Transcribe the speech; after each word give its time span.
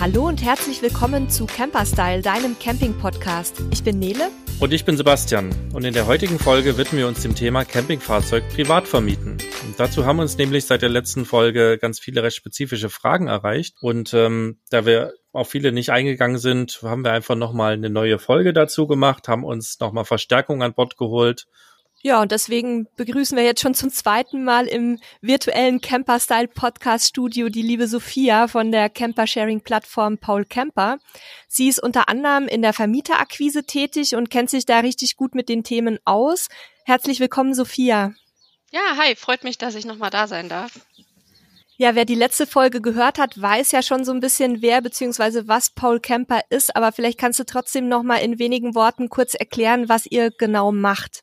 Hallo 0.00 0.26
und 0.26 0.42
herzlich 0.42 0.80
willkommen 0.80 1.28
zu 1.28 1.44
Camperstyle, 1.44 2.22
deinem 2.22 2.58
Camping-Podcast. 2.58 3.62
Ich 3.70 3.84
bin 3.84 3.98
Nele. 3.98 4.30
Und 4.58 4.72
ich 4.72 4.86
bin 4.86 4.96
Sebastian. 4.96 5.50
Und 5.74 5.84
in 5.84 5.92
der 5.92 6.06
heutigen 6.06 6.38
Folge 6.38 6.78
widmen 6.78 7.00
wir 7.00 7.06
uns 7.06 7.20
dem 7.20 7.34
Thema 7.34 7.66
Campingfahrzeug 7.66 8.48
privat 8.48 8.88
vermieten. 8.88 9.32
Und 9.66 9.78
dazu 9.78 10.06
haben 10.06 10.18
uns 10.18 10.38
nämlich 10.38 10.64
seit 10.64 10.80
der 10.80 10.88
letzten 10.88 11.26
Folge 11.26 11.76
ganz 11.76 12.00
viele 12.00 12.22
recht 12.22 12.38
spezifische 12.38 12.88
Fragen 12.88 13.26
erreicht. 13.26 13.76
Und 13.82 14.14
ähm, 14.14 14.58
da 14.70 14.86
wir 14.86 15.12
auf 15.32 15.50
viele 15.50 15.70
nicht 15.70 15.90
eingegangen 15.90 16.38
sind, 16.38 16.80
haben 16.82 17.04
wir 17.04 17.12
einfach 17.12 17.36
nochmal 17.36 17.74
eine 17.74 17.90
neue 17.90 18.18
Folge 18.18 18.54
dazu 18.54 18.86
gemacht, 18.86 19.28
haben 19.28 19.44
uns 19.44 19.80
nochmal 19.80 20.06
Verstärkung 20.06 20.62
an 20.62 20.72
Bord 20.72 20.96
geholt 20.96 21.46
ja, 22.02 22.22
und 22.22 22.32
deswegen 22.32 22.86
begrüßen 22.96 23.36
wir 23.36 23.44
jetzt 23.44 23.60
schon 23.60 23.74
zum 23.74 23.90
zweiten 23.90 24.42
Mal 24.42 24.66
im 24.66 24.98
virtuellen 25.20 25.82
Camper-Style-Podcast-Studio 25.82 27.50
die 27.50 27.60
liebe 27.60 27.86
Sophia 27.86 28.48
von 28.48 28.72
der 28.72 28.88
Camper-Sharing-Plattform 28.88 30.16
Paul 30.16 30.46
Camper. 30.46 30.98
Sie 31.46 31.68
ist 31.68 31.82
unter 31.82 32.08
anderem 32.08 32.48
in 32.48 32.62
der 32.62 32.72
Vermieterakquise 32.72 33.64
tätig 33.64 34.16
und 34.16 34.30
kennt 34.30 34.48
sich 34.48 34.64
da 34.64 34.80
richtig 34.80 35.16
gut 35.16 35.34
mit 35.34 35.50
den 35.50 35.62
Themen 35.62 35.98
aus. 36.06 36.48
Herzlich 36.86 37.20
willkommen, 37.20 37.52
Sophia. 37.52 38.14
Ja, 38.70 38.96
hi, 38.96 39.14
freut 39.14 39.44
mich, 39.44 39.58
dass 39.58 39.74
ich 39.74 39.84
nochmal 39.84 40.10
da 40.10 40.26
sein 40.26 40.48
darf. 40.48 40.72
Ja, 41.76 41.94
wer 41.94 42.04
die 42.06 42.14
letzte 42.14 42.46
Folge 42.46 42.80
gehört 42.80 43.18
hat, 43.18 43.40
weiß 43.40 43.72
ja 43.72 43.82
schon 43.82 44.04
so 44.04 44.12
ein 44.12 44.20
bisschen, 44.20 44.62
wer 44.62 44.80
bzw. 44.80 45.48
was 45.48 45.70
Paul 45.70 46.00
Camper 46.00 46.40
ist, 46.48 46.76
aber 46.76 46.92
vielleicht 46.92 47.18
kannst 47.18 47.40
du 47.40 47.44
trotzdem 47.44 47.88
nochmal 47.88 48.22
in 48.22 48.38
wenigen 48.38 48.74
Worten 48.74 49.08
kurz 49.08 49.34
erklären, 49.34 49.88
was 49.88 50.06
ihr 50.06 50.30
genau 50.30 50.72
macht. 50.72 51.22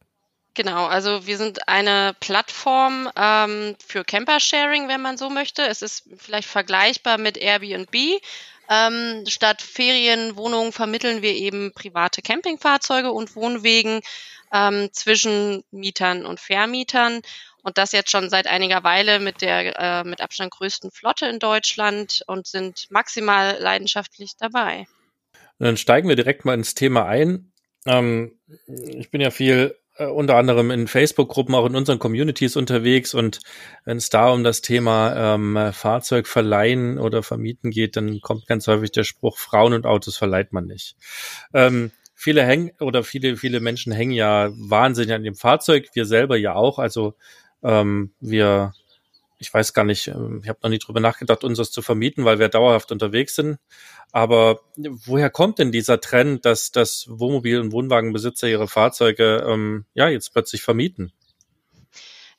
Genau, 0.58 0.88
also 0.88 1.28
wir 1.28 1.38
sind 1.38 1.68
eine 1.68 2.16
Plattform 2.20 3.12
ähm, 3.16 3.76
für 3.86 4.04
Camper-Sharing, 4.04 4.88
wenn 4.88 5.04
man 5.04 5.16
so 5.16 5.30
möchte. 5.30 5.62
Es 5.62 5.84
ist 5.84 6.10
vielleicht 6.18 6.48
vergleichbar 6.50 7.20
mit 7.20 7.38
Airbnb. 7.38 7.96
Ähm, 8.68 9.24
statt 9.28 9.62
Ferienwohnungen 9.62 10.72
vermitteln 10.72 11.22
wir 11.22 11.36
eben 11.36 11.74
private 11.76 12.24
Campingfahrzeuge 12.24 13.12
und 13.12 13.36
Wohnwegen 13.36 14.02
ähm, 14.52 14.90
zwischen 14.94 15.64
Mietern 15.70 16.26
und 16.26 16.40
Vermietern. 16.40 17.22
Und 17.62 17.78
das 17.78 17.92
jetzt 17.92 18.10
schon 18.10 18.32
seit 18.32 18.48
einiger 18.48 18.84
Weile 18.84 19.20
mit 19.20 19.44
der 19.44 19.80
äh, 19.80 20.04
mit 20.06 20.22
Abstand 20.22 20.50
größten 20.50 20.90
Flotte 20.90 21.28
in 21.28 21.38
Deutschland 21.38 22.24
und 22.26 22.48
sind 22.48 22.88
maximal 22.90 23.58
leidenschaftlich 23.60 24.32
dabei. 24.40 24.88
dann 25.60 25.78
steigen 25.78 26.10
wir 26.10 26.16
direkt 26.16 26.46
mal 26.46 26.56
ins 26.56 26.74
Thema 26.74 27.06
ein. 27.06 27.52
Ähm, 27.86 28.40
ich 28.66 29.12
bin 29.12 29.22
ja 29.22 29.30
viel 29.30 29.78
äh, 29.98 30.06
unter 30.06 30.36
anderem 30.36 30.72
in 30.72 30.88
Facebook-Gruppen, 30.88 31.56
auch 31.56 31.66
in 31.66 31.76
unseren 31.76 32.00
Communities 32.00 32.56
unterwegs. 32.56 33.14
Und 33.14 33.40
wenn 33.86 33.98
es 33.98 34.10
da 34.10 34.30
um 34.30 34.44
das 34.44 34.62
Thema 34.62 35.36
ähm, 35.36 35.74
Fahrzeug 35.74 36.28
verleihen 36.28 37.00
oder 37.00 37.24
vermieten 37.24 37.72
geht, 37.72 37.96
dann 37.96 38.22
kommt 38.22 38.48
ganz 38.48 38.68
häufig 38.68 38.92
der 38.92 39.04
Spruch, 39.04 39.38
Frauen 39.38 39.74
und 39.74 39.86
Autos 39.86 40.18
verleiht 40.18 40.54
man 40.54 40.66
nicht. 40.66 40.96
Ähm, 41.54 41.92
viele 42.14 42.44
hängen 42.44 42.72
oder 42.80 43.04
viele, 43.04 43.38
viele 43.38 43.60
Menschen 43.60 43.92
hängen 43.92 44.12
ja 44.12 44.50
wahnsinnig 44.54 45.14
an 45.14 45.24
dem 45.24 45.36
Fahrzeug, 45.36 45.90
wir 45.94 46.06
selber 46.06 46.38
ja 46.38 46.56
auch. 46.56 46.80
Also 46.80 47.14
ähm, 47.64 48.14
wir 48.20 48.74
ich 49.40 49.54
weiß 49.54 49.74
gar 49.74 49.86
nicht, 49.86 50.08
ähm, 50.08 50.42
ich 50.44 50.50
habe 50.50 50.60
noch 50.64 50.70
nie 50.70 50.80
drüber 50.80 51.00
nachgedacht, 51.00 51.44
uns 51.44 51.58
das 51.58 51.72
zu 51.72 51.82
vermieten, 51.82 52.26
weil 52.26 52.40
wir 52.40 52.50
dauerhaft 52.50 52.92
unterwegs 52.92 53.36
sind. 53.36 53.60
Aber 54.12 54.62
woher 54.76 55.30
kommt 55.30 55.60
denn 55.60 55.72
dieser 55.72 56.00
Trend, 56.00 56.46
dass, 56.46 56.72
dass 56.72 57.08
Wohnmobil- 57.10 57.60
und 57.60 57.72
Wohnwagenbesitzer 57.72 58.48
ihre 58.48 58.68
Fahrzeuge 58.68 59.46
ähm, 59.48 59.86
ja 59.94 60.08
jetzt 60.08 60.34
plötzlich 60.34 60.62
vermieten? 60.62 61.12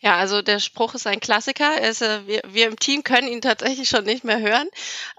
Ja, 0.01 0.17
also 0.17 0.43
der 0.43 0.61
Spruch 0.61 0.95
ist 0.95 1.09
ein 1.09 1.19
Klassiker. 1.19 1.83
Ist, 1.83 2.03
äh, 2.03 2.27
wir, 2.27 2.43
wir 2.47 2.69
im 2.69 2.79
Team 2.79 3.03
können 3.03 3.27
ihn 3.27 3.41
tatsächlich 3.41 3.89
schon 3.89 4.05
nicht 4.05 4.23
mehr 4.23 4.39
hören. 4.39 4.69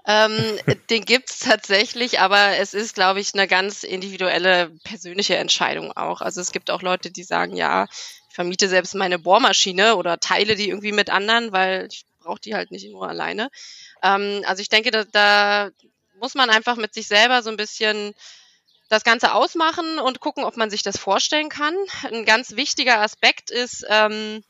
Ähm, 0.06 0.58
den 0.90 1.04
gibt's 1.04 1.40
tatsächlich, 1.40 2.20
aber 2.20 2.56
es 2.56 2.72
ist, 2.72 2.94
glaube 2.94 3.20
ich, 3.20 3.34
eine 3.34 3.46
ganz 3.46 3.82
individuelle 3.82 4.70
persönliche 4.84 5.36
Entscheidung 5.36 5.92
auch. 5.92 6.22
Also 6.22 6.40
es 6.40 6.50
gibt 6.50 6.70
auch 6.70 6.80
Leute, 6.80 7.10
die 7.10 7.24
sagen, 7.24 7.56
ja, 7.56 7.88
ich 8.30 8.34
vermiete 8.36 8.68
selbst 8.68 8.94
meine 8.94 9.18
Bohrmaschine 9.18 9.96
oder 9.96 10.20
teile 10.20 10.54
die 10.54 10.68
irgendwie 10.68 10.92
mit 10.92 11.10
anderen, 11.10 11.50
weil 11.52 11.88
ich 11.90 12.04
brauche 12.20 12.40
die 12.40 12.54
halt 12.54 12.70
nicht 12.70 12.88
nur 12.90 13.08
alleine. 13.08 13.50
Ähm, 14.02 14.42
also 14.46 14.62
ich 14.62 14.68
denke, 14.68 14.92
da, 14.92 15.04
da 15.04 15.70
muss 16.20 16.34
man 16.34 16.48
einfach 16.48 16.76
mit 16.76 16.94
sich 16.94 17.08
selber 17.08 17.42
so 17.42 17.50
ein 17.50 17.56
bisschen 17.56 18.14
das 18.88 19.02
Ganze 19.02 19.34
ausmachen 19.34 19.98
und 19.98 20.20
gucken, 20.20 20.44
ob 20.44 20.56
man 20.56 20.70
sich 20.70 20.82
das 20.82 20.96
vorstellen 20.96 21.48
kann. 21.48 21.74
Ein 22.04 22.24
ganz 22.24 22.56
wichtiger 22.56 23.00
Aspekt 23.00 23.50
ist, 23.50 23.84
ähm, 23.88 24.44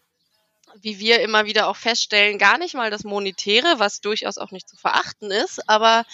wie 0.77 0.99
wir 0.99 1.21
immer 1.21 1.47
wieder 1.47 1.67
auch 1.69 1.77
feststellen, 1.77 2.39
gar 2.39 2.59
nicht 2.59 2.75
mal 2.75 2.91
das 2.91 3.05
Monetäre, 3.05 3.79
was 3.79 4.01
durchaus 4.01 4.37
auch 4.37 4.51
nicht 4.51 4.69
zu 4.69 4.77
verachten 4.77 5.31
ist, 5.31 5.69
aber 5.69 6.05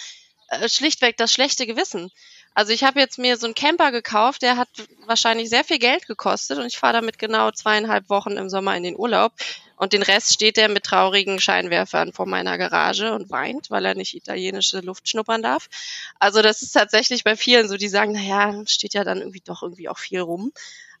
äh, 0.49 0.69
schlichtweg 0.69 1.17
das 1.17 1.33
schlechte 1.33 1.67
Gewissen. 1.67 2.11
Also 2.57 2.73
ich 2.73 2.83
habe 2.83 2.99
jetzt 2.99 3.19
mir 3.19 3.37
so 3.37 3.45
einen 3.45 3.53
Camper 3.53 3.91
gekauft, 3.91 4.41
der 4.41 4.57
hat 4.57 4.67
wahrscheinlich 5.05 5.47
sehr 5.47 5.63
viel 5.63 5.77
Geld 5.77 6.07
gekostet 6.07 6.57
und 6.57 6.65
ich 6.65 6.79
fahre 6.79 6.93
damit 6.93 7.19
genau 7.19 7.51
zweieinhalb 7.51 8.09
Wochen 8.09 8.31
im 8.31 8.49
Sommer 8.49 8.75
in 8.75 8.81
den 8.81 8.97
Urlaub 8.97 9.31
und 9.75 9.93
den 9.93 10.01
Rest 10.01 10.33
steht 10.33 10.57
er 10.57 10.67
mit 10.67 10.83
traurigen 10.83 11.39
Scheinwerfern 11.39 12.13
vor 12.13 12.25
meiner 12.25 12.57
Garage 12.57 13.13
und 13.13 13.29
weint, 13.29 13.69
weil 13.69 13.85
er 13.85 13.93
nicht 13.93 14.15
italienische 14.15 14.79
Luft 14.79 15.07
schnuppern 15.07 15.43
darf. 15.43 15.69
Also 16.17 16.41
das 16.41 16.63
ist 16.63 16.71
tatsächlich 16.71 17.23
bei 17.23 17.35
vielen 17.35 17.69
so, 17.69 17.77
die 17.77 17.89
sagen, 17.89 18.13
naja, 18.13 18.63
steht 18.65 18.95
ja 18.95 19.03
dann 19.03 19.19
irgendwie 19.19 19.43
doch 19.45 19.61
irgendwie 19.61 19.87
auch 19.87 19.99
viel 19.99 20.21
rum. 20.21 20.51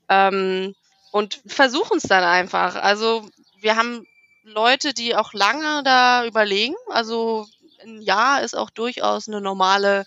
Ähm, 0.09 0.75
und 1.09 1.41
versuchen 1.47 1.97
es 1.97 2.03
dann 2.03 2.23
einfach. 2.23 2.75
Also 2.75 3.27
wir 3.59 3.77
haben 3.77 4.05
Leute, 4.43 4.93
die 4.93 5.15
auch 5.15 5.33
lange 5.33 5.81
da 5.81 6.23
überlegen. 6.23 6.75
Also 6.89 7.47
ein 7.83 7.99
Jahr 7.99 8.43
ist 8.43 8.55
auch 8.55 8.69
durchaus 8.69 9.27
eine 9.27 9.41
normale 9.41 10.05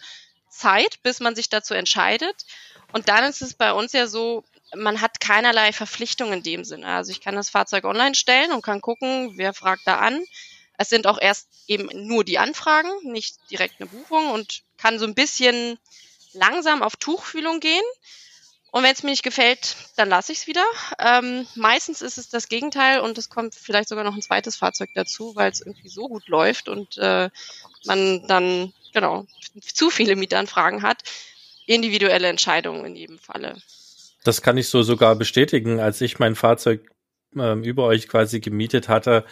Zeit, 0.60 1.02
bis 1.02 1.20
man 1.20 1.34
sich 1.34 1.48
dazu 1.48 1.74
entscheidet. 1.74 2.44
Und 2.92 3.08
dann 3.08 3.24
ist 3.24 3.42
es 3.42 3.54
bei 3.54 3.72
uns 3.72 3.92
ja 3.92 4.06
so, 4.06 4.44
man 4.74 5.00
hat 5.00 5.20
keinerlei 5.20 5.72
Verpflichtung 5.72 6.32
in 6.32 6.42
dem 6.42 6.64
Sinne. 6.64 6.86
Also 6.86 7.12
ich 7.12 7.20
kann 7.20 7.34
das 7.34 7.50
Fahrzeug 7.50 7.84
online 7.84 8.14
stellen 8.14 8.52
und 8.52 8.62
kann 8.62 8.80
gucken, 8.80 9.32
wer 9.36 9.54
fragt 9.54 9.86
da 9.86 9.96
an. 9.98 10.22
Es 10.76 10.88
sind 10.88 11.06
auch 11.06 11.18
erst 11.20 11.48
eben 11.66 11.88
nur 12.06 12.24
die 12.24 12.38
Anfragen, 12.38 12.90
nicht 13.02 13.36
direkt 13.50 13.80
eine 13.80 13.88
Buchung 13.88 14.30
und 14.30 14.62
kann 14.78 14.98
so 14.98 15.06
ein 15.06 15.14
bisschen 15.14 15.78
langsam 16.32 16.82
auf 16.82 16.96
Tuchfühlung 16.96 17.60
gehen. 17.60 17.84
Und 18.72 18.84
wenn 18.84 18.92
es 18.92 19.02
mir 19.02 19.10
nicht 19.10 19.24
gefällt, 19.24 19.76
dann 19.96 20.08
lasse 20.08 20.30
ich 20.32 20.38
es 20.38 20.46
wieder. 20.46 20.64
Ähm, 21.00 21.46
meistens 21.56 22.02
ist 22.02 22.18
es 22.18 22.28
das 22.28 22.48
Gegenteil 22.48 23.00
und 23.00 23.18
es 23.18 23.28
kommt 23.28 23.54
vielleicht 23.54 23.88
sogar 23.88 24.04
noch 24.04 24.14
ein 24.14 24.22
zweites 24.22 24.56
Fahrzeug 24.56 24.90
dazu, 24.94 25.34
weil 25.34 25.50
es 25.50 25.60
irgendwie 25.60 25.88
so 25.88 26.08
gut 26.08 26.28
läuft 26.28 26.68
und 26.68 26.96
äh, 26.98 27.30
man 27.84 28.26
dann 28.28 28.72
genau 28.92 29.26
zu 29.60 29.90
viele 29.90 30.16
Mietanfragen 30.16 30.82
hat. 30.82 31.02
Individuelle 31.66 32.28
Entscheidungen 32.28 32.84
in 32.84 32.96
jedem 32.96 33.18
Falle. 33.18 33.56
Das 34.24 34.42
kann 34.42 34.58
ich 34.58 34.68
so 34.68 34.82
sogar 34.82 35.14
bestätigen. 35.16 35.80
Als 35.80 36.00
ich 36.00 36.18
mein 36.18 36.34
Fahrzeug 36.34 36.90
äh, 37.36 37.54
über 37.60 37.84
euch 37.84 38.08
quasi 38.08 38.40
gemietet 38.40 38.88
hatte, 38.88 39.24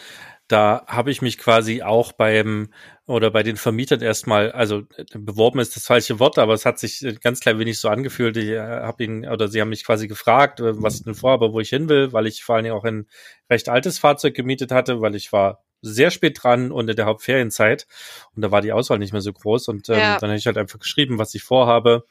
da 0.49 0.83
habe 0.87 1.11
ich 1.11 1.21
mich 1.21 1.37
quasi 1.37 1.83
auch 1.83 2.11
beim 2.11 2.73
oder 3.05 3.29
bei 3.29 3.43
den 3.43 3.55
Vermietern 3.55 4.01
erstmal, 4.01 4.51
also 4.51 4.83
beworben 5.13 5.59
ist 5.59 5.75
das 5.75 5.85
falsche 5.85 6.19
Wort, 6.19 6.39
aber 6.39 6.53
es 6.53 6.65
hat 6.65 6.79
sich 6.79 7.05
ganz 7.21 7.39
klein 7.39 7.59
wenig 7.59 7.79
so 7.79 7.87
angefühlt. 7.87 8.35
Ich 8.35 8.49
äh, 8.49 8.59
habe 8.59 9.03
ihn 9.03 9.27
oder 9.27 9.47
sie 9.47 9.61
haben 9.61 9.69
mich 9.69 9.85
quasi 9.85 10.07
gefragt, 10.07 10.59
äh, 10.59 10.81
was 10.81 10.95
ich 10.95 11.03
denn 11.03 11.13
vorhabe, 11.13 11.53
wo 11.53 11.59
ich 11.59 11.69
hin 11.69 11.87
will, 11.87 12.13
weil 12.13 12.25
ich 12.25 12.43
vor 12.43 12.55
allen 12.55 12.63
Dingen 12.63 12.75
auch 12.75 12.83
ein 12.83 13.07
recht 13.49 13.69
altes 13.69 13.99
Fahrzeug 13.99 14.33
gemietet 14.33 14.71
hatte, 14.71 15.01
weil 15.01 15.15
ich 15.15 15.31
war 15.31 15.63
sehr 15.81 16.11
spät 16.11 16.39
dran 16.41 16.71
und 16.71 16.89
in 16.89 16.95
der 16.95 17.05
Hauptferienzeit. 17.05 17.87
Und 18.35 18.41
da 18.41 18.51
war 18.51 18.61
die 18.61 18.73
Auswahl 18.73 18.99
nicht 18.99 19.13
mehr 19.13 19.21
so 19.21 19.33
groß. 19.33 19.67
Und 19.69 19.89
ähm, 19.89 19.97
ja. 19.97 20.17
dann 20.19 20.29
habe 20.29 20.37
ich 20.37 20.45
halt 20.45 20.57
einfach 20.57 20.79
geschrieben, 20.79 21.17
was 21.17 21.33
ich 21.35 21.43
vorhabe. 21.43 22.05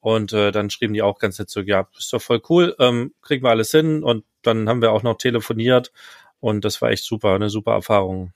Und 0.00 0.32
äh, 0.32 0.50
dann 0.50 0.70
schrieben 0.70 0.94
die 0.94 1.02
auch 1.02 1.18
ganz 1.18 1.38
nett 1.38 1.50
so, 1.50 1.60
ja, 1.60 1.86
ist 1.98 2.12
doch 2.12 2.22
voll 2.22 2.40
cool, 2.48 2.74
ähm, 2.78 3.12
kriegen 3.20 3.44
wir 3.44 3.50
alles 3.50 3.70
hin. 3.70 4.02
Und 4.02 4.24
dann 4.42 4.68
haben 4.68 4.80
wir 4.80 4.92
auch 4.92 5.02
noch 5.02 5.18
telefoniert. 5.18 5.92
Und 6.40 6.64
das 6.64 6.80
war 6.80 6.90
echt 6.90 7.04
super, 7.04 7.34
eine 7.34 7.50
super 7.50 7.72
Erfahrung. 7.72 8.32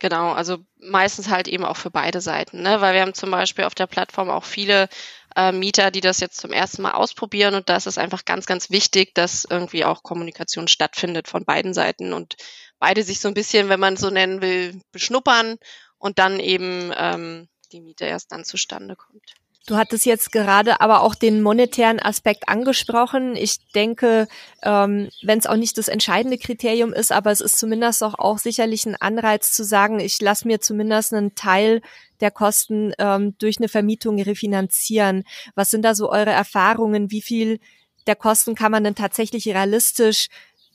Genau, 0.00 0.32
also 0.32 0.58
meistens 0.78 1.30
halt 1.30 1.48
eben 1.48 1.64
auch 1.64 1.76
für 1.76 1.90
beide 1.90 2.20
Seiten, 2.20 2.60
ne? 2.62 2.80
weil 2.80 2.94
wir 2.94 3.00
haben 3.00 3.14
zum 3.14 3.30
Beispiel 3.30 3.64
auf 3.64 3.74
der 3.74 3.86
Plattform 3.86 4.28
auch 4.28 4.44
viele 4.44 4.88
äh, 5.36 5.52
Mieter, 5.52 5.90
die 5.90 6.00
das 6.00 6.20
jetzt 6.20 6.38
zum 6.38 6.52
ersten 6.52 6.82
Mal 6.82 6.92
ausprobieren. 6.92 7.54
Und 7.54 7.68
da 7.68 7.76
ist 7.76 7.86
es 7.86 7.96
einfach 7.96 8.24
ganz, 8.24 8.44
ganz 8.44 8.70
wichtig, 8.70 9.14
dass 9.14 9.46
irgendwie 9.48 9.84
auch 9.84 10.02
Kommunikation 10.02 10.68
stattfindet 10.68 11.28
von 11.28 11.44
beiden 11.44 11.74
Seiten. 11.74 12.12
Und 12.12 12.36
beide 12.84 13.02
sich 13.02 13.18
so 13.18 13.28
ein 13.28 13.34
bisschen, 13.34 13.70
wenn 13.70 13.80
man 13.80 13.96
so 13.96 14.10
nennen 14.10 14.42
will, 14.42 14.78
beschnuppern 14.92 15.56
und 15.96 16.18
dann 16.18 16.38
eben 16.38 16.92
ähm, 16.94 17.48
die 17.72 17.80
Miete 17.80 18.04
erst 18.04 18.30
dann 18.30 18.44
zustande 18.44 18.94
kommt. 18.94 19.22
Du 19.66 19.76
hattest 19.76 20.04
jetzt 20.04 20.32
gerade 20.32 20.82
aber 20.82 21.00
auch 21.00 21.14
den 21.14 21.40
monetären 21.40 21.98
Aspekt 21.98 22.46
angesprochen. 22.46 23.36
Ich 23.36 23.66
denke, 23.74 24.28
ähm, 24.62 25.08
wenn 25.22 25.38
es 25.38 25.46
auch 25.46 25.56
nicht 25.56 25.78
das 25.78 25.88
entscheidende 25.88 26.36
Kriterium 26.36 26.92
ist, 26.92 27.10
aber 27.10 27.30
es 27.30 27.40
ist 27.40 27.58
zumindest 27.58 28.02
auch, 28.02 28.18
auch 28.18 28.36
sicherlich 28.36 28.84
ein 28.84 28.96
Anreiz 29.00 29.52
zu 29.52 29.64
sagen, 29.64 29.98
ich 29.98 30.20
lasse 30.20 30.46
mir 30.46 30.60
zumindest 30.60 31.14
einen 31.14 31.34
Teil 31.34 31.80
der 32.20 32.30
Kosten 32.30 32.92
ähm, 32.98 33.34
durch 33.38 33.56
eine 33.56 33.70
Vermietung 33.70 34.20
refinanzieren. 34.20 35.24
Was 35.54 35.70
sind 35.70 35.86
da 35.86 35.94
so 35.94 36.10
eure 36.10 36.32
Erfahrungen? 36.32 37.10
Wie 37.10 37.22
viel 37.22 37.60
der 38.06 38.16
Kosten 38.16 38.54
kann 38.54 38.72
man 38.72 38.84
denn 38.84 38.94
tatsächlich 38.94 39.48
realistisch 39.48 40.28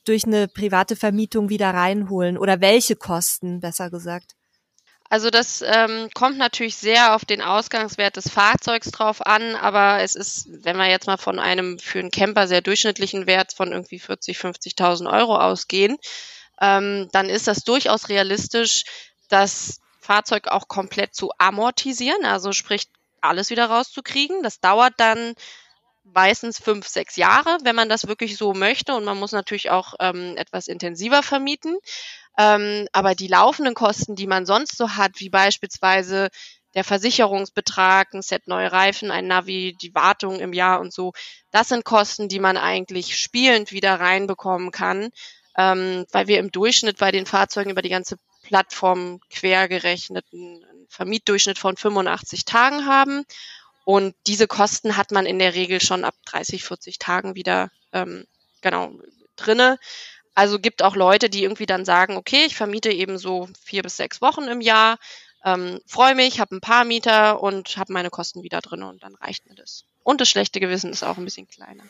durch 0.10 0.26
eine 0.26 0.48
private 0.48 0.96
Vermietung 0.96 1.50
wieder 1.50 1.70
reinholen? 1.74 2.38
Oder 2.38 2.62
welche 2.62 2.96
Kosten, 2.96 3.60
besser 3.60 3.90
gesagt? 3.90 4.36
Also 5.12 5.32
das 5.32 5.64
ähm, 5.66 6.10
kommt 6.14 6.38
natürlich 6.38 6.76
sehr 6.76 7.16
auf 7.16 7.26
den 7.26 7.42
Ausgangswert 7.42 8.16
des 8.16 8.30
Fahrzeugs 8.30 8.92
drauf 8.92 9.26
an, 9.26 9.56
aber 9.56 10.02
es 10.02 10.14
ist, 10.16 10.48
wenn 10.64 10.78
wir 10.78 10.88
jetzt 10.88 11.08
mal 11.08 11.18
von 11.18 11.40
einem 11.40 11.80
für 11.80 12.00
einen 12.00 12.12
Camper 12.12 12.48
sehr 12.48 12.62
durchschnittlichen 12.62 13.26
Wert 13.26 13.54
von 13.54 13.72
irgendwie 13.72 13.98
40, 13.98 14.38
50.000 14.38 15.12
Euro 15.12 15.40
ausgehen, 15.40 15.98
ähm, 16.62 17.10
dann 17.12 17.28
ist 17.28 17.48
das 17.48 17.64
durchaus 17.64 18.10
realistisch, 18.10 18.84
das 19.30 19.80
Fahrzeug 20.00 20.48
auch 20.48 20.68
komplett 20.68 21.16
zu 21.16 21.32
amortisieren, 21.40 22.26
also 22.26 22.52
sprich 22.52 22.88
alles 23.22 23.50
wieder 23.50 23.66
rauszukriegen. 23.66 24.44
Das 24.44 24.60
dauert 24.60 24.94
dann 24.98 25.34
meistens 26.04 26.60
fünf, 26.60 26.88
sechs 26.88 27.16
Jahre, 27.16 27.58
wenn 27.64 27.76
man 27.76 27.90
das 27.90 28.08
wirklich 28.08 28.38
so 28.38 28.54
möchte. 28.54 28.96
Und 28.96 29.06
man 29.06 29.18
muss 29.18 29.32
natürlich 29.32 29.70
auch 29.70 29.94
ähm, 30.00 30.36
etwas 30.38 30.68
intensiver 30.68 31.24
vermieten. 31.24 31.78
Ähm, 32.38 32.88
aber 32.94 33.16
die 33.16 33.28
laufenden 33.28 33.74
Kosten, 33.74 34.16
die 34.16 34.28
man 34.28 34.46
sonst 34.46 34.78
so 34.78 34.96
hat, 34.96 35.20
wie 35.20 35.30
beispielsweise 35.30 36.30
der 36.76 36.84
Versicherungsbetrag, 36.84 38.14
ein 38.14 38.22
Set 38.22 38.48
neue 38.48 38.72
Reifen, 38.72 39.12
ein 39.12 39.28
Navi, 39.28 39.76
die 39.82 39.94
Wartung 39.96 40.40
im 40.40 40.54
Jahr 40.54 40.80
und 40.80 40.94
so, 40.94 41.14
das 41.52 41.70
sind 41.70 41.84
Kosten, 41.84 42.30
die 42.30 42.40
man 42.40 42.58
eigentlich 42.58 43.18
spielend 43.18 43.72
wieder 43.72 44.00
reinbekommen 44.00 44.72
kann, 44.72 45.10
ähm, 45.58 46.06
weil 46.12 46.28
wir 46.28 46.40
im 46.40 46.52
Durchschnitt 46.52 46.98
bei 46.98 47.12
den 47.12 47.26
Fahrzeugen 47.26 47.72
über 47.72 47.82
die 47.82 47.90
ganze 47.90 48.18
Plattform 48.44 49.20
quer 49.30 49.68
gerechnet 49.68 50.26
einen 50.32 50.64
Vermietdurchschnitt 50.90 51.60
von 51.60 51.76
85 51.76 52.46
Tagen 52.46 52.86
haben. 52.86 53.26
Und 53.90 54.14
diese 54.28 54.46
Kosten 54.46 54.98
hat 54.98 55.10
man 55.10 55.26
in 55.26 55.40
der 55.40 55.56
Regel 55.56 55.82
schon 55.82 56.04
ab 56.04 56.14
30, 56.28 56.64
40 56.64 57.00
Tagen 57.00 57.34
wieder 57.34 57.72
ähm, 57.92 58.28
genau 58.62 58.92
drinne. 59.36 59.80
Also 60.36 60.60
gibt 60.60 60.84
auch 60.84 60.96
Leute, 60.96 61.28
die 61.28 61.42
irgendwie 61.42 61.66
dann 61.66 61.86
sagen, 61.86 62.16
okay, 62.16 62.44
ich 62.46 62.56
vermiete 62.56 62.92
eben 62.92 63.18
so 63.18 63.50
vier 63.60 63.82
bis 63.82 63.98
sechs 63.98 64.22
Wochen 64.22 64.44
im 64.44 64.62
Jahr, 64.62 65.00
ähm, 65.44 65.82
freue 65.88 66.14
mich, 66.14 66.40
habe 66.40 66.56
ein 66.56 66.62
paar 66.62 66.86
Mieter 66.86 67.42
und 67.42 67.78
habe 67.78 67.92
meine 67.92 68.12
Kosten 68.12 68.44
wieder 68.44 68.62
drin 68.62 68.84
und 68.84 69.02
dann 69.02 69.16
reicht 69.16 69.50
mir 69.50 69.56
das. 69.56 69.86
Und 70.04 70.22
das 70.22 70.30
schlechte 70.30 70.60
Gewissen 70.60 70.92
ist 70.92 71.02
auch 71.02 71.18
ein 71.18 71.26
bisschen 71.26 71.48
kleiner. 71.48 71.84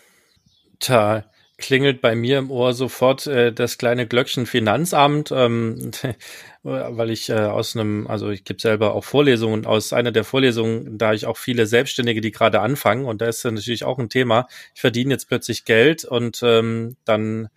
Da 0.80 1.25
klingelt 1.59 2.01
bei 2.01 2.15
mir 2.15 2.39
im 2.39 2.50
Ohr 2.51 2.73
sofort 2.73 3.27
äh, 3.27 3.53
das 3.53 3.77
kleine 3.77 4.07
Glöckchen 4.07 4.45
Finanzamt, 4.45 5.31
ähm, 5.31 5.91
weil 6.63 7.09
ich 7.09 7.29
äh, 7.29 7.33
aus 7.33 7.75
einem, 7.75 8.07
also 8.07 8.29
ich 8.29 8.44
gebe 8.44 8.59
selber 8.59 8.94
auch 8.94 9.03
Vorlesungen, 9.03 9.65
aus 9.65 9.94
einer 9.94 10.11
der 10.11 10.23
Vorlesungen, 10.23 10.97
da 10.97 11.13
ich 11.13 11.25
auch 11.25 11.38
viele 11.38 11.67
Selbstständige, 11.67 12.21
die 12.21 12.31
gerade 12.31 12.61
anfangen, 12.61 13.06
und 13.06 13.21
da 13.21 13.27
ist 13.27 13.44
natürlich 13.45 13.83
auch 13.83 14.00
ein 14.00 14.09
Thema, 14.09 14.47
ich 14.73 14.81
verdiene 14.81 15.13
jetzt 15.13 15.27
plötzlich 15.27 15.65
Geld 15.65 16.03
und 16.06 16.41
ähm, 16.44 16.97
dann 17.06 17.50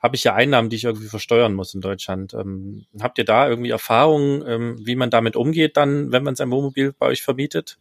habe 0.00 0.16
ich 0.16 0.24
ja 0.24 0.34
Einnahmen, 0.34 0.68
die 0.68 0.76
ich 0.76 0.84
irgendwie 0.84 1.08
versteuern 1.08 1.54
muss 1.54 1.72
in 1.74 1.80
Deutschland. 1.80 2.34
Ähm, 2.34 2.84
habt 3.00 3.16
ihr 3.16 3.24
da 3.24 3.48
irgendwie 3.48 3.70
Erfahrungen, 3.70 4.44
ähm, 4.46 4.76
wie 4.84 4.96
man 4.96 5.08
damit 5.08 5.34
umgeht 5.34 5.78
dann, 5.78 6.12
wenn 6.12 6.22
man 6.22 6.36
sein 6.36 6.50
Wohnmobil 6.50 6.92
bei 6.92 7.06
euch 7.06 7.22
vermietet? 7.22 7.78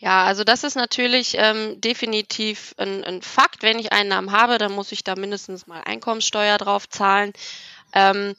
Ja, 0.00 0.24
also 0.24 0.44
das 0.44 0.62
ist 0.62 0.76
natürlich 0.76 1.34
ähm, 1.38 1.80
definitiv 1.80 2.72
ein, 2.78 3.02
ein 3.04 3.20
Fakt. 3.22 3.62
Wenn 3.62 3.78
ich 3.80 3.92
Einnahmen 3.92 4.30
habe, 4.30 4.58
dann 4.58 4.72
muss 4.72 4.92
ich 4.92 5.02
da 5.02 5.16
mindestens 5.16 5.66
mal 5.66 5.80
Einkommenssteuer 5.82 6.56
drauf 6.56 6.88
zahlen. 6.88 7.32
Ähm, 7.94 8.34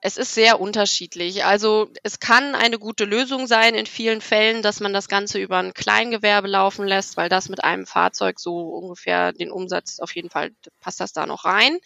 es 0.00 0.16
ist 0.16 0.34
sehr 0.34 0.60
unterschiedlich. 0.60 1.44
Also 1.44 1.90
es 2.04 2.20
kann 2.20 2.54
eine 2.54 2.78
gute 2.78 3.04
Lösung 3.04 3.46
sein 3.46 3.74
in 3.74 3.86
vielen 3.86 4.20
Fällen, 4.20 4.62
dass 4.62 4.80
man 4.80 4.92
das 4.92 5.08
Ganze 5.08 5.38
über 5.38 5.58
ein 5.58 5.74
Kleingewerbe 5.74 6.48
laufen 6.48 6.86
lässt, 6.86 7.16
weil 7.16 7.28
das 7.28 7.48
mit 7.48 7.64
einem 7.64 7.86
Fahrzeug 7.86 8.40
so 8.40 8.58
ungefähr 8.60 9.32
den 9.32 9.50
Umsatz 9.52 10.00
auf 10.00 10.14
jeden 10.14 10.30
Fall 10.30 10.52
passt 10.80 11.00
das 11.00 11.12
da 11.12 11.26
noch 11.26 11.44
rein. 11.44 11.78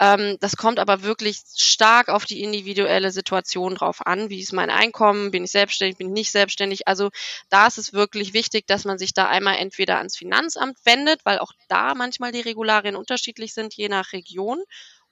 Ähm, 0.00 0.36
das 0.40 0.56
kommt 0.56 0.78
aber 0.78 1.02
wirklich 1.02 1.40
stark 1.56 2.08
auf 2.08 2.24
die 2.24 2.42
individuelle 2.42 3.10
Situation 3.10 3.74
drauf 3.74 4.06
an. 4.06 4.30
Wie 4.30 4.40
ist 4.40 4.52
mein 4.52 4.70
Einkommen? 4.70 5.30
Bin 5.30 5.44
ich 5.44 5.50
selbstständig? 5.50 5.98
Bin 5.98 6.08
ich 6.08 6.12
nicht 6.14 6.30
selbstständig? 6.32 6.86
Also 6.86 7.10
da 7.48 7.66
ist 7.66 7.78
es 7.78 7.92
wirklich 7.92 8.32
wichtig, 8.32 8.66
dass 8.66 8.84
man 8.84 8.98
sich 8.98 9.14
da 9.14 9.28
einmal 9.28 9.56
entweder 9.56 9.98
ans 9.98 10.16
Finanzamt 10.16 10.78
wendet, 10.84 11.20
weil 11.24 11.38
auch 11.38 11.52
da 11.68 11.94
manchmal 11.94 12.32
die 12.32 12.40
Regularien 12.40 12.96
unterschiedlich 12.96 13.54
sind, 13.54 13.74
je 13.74 13.88
nach 13.88 14.12
Region 14.12 14.62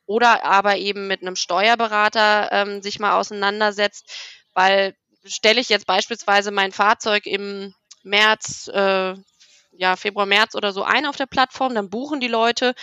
oder 0.07 0.45
aber 0.45 0.77
eben 0.77 1.09
mit 1.09 1.23
einem 1.23 1.37
Steuerberater 1.37 2.51
ähm, 2.53 2.83
sich 2.83 3.01
mal 3.01 3.19
auseinandersetzt, 3.19 4.09
weil 4.55 4.95
stelle 5.25 5.61
ich 5.61 5.69
jetzt 5.69 5.87
beispielsweise 5.87 6.53
mein 6.53 6.73
Fahrzeug 6.73 7.27
im 7.27 7.75
März, 8.05 8.69
äh, 8.73 9.15
ja, 9.73 9.97
Februar, 9.97 10.27
März 10.27 10.55
oder 10.55 10.73
so 10.73 10.85
ein 10.85 11.07
auf 11.07 11.17
der 11.17 11.27
Plattform, 11.27 11.75
dann 11.75 11.91
buchen 11.91 12.21
die 12.21 12.29
Leute 12.29 12.75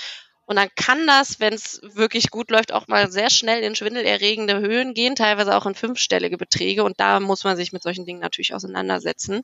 und 0.45 0.57
dann 0.57 0.67
kann 0.75 1.07
das, 1.07 1.39
wenn 1.39 1.53
es 1.53 1.79
wirklich 1.83 2.29
gut 2.29 2.51
läuft, 2.51 2.73
auch 2.73 2.87
mal 2.87 3.09
sehr 3.09 3.29
schnell 3.29 3.63
in 3.63 3.75
schwindelerregende 3.75 4.59
Höhen 4.59 4.93
gehen, 4.93 5.15
teilweise 5.15 5.55
auch 5.55 5.65
in 5.65 5.73
fünfstellige 5.73 6.37
Beträge. 6.37 6.83
Und 6.83 6.99
da 6.99 7.21
muss 7.21 7.45
man 7.45 7.55
sich 7.55 7.71
mit 7.71 7.81
solchen 7.81 8.05
Dingen 8.05 8.19
natürlich 8.19 8.53
auseinandersetzen. 8.53 9.43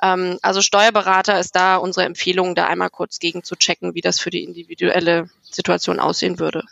Ähm, 0.00 0.38
also 0.42 0.62
Steuerberater 0.62 1.40
ist 1.40 1.56
da 1.56 1.76
unsere 1.76 2.06
Empfehlung, 2.06 2.54
da 2.54 2.66
einmal 2.68 2.90
kurz 2.90 3.18
gegen 3.18 3.42
zu 3.42 3.56
checken, 3.56 3.94
wie 3.94 4.02
das 4.02 4.20
für 4.20 4.30
die 4.30 4.44
individuelle 4.44 5.28
Situation 5.42 5.98
aussehen 5.98 6.38
würde. 6.38 6.62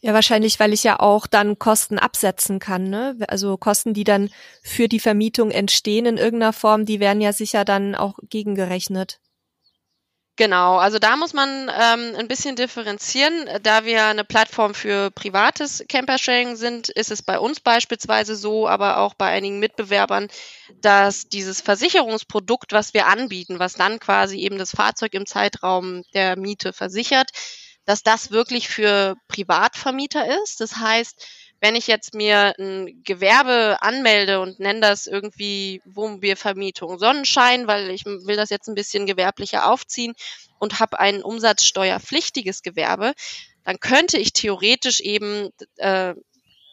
Ja, 0.00 0.12
wahrscheinlich, 0.14 0.60
weil 0.60 0.72
ich 0.74 0.84
ja 0.84 1.00
auch 1.00 1.26
dann 1.26 1.58
Kosten 1.58 1.98
absetzen 1.98 2.58
kann, 2.58 2.90
ne? 2.90 3.16
Also 3.28 3.56
Kosten, 3.56 3.94
die 3.94 4.04
dann 4.04 4.30
für 4.62 4.86
die 4.86 5.00
Vermietung 5.00 5.50
entstehen 5.50 6.04
in 6.04 6.18
irgendeiner 6.18 6.52
Form, 6.52 6.84
die 6.84 7.00
werden 7.00 7.22
ja 7.22 7.32
sicher 7.32 7.64
dann 7.64 7.94
auch 7.94 8.18
gegengerechnet. 8.28 9.18
Genau, 10.36 10.78
also 10.78 10.98
da 10.98 11.16
muss 11.16 11.32
man 11.32 11.68
ähm, 11.68 12.16
ein 12.16 12.26
bisschen 12.26 12.56
differenzieren. 12.56 13.48
Da 13.62 13.84
wir 13.84 14.06
eine 14.06 14.24
Plattform 14.24 14.74
für 14.74 15.12
privates 15.12 15.84
Campersharing 15.88 16.56
sind, 16.56 16.88
ist 16.88 17.12
es 17.12 17.22
bei 17.22 17.38
uns 17.38 17.60
beispielsweise 17.60 18.34
so, 18.34 18.66
aber 18.66 18.98
auch 18.98 19.14
bei 19.14 19.28
einigen 19.30 19.60
Mitbewerbern, 19.60 20.26
dass 20.80 21.28
dieses 21.28 21.60
Versicherungsprodukt, 21.60 22.72
was 22.72 22.94
wir 22.94 23.06
anbieten, 23.06 23.60
was 23.60 23.74
dann 23.74 24.00
quasi 24.00 24.38
eben 24.40 24.58
das 24.58 24.72
Fahrzeug 24.72 25.14
im 25.14 25.24
Zeitraum 25.26 26.02
der 26.14 26.36
Miete 26.36 26.72
versichert, 26.72 27.30
dass 27.84 28.02
das 28.02 28.32
wirklich 28.32 28.68
für 28.68 29.14
Privatvermieter 29.28 30.42
ist. 30.42 30.60
Das 30.60 30.76
heißt, 30.76 31.26
wenn 31.64 31.76
ich 31.76 31.86
jetzt 31.86 32.12
mir 32.12 32.54
ein 32.58 33.02
Gewerbe 33.04 33.78
anmelde 33.80 34.38
und 34.38 34.60
nenne 34.60 34.80
das 34.80 35.06
irgendwie 35.06 35.80
Wohnmobilvermietung 35.86 36.98
Sonnenschein, 36.98 37.66
weil 37.66 37.88
ich 37.88 38.04
will 38.04 38.36
das 38.36 38.50
jetzt 38.50 38.68
ein 38.68 38.74
bisschen 38.74 39.06
gewerblicher 39.06 39.70
aufziehen 39.70 40.12
und 40.58 40.78
habe 40.78 41.00
ein 41.00 41.22
umsatzsteuerpflichtiges 41.22 42.60
Gewerbe, 42.60 43.14
dann 43.64 43.80
könnte 43.80 44.18
ich 44.18 44.34
theoretisch 44.34 45.00
eben 45.00 45.52
äh, 45.76 46.12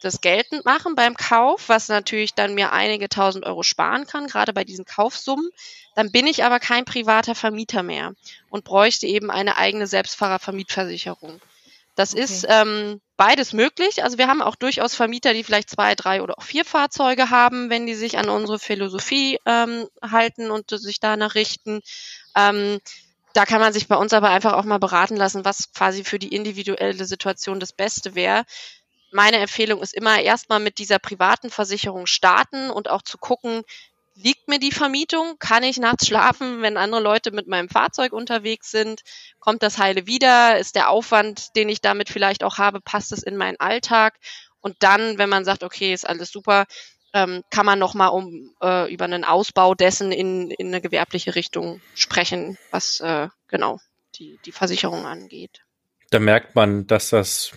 das 0.02 0.20
geltend 0.20 0.66
machen 0.66 0.94
beim 0.94 1.16
Kauf, 1.16 1.70
was 1.70 1.88
natürlich 1.88 2.34
dann 2.34 2.52
mir 2.54 2.72
einige 2.72 3.08
tausend 3.08 3.46
Euro 3.46 3.62
sparen 3.62 4.06
kann, 4.06 4.26
gerade 4.26 4.52
bei 4.52 4.64
diesen 4.64 4.84
Kaufsummen. 4.84 5.48
Dann 5.94 6.12
bin 6.12 6.26
ich 6.26 6.44
aber 6.44 6.60
kein 6.60 6.84
privater 6.84 7.34
Vermieter 7.34 7.82
mehr 7.82 8.12
und 8.50 8.64
bräuchte 8.64 9.06
eben 9.06 9.30
eine 9.30 9.56
eigene 9.56 9.86
Selbstfahrervermietversicherung. 9.86 11.40
Das 11.94 12.12
okay. 12.12 12.24
ist 12.24 12.46
ähm, 12.46 13.00
beides 13.24 13.52
möglich. 13.52 14.02
Also 14.02 14.18
wir 14.18 14.26
haben 14.26 14.42
auch 14.42 14.56
durchaus 14.56 14.96
Vermieter, 14.96 15.32
die 15.32 15.44
vielleicht 15.44 15.70
zwei, 15.70 15.94
drei 15.94 16.22
oder 16.22 16.36
auch 16.38 16.42
vier 16.42 16.64
Fahrzeuge 16.64 17.30
haben, 17.30 17.70
wenn 17.70 17.86
die 17.86 17.94
sich 17.94 18.18
an 18.18 18.28
unsere 18.28 18.58
Philosophie 18.58 19.38
ähm, 19.46 19.86
halten 20.02 20.50
und 20.50 20.70
sich 20.70 20.98
danach 20.98 21.36
richten. 21.36 21.82
Ähm, 22.36 22.80
da 23.32 23.46
kann 23.46 23.60
man 23.60 23.72
sich 23.72 23.86
bei 23.86 23.94
uns 23.94 24.12
aber 24.12 24.30
einfach 24.30 24.54
auch 24.54 24.64
mal 24.64 24.80
beraten 24.80 25.14
lassen, 25.14 25.44
was 25.44 25.72
quasi 25.72 26.02
für 26.02 26.18
die 26.18 26.34
individuelle 26.34 27.04
Situation 27.04 27.60
das 27.60 27.72
Beste 27.72 28.16
wäre 28.16 28.44
meine 29.12 29.36
Empfehlung 29.36 29.82
ist 29.82 29.94
immer 29.94 30.20
erstmal 30.20 30.58
mit 30.58 30.78
dieser 30.78 30.98
privaten 30.98 31.50
Versicherung 31.50 32.06
starten 32.06 32.70
und 32.70 32.88
auch 32.88 33.02
zu 33.02 33.18
gucken, 33.18 33.62
liegt 34.14 34.48
mir 34.48 34.58
die 34.58 34.72
Vermietung? 34.72 35.36
Kann 35.38 35.62
ich 35.62 35.78
nachts 35.78 36.06
schlafen, 36.06 36.62
wenn 36.62 36.76
andere 36.76 37.00
Leute 37.00 37.30
mit 37.30 37.46
meinem 37.46 37.68
Fahrzeug 37.68 38.12
unterwegs 38.12 38.70
sind? 38.70 39.02
Kommt 39.38 39.62
das 39.62 39.78
heile 39.78 40.06
wieder? 40.06 40.58
Ist 40.58 40.76
der 40.76 40.90
Aufwand, 40.90 41.56
den 41.56 41.68
ich 41.68 41.80
damit 41.80 42.08
vielleicht 42.08 42.44
auch 42.44 42.58
habe, 42.58 42.80
passt 42.80 43.12
es 43.12 43.22
in 43.22 43.36
meinen 43.36 43.58
Alltag? 43.58 44.18
Und 44.60 44.76
dann, 44.80 45.18
wenn 45.18 45.28
man 45.28 45.44
sagt, 45.44 45.64
okay, 45.64 45.92
ist 45.92 46.08
alles 46.08 46.30
super, 46.30 46.66
ähm, 47.14 47.42
kann 47.50 47.66
man 47.66 47.78
nochmal 47.78 48.10
um, 48.10 48.54
äh, 48.62 48.92
über 48.92 49.04
einen 49.04 49.24
Ausbau 49.24 49.74
dessen 49.74 50.12
in, 50.12 50.50
in 50.50 50.68
eine 50.68 50.80
gewerbliche 50.80 51.34
Richtung 51.34 51.80
sprechen, 51.94 52.58
was 52.70 53.00
äh, 53.00 53.28
genau 53.48 53.78
die, 54.14 54.38
die 54.44 54.52
Versicherung 54.52 55.04
angeht. 55.04 55.62
Da 56.10 56.18
merkt 56.20 56.54
man, 56.54 56.86
dass 56.86 57.10
das 57.10 57.52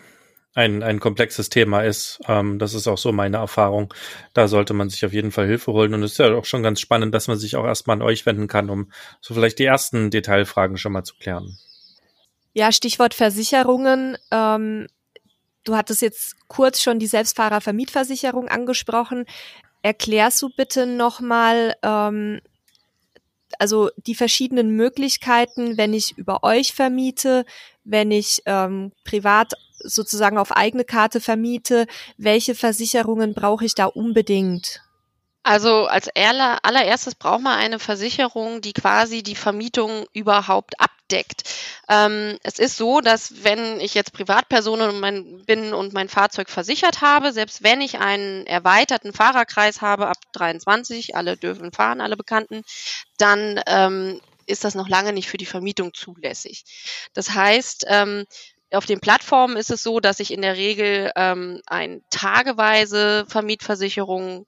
ein, 0.55 0.81
ein 0.83 0.99
komplexes 0.99 1.49
Thema 1.49 1.81
ist. 1.81 2.19
Ähm, 2.27 2.57
das 2.57 2.73
ist 2.73 2.87
auch 2.87 2.97
so 2.97 3.11
meine 3.11 3.37
Erfahrung. 3.37 3.93
Da 4.33 4.47
sollte 4.47 4.73
man 4.73 4.89
sich 4.89 5.05
auf 5.05 5.13
jeden 5.13 5.31
Fall 5.31 5.45
Hilfe 5.45 5.73
holen. 5.73 5.93
Und 5.93 6.01
es 6.01 6.13
ist 6.13 6.17
ja 6.17 6.33
auch 6.33 6.45
schon 6.45 6.63
ganz 6.63 6.79
spannend, 6.79 7.13
dass 7.13 7.27
man 7.27 7.37
sich 7.37 7.57
auch 7.57 7.65
erstmal 7.65 7.97
an 7.97 8.01
euch 8.01 8.25
wenden 8.25 8.47
kann, 8.47 8.69
um 8.69 8.89
so 9.21 9.33
vielleicht 9.33 9.59
die 9.59 9.65
ersten 9.65 10.09
Detailfragen 10.09 10.77
schon 10.77 10.93
mal 10.93 11.03
zu 11.03 11.15
klären. 11.15 11.57
Ja, 12.53 12.71
Stichwort 12.71 13.13
Versicherungen. 13.13 14.17
Ähm, 14.31 14.87
du 15.65 15.75
hattest 15.75 16.01
jetzt 16.01 16.35
kurz 16.47 16.81
schon 16.81 16.99
die 16.99 17.07
Selbstfahrervermietversicherung 17.07 18.47
angesprochen. 18.47 19.25
Erklärst 19.81 20.41
du 20.41 20.49
bitte 20.55 20.87
nochmal, 20.87 21.75
ähm, 21.83 22.39
also 23.59 23.89
die 23.97 24.15
verschiedenen 24.15 24.71
Möglichkeiten, 24.75 25.77
wenn 25.77 25.93
ich 25.93 26.17
über 26.17 26.43
euch 26.43 26.73
vermiete, 26.73 27.45
wenn 27.83 28.11
ich 28.11 28.41
ähm, 28.45 28.91
privat 29.03 29.53
sozusagen 29.79 30.37
auf 30.37 30.51
eigene 30.51 30.85
Karte 30.85 31.21
vermiete, 31.21 31.85
welche 32.17 32.55
Versicherungen 32.55 33.33
brauche 33.33 33.65
ich 33.65 33.75
da 33.75 33.85
unbedingt? 33.85 34.81
Also 35.43 35.85
als 35.85 36.09
allererstes 36.15 37.13
braucht 37.13 37.41
man 37.41 37.59
eine 37.59 37.77
Versicherung, 37.77 38.61
die 38.61 38.73
quasi 38.73 39.21
die 39.21 39.35
Vermietung 39.35 40.05
überhaupt 40.11 40.79
abdeckt. 41.05 41.43
Ähm, 41.87 42.37
es 42.43 42.59
ist 42.59 42.77
so, 42.77 43.01
dass 43.01 43.43
wenn 43.43 43.79
ich 43.79 43.93
jetzt 43.93 44.13
Privatperson 44.13 44.81
und 44.81 44.99
mein, 44.99 45.45
bin 45.45 45.73
und 45.73 45.93
mein 45.93 46.09
Fahrzeug 46.09 46.49
versichert 46.49 47.01
habe, 47.01 47.31
selbst 47.31 47.63
wenn 47.63 47.81
ich 47.81 47.99
einen 47.99 48.45
erweiterten 48.47 49.13
Fahrerkreis 49.13 49.81
habe 49.81 50.07
ab 50.07 50.17
23, 50.33 51.15
alle 51.15 51.37
dürfen 51.37 51.71
fahren, 51.71 52.01
alle 52.01 52.17
Bekannten, 52.17 52.63
dann 53.17 53.61
ähm, 53.67 54.19
ist 54.47 54.63
das 54.63 54.75
noch 54.75 54.89
lange 54.89 55.13
nicht 55.13 55.29
für 55.29 55.37
die 55.37 55.45
Vermietung 55.45 55.93
zulässig. 55.93 56.63
Das 57.13 57.31
heißt, 57.31 57.85
ähm, 57.87 58.25
auf 58.71 58.85
den 58.85 58.99
Plattformen 58.99 59.57
ist 59.57 59.71
es 59.71 59.83
so, 59.83 59.99
dass 59.99 60.19
ich 60.19 60.31
in 60.31 60.41
der 60.41 60.55
Regel 60.55 61.11
ähm, 61.15 61.61
ein 61.67 62.01
tageweise 62.09 63.25
Vermietversicherung 63.27 64.45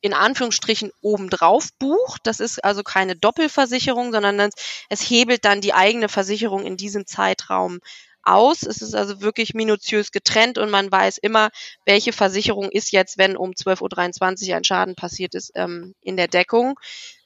in 0.00 0.14
Anführungsstrichen 0.14 0.92
obendrauf 1.02 1.68
bucht. 1.78 2.22
Das 2.24 2.40
ist 2.40 2.64
also 2.64 2.82
keine 2.82 3.16
Doppelversicherung, 3.16 4.12
sondern 4.12 4.50
es 4.88 5.00
hebelt 5.00 5.44
dann 5.44 5.60
die 5.60 5.74
eigene 5.74 6.08
Versicherung 6.08 6.64
in 6.64 6.76
diesem 6.76 7.06
Zeitraum 7.06 7.80
aus. 8.22 8.62
Es 8.62 8.82
ist 8.82 8.94
also 8.94 9.20
wirklich 9.20 9.54
minutiös 9.54 10.12
getrennt 10.12 10.58
und 10.58 10.70
man 10.70 10.90
weiß 10.90 11.18
immer, 11.18 11.50
welche 11.84 12.12
Versicherung 12.12 12.70
ist 12.70 12.92
jetzt, 12.92 13.18
wenn 13.18 13.36
um 13.36 13.52
12.23 13.52 14.50
Uhr 14.50 14.56
ein 14.56 14.64
Schaden 14.64 14.94
passiert 14.94 15.34
ist, 15.34 15.52
ähm, 15.54 15.94
in 16.00 16.16
der 16.16 16.28
Deckung. 16.28 16.78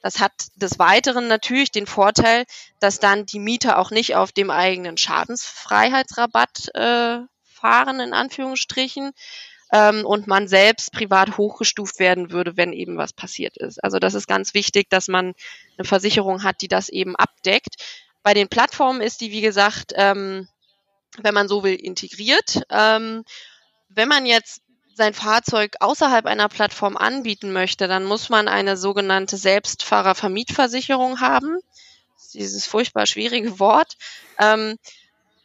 Das 0.03 0.21
hat 0.21 0.33
des 0.57 0.79
Weiteren 0.79 1.29
natürlich 1.29 1.71
den 1.71 1.87
Vorteil, 1.87 2.45
dass 2.81 3.01
dann 3.01 3.27
die 3.27 3.39
Mieter 3.41 3.79
auch 3.79 3.91
nicht 3.91 4.15
auf 4.17 4.33
dem 4.33 4.51
eigenen 4.51 4.97
Schadensfreiheitsrabatt 4.97 6.75
äh, 6.75 7.19
fahren, 7.45 8.01
in 8.01 8.13
Anführungsstrichen, 8.13 9.13
ähm, 9.73 10.05
und 10.05 10.27
man 10.27 10.49
selbst 10.49 10.93
privat 10.93 11.37
hochgestuft 11.37 11.99
werden 11.99 12.31
würde, 12.31 12.57
wenn 12.57 12.73
eben 12.73 12.97
was 12.97 13.13
passiert 13.13 13.57
ist. 13.57 13.83
Also 13.83 13.99
das 13.99 14.15
ist 14.15 14.27
ganz 14.27 14.55
wichtig, 14.55 14.91
dass 14.91 15.09
man 15.09 15.35
eine 15.77 15.85
Versicherung 15.85 16.43
hat, 16.43 16.63
die 16.63 16.69
das 16.69 16.89
eben 16.89 17.17
abdeckt. 17.17 17.77
Bei 18.23 18.35
den 18.35 18.49
Plattformen 18.49 19.01
ist 19.01 19.21
die, 19.21 19.31
wie 19.31 19.41
gesagt, 19.41 19.93
ähm, 19.97 20.49
wenn 21.19 21.35
man 21.35 21.49
so 21.49 21.63
will, 21.63 21.75
integriert. 21.75 22.63
Ähm, 22.71 23.25
wenn 23.89 24.09
man 24.09 24.27
jetzt 24.27 24.63
sein 24.95 25.15
Fahrzeug 25.15 25.77
außerhalb 25.81 26.27
einer 26.27 26.49
Plattform 26.49 26.97
anbieten 26.97 27.53
möchte, 27.53 27.89
dann 27.89 28.05
muss 28.05 28.29
man 28.29 28.49
eine 28.49 28.77
sogenannte 28.77 29.37
Selbstfahrervermietversicherung 29.37 31.21
haben. 31.21 31.59
Dieses 32.33 32.67
furchtbar 32.67 33.07
schwierige 33.07 33.59
Wort. 33.59 33.97
Ähm, 34.39 34.77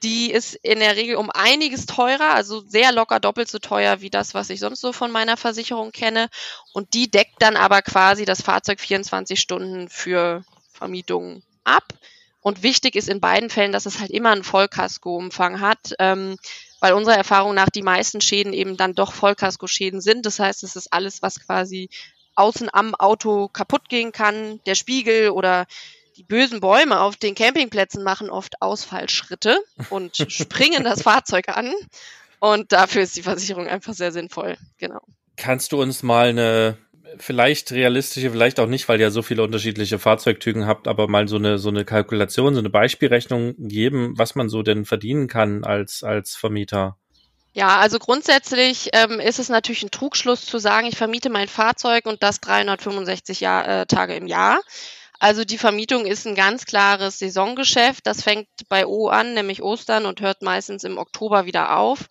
die 0.04 0.32
ist 0.32 0.56
in 0.56 0.80
der 0.80 0.96
Regel 0.96 1.16
um 1.16 1.30
einiges 1.30 1.86
teurer, 1.86 2.34
also 2.34 2.62
sehr 2.62 2.92
locker 2.92 3.20
doppelt 3.20 3.50
so 3.50 3.60
teuer 3.60 4.02
wie 4.02 4.10
das, 4.10 4.34
was 4.34 4.50
ich 4.50 4.60
sonst 4.60 4.82
so 4.82 4.94
von 4.94 5.12
meiner 5.12 5.38
Versicherung 5.38 5.92
kenne. 5.92 6.30
Und 6.74 6.94
die 6.94 7.12
deckt 7.12 7.36
dann 7.40 7.58
aber 7.58 7.82
quasi 7.82 8.26
das 8.26 8.42
Fahrzeug 8.42 8.80
24 8.80 9.40
Stunden 9.40 9.90
für 9.90 10.44
Vermietungen 10.72 11.44
ab. 11.64 11.94
Und 12.42 12.64
wichtig 12.64 12.96
ist 12.96 13.10
in 13.10 13.20
beiden 13.20 13.50
Fällen, 13.50 13.74
dass 13.74 13.86
es 13.86 14.00
halt 14.00 14.12
immer 14.12 14.32
einen 14.32 14.46
Vollkasko-Umfang 14.46 15.60
hat, 15.60 15.94
ähm, 16.00 16.38
weil 16.80 16.94
unserer 16.94 17.18
Erfahrung 17.18 17.54
nach 17.54 17.70
die 17.70 17.82
meisten 17.82 18.22
Schäden 18.22 18.54
eben 18.54 18.78
dann 18.78 18.96
doch 18.96 19.12
Vollkasko-Schäden 19.12 20.00
sind. 20.00 20.26
Das 20.26 20.40
heißt, 20.40 20.64
es 20.64 20.78
ist 20.78 20.94
alles, 20.94 21.22
was 21.22 21.46
quasi 21.46 21.90
außen 22.36 22.70
am 22.72 22.96
Auto 22.96 23.50
kaputt 23.50 23.90
gehen 23.90 24.14
kann, 24.14 24.62
der 24.66 24.76
Spiegel 24.76 25.32
oder 25.32 25.66
die 26.20 26.26
bösen 26.26 26.60
Bäume 26.60 27.00
auf 27.00 27.16
den 27.16 27.34
Campingplätzen 27.34 28.04
machen 28.04 28.30
oft 28.30 28.62
Ausfallschritte 28.62 29.58
und 29.90 30.18
springen 30.28 30.84
das 30.84 31.04
Fahrzeug 31.04 31.48
an. 31.48 31.74
Und 32.40 32.74
dafür 32.74 33.04
ist 33.04 33.16
die 33.16 33.22
Versicherung 33.22 33.68
einfach 33.68 33.94
sehr 33.94 34.12
sinnvoll. 34.12 34.58
Genau. 34.78 35.00
Kannst 35.38 35.72
du 35.72 35.82
uns 35.82 36.04
mal 36.04 36.28
eine 36.28 36.78
vielleicht 37.18 37.72
realistische, 37.72 38.32
vielleicht 38.32 38.60
auch 38.60 38.68
nicht, 38.68 38.88
weil 38.90 39.00
ihr 39.00 39.12
so 39.12 39.22
viele 39.22 39.44
unterschiedliche 39.44 39.98
Fahrzeugtypen 39.98 40.68
habt, 40.68 40.90
aber 40.90 41.08
mal 41.08 41.28
so 41.30 41.38
eine 41.38 41.58
so 41.58 41.70
eine 41.70 41.86
Kalkulation, 41.86 42.54
so 42.54 42.60
eine 42.60 42.70
Beispielrechnung 42.70 43.56
geben, 43.58 44.14
was 44.18 44.36
man 44.36 44.50
so 44.50 44.62
denn 44.62 44.84
verdienen 44.84 45.28
kann 45.28 45.64
als 45.64 46.04
als 46.04 46.36
Vermieter? 46.36 46.98
Ja, 47.54 47.80
also 47.80 47.98
grundsätzlich 47.98 48.90
ähm, 48.94 49.20
ist 49.20 49.40
es 49.40 49.50
natürlich 49.50 49.84
ein 49.84 49.92
Trugschluss 49.92 50.46
zu 50.46 50.60
sagen, 50.60 50.86
ich 50.86 50.98
vermiete 50.98 51.30
mein 51.30 51.48
Fahrzeug 51.48 52.06
und 52.06 52.22
das 52.22 52.42
365 52.42 53.40
Jahr, 53.40 53.68
äh, 53.68 53.86
Tage 53.86 54.16
im 54.16 54.28
Jahr. 54.28 54.60
Also 55.20 55.44
die 55.44 55.58
Vermietung 55.58 56.06
ist 56.06 56.26
ein 56.26 56.36
ganz 56.36 56.66
klares 56.66 57.20
Saisongeschäft. 57.20 58.08
Das 58.08 58.24
fängt 58.24 58.48
bei 58.70 58.88
O 58.88 59.10
an, 59.10 59.34
nämlich 59.34 59.62
Ostern, 59.62 60.06
und 60.06 60.22
hört 60.22 60.42
meistens 60.42 60.86
im 60.86 60.98
Oktober 60.98 61.46
wieder 61.46 61.78
auf. 61.78 62.08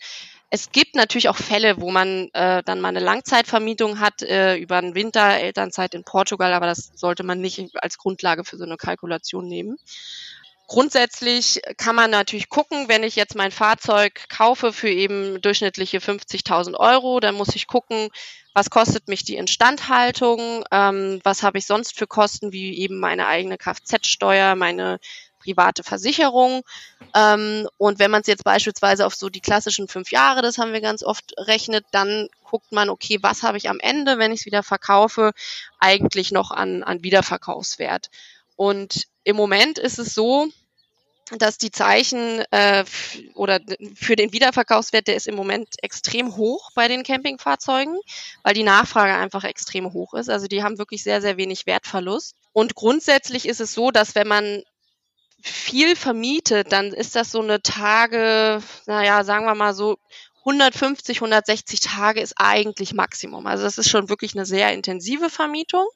Es 0.50 0.73
gibt 0.73 0.95
natürlich 0.95 1.29
auch 1.29 1.37
Fälle, 1.37 1.81
wo 1.81 1.91
man 1.91 2.29
äh, 2.33 2.62
dann 2.65 2.81
mal 2.81 2.88
eine 2.88 3.00
Langzeitvermietung 3.00 4.00
hat 4.00 4.23
äh, 4.23 4.57
über 4.57 4.81
den 4.81 4.95
Winter, 4.95 5.38
Elternzeit 5.38 5.95
in 5.95 6.05
Portugal, 6.05 6.55
aber 6.55 6.67
das 6.67 6.91
sollte 6.95 7.23
man 7.23 7.41
nicht 7.41 7.62
als 7.75 7.99
Grundlage 7.99 8.45
für 8.45 8.57
so 8.57 8.65
eine 8.65 8.79
Kalkulation 8.79 9.47
nehmen. 9.47 9.77
Grundsätzlich 10.69 11.63
kann 11.79 11.97
man 11.97 12.11
natürlich 12.11 12.51
gucken, 12.51 12.89
wenn 12.89 13.03
ich 13.03 13.17
jetzt 13.17 13.35
mein 13.35 13.51
Fahrzeug 13.51 14.29
kaufe 14.29 14.75
für 14.75 14.91
eben 14.91 15.41
durchschnittliche 15.41 15.97
50.000 15.97 16.75
Euro, 16.75 17.21
dann 17.21 17.35
muss 17.35 17.57
ich 17.57 17.67
gucken, 17.67 18.11
was 18.53 18.69
kostet 18.69 19.09
mich 19.09 19.25
die 19.25 19.37
Instandhaltung, 19.37 20.65
ähm, 20.71 21.21
was 21.25 21.43
habe 21.43 21.57
ich 21.57 21.65
sonst 21.65 21.97
für 21.97 22.07
Kosten, 22.07 22.53
wie 22.53 22.79
eben 22.79 23.01
meine 23.01 23.27
eigene 23.27 23.57
Kfz-Steuer, 23.57 24.57
meine 24.57 25.01
private 25.39 25.83
Versicherung. 25.83 26.61
Ähm, 27.15 27.67
und 27.79 27.99
wenn 27.99 28.11
man 28.11 28.21
es 28.21 28.27
jetzt 28.27 28.45
beispielsweise 28.45 29.07
auf 29.07 29.15
so 29.15 29.31
die 29.31 29.41
klassischen 29.41 29.89
fünf 29.89 30.11
Jahre, 30.11 30.43
das 30.43 30.59
haben 30.59 30.75
wir 30.75 30.83
ganz 30.83 31.03
oft 31.03 31.33
rechnet, 31.39 31.87
dann 31.93 32.29
guckt 32.45 32.73
man, 32.73 32.91
okay, 32.91 33.19
was 33.23 33.43
habe 33.43 33.57
ich 33.57 33.71
am 33.71 33.81
Ende, 33.81 34.19
wenn 34.19 34.33
ich 34.33 34.41
es 34.41 34.47
wieder 34.47 34.63
verkaufe, 34.63 35.33
eigentlich 35.79 36.31
noch 36.31 36.51
an, 36.51 36.83
an 36.83 37.03
Wiederverkaufswert. 37.03 38.11
Und 38.59 39.07
im 39.23 39.37
Moment 39.37 39.79
ist 39.79 40.00
es 40.00 40.15
so, 40.15 40.49
dass 41.38 41.59
die 41.59 41.71
Zeichen 41.71 42.41
äh, 42.50 42.85
oder 43.35 43.61
für 43.95 44.17
den 44.17 44.33
Wiederverkaufswert, 44.33 45.07
der 45.07 45.15
ist 45.15 45.29
im 45.29 45.37
Moment 45.37 45.69
extrem 45.81 46.37
hoch 46.37 46.73
bei 46.75 46.88
den 46.88 47.05
Campingfahrzeugen, 47.05 47.97
weil 48.43 48.55
die 48.55 48.65
Nachfrage 48.65 49.15
einfach 49.15 49.45
extrem 49.45 49.93
hoch 49.93 50.12
ist. 50.15 50.29
Also 50.29 50.49
die 50.49 50.65
haben 50.65 50.77
wirklich 50.77 51.05
sehr, 51.05 51.21
sehr 51.23 51.37
wenig 51.37 51.67
Wertverlust. 51.67 52.35
Und 52.53 52.75
grundsätzlich 52.75 53.47
ist 53.47 53.61
es 53.61 53.75
so, 53.75 53.93
dass 53.93 54.17
wenn 54.17 54.27
man 54.27 54.65
viel 55.41 55.95
vermietet, 55.95 56.73
dann 56.73 56.93
ist 56.93 57.15
das 57.15 57.31
so 57.31 57.41
eine 57.41 57.62
Tage, 57.62 58.61
naja, 58.87 59.23
sagen 59.23 59.45
wir 59.45 59.55
mal 59.55 59.73
so 59.73 59.99
150, 60.41 61.19
160 61.19 61.79
Tage 61.79 62.21
ist 62.21 62.35
eigentlich 62.38 62.93
Maximum. 62.93 63.47
Also 63.47 63.62
das 63.62 63.79
ist 63.79 63.88
schon 63.88 64.09
wirklich 64.09 64.35
eine 64.35 64.47
sehr 64.47 64.73
intensive 64.73 65.31
Vermietung. 65.31 65.87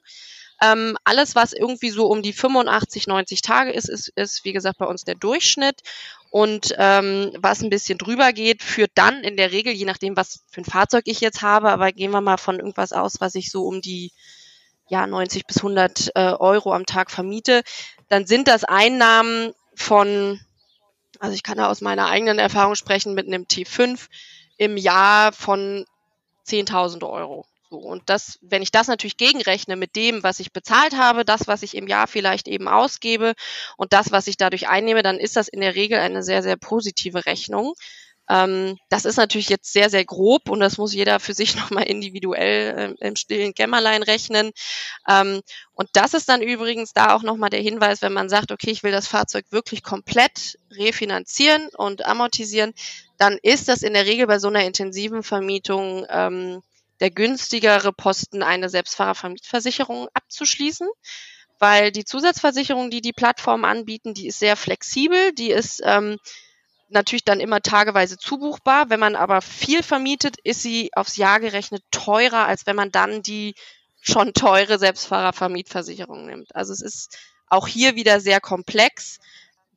Ähm, 0.61 0.97
alles, 1.03 1.35
was 1.35 1.53
irgendwie 1.53 1.89
so 1.89 2.07
um 2.07 2.21
die 2.21 2.33
85, 2.33 3.07
90 3.07 3.41
Tage 3.41 3.71
ist, 3.71 3.89
ist, 3.89 4.09
ist 4.15 4.45
wie 4.45 4.53
gesagt, 4.53 4.77
bei 4.77 4.85
uns 4.85 5.03
der 5.03 5.15
Durchschnitt. 5.15 5.81
Und 6.29 6.73
ähm, 6.77 7.31
was 7.37 7.61
ein 7.61 7.69
bisschen 7.69 7.97
drüber 7.97 8.33
geht, 8.33 8.63
führt 8.63 8.91
dann 8.95 9.23
in 9.23 9.37
der 9.37 9.51
Regel, 9.51 9.73
je 9.73 9.85
nachdem, 9.85 10.17
was 10.17 10.43
für 10.49 10.61
ein 10.61 10.65
Fahrzeug 10.65 11.03
ich 11.05 11.21
jetzt 11.21 11.41
habe, 11.41 11.69
aber 11.69 11.91
gehen 11.91 12.11
wir 12.11 12.21
mal 12.21 12.37
von 12.37 12.57
irgendwas 12.57 12.91
aus, 12.91 13.19
was 13.19 13.35
ich 13.35 13.51
so 13.51 13.65
um 13.65 13.81
die 13.81 14.11
ja, 14.89 15.07
90 15.07 15.45
bis 15.47 15.57
100 15.57 16.11
äh, 16.15 16.19
Euro 16.33 16.73
am 16.73 16.85
Tag 16.85 17.11
vermiete, 17.11 17.63
dann 18.09 18.25
sind 18.25 18.47
das 18.47 18.63
Einnahmen 18.63 19.53
von, 19.75 20.39
also 21.19 21.33
ich 21.33 21.43
kann 21.43 21.57
da 21.57 21.69
aus 21.69 21.81
meiner 21.81 22.07
eigenen 22.07 22.39
Erfahrung 22.39 22.75
sprechen, 22.75 23.13
mit 23.13 23.27
einem 23.27 23.43
T5 23.43 24.07
im 24.57 24.77
Jahr 24.77 25.31
von 25.33 25.85
10.000 26.47 27.07
Euro. 27.09 27.45
So, 27.73 27.79
und 27.79 28.03
das, 28.05 28.37
wenn 28.43 28.61
ich 28.61 28.69
das 28.69 28.85
natürlich 28.85 29.17
gegenrechne 29.17 29.75
mit 29.75 29.95
dem, 29.95 30.21
was 30.21 30.39
ich 30.39 30.53
bezahlt 30.53 30.95
habe, 30.95 31.25
das, 31.25 31.47
was 31.47 31.63
ich 31.63 31.75
im 31.75 31.87
Jahr 31.87 32.05
vielleicht 32.05 32.47
eben 32.47 32.67
ausgebe 32.67 33.33
und 33.77 33.93
das, 33.93 34.11
was 34.11 34.27
ich 34.27 34.37
dadurch 34.37 34.67
einnehme, 34.67 35.01
dann 35.01 35.17
ist 35.17 35.35
das 35.35 35.47
in 35.47 35.59
der 35.59 35.73
Regel 35.73 35.97
eine 35.97 36.21
sehr, 36.21 36.43
sehr 36.43 36.55
positive 36.55 37.25
Rechnung. 37.25 37.73
Ähm, 38.29 38.77
das 38.89 39.05
ist 39.05 39.17
natürlich 39.17 39.49
jetzt 39.49 39.73
sehr, 39.73 39.89
sehr 39.89 40.05
grob 40.05 40.51
und 40.51 40.59
das 40.59 40.77
muss 40.77 40.93
jeder 40.93 41.19
für 41.19 41.33
sich 41.33 41.55
nochmal 41.55 41.85
individuell 41.85 42.95
äh, 43.01 43.07
im 43.07 43.15
stillen 43.15 43.55
Kämmerlein 43.55 44.03
rechnen. 44.03 44.51
Ähm, 45.09 45.41
und 45.73 45.89
das 45.93 46.13
ist 46.13 46.29
dann 46.29 46.43
übrigens 46.43 46.93
da 46.93 47.15
auch 47.15 47.23
nochmal 47.23 47.49
der 47.49 47.61
Hinweis, 47.61 48.03
wenn 48.03 48.13
man 48.13 48.29
sagt, 48.29 48.51
okay, 48.51 48.69
ich 48.69 48.83
will 48.83 48.91
das 48.91 49.07
Fahrzeug 49.07 49.45
wirklich 49.49 49.81
komplett 49.81 50.59
refinanzieren 50.69 51.69
und 51.75 52.05
amortisieren, 52.05 52.75
dann 53.17 53.39
ist 53.41 53.67
das 53.67 53.81
in 53.81 53.93
der 53.93 54.05
Regel 54.05 54.27
bei 54.27 54.37
so 54.37 54.49
einer 54.49 54.63
intensiven 54.63 55.23
Vermietung 55.23 56.05
ähm, 56.07 56.61
der 57.03 57.11
günstigere 57.11 57.91
Posten, 57.91 58.43
eine 58.43 58.69
Selbstfahrervermietversicherung 58.69 60.07
abzuschließen, 60.13 60.87
weil 61.59 61.91
die 61.91 62.05
Zusatzversicherung, 62.05 62.91
die 62.91 63.01
die 63.01 63.11
Plattformen 63.11 63.65
anbieten, 63.65 64.13
die 64.13 64.27
ist 64.27 64.39
sehr 64.39 64.55
flexibel, 64.55 65.33
die 65.33 65.51
ist 65.51 65.81
ähm, 65.83 66.17
natürlich 66.87 67.25
dann 67.25 67.41
immer 67.41 67.59
tageweise 67.59 68.17
zubuchbar. 68.17 68.89
Wenn 68.89 69.01
man 69.01 69.17
aber 69.17 69.41
viel 69.41 69.83
vermietet, 69.83 70.37
ist 70.45 70.61
sie 70.61 70.91
aufs 70.93 71.17
Jahr 71.17 71.41
gerechnet 71.41 71.83
teurer, 71.91 72.47
als 72.47 72.65
wenn 72.67 72.77
man 72.77 72.89
dann 72.89 73.21
die 73.21 73.53
schon 73.99 74.33
teure 74.33 74.79
Selbstfahrervermietversicherung 74.79 76.25
nimmt. 76.25 76.55
Also 76.55 76.71
es 76.71 76.81
ist 76.81 77.17
auch 77.49 77.67
hier 77.67 77.97
wieder 77.97 78.21
sehr 78.21 78.39
komplex. 78.39 79.19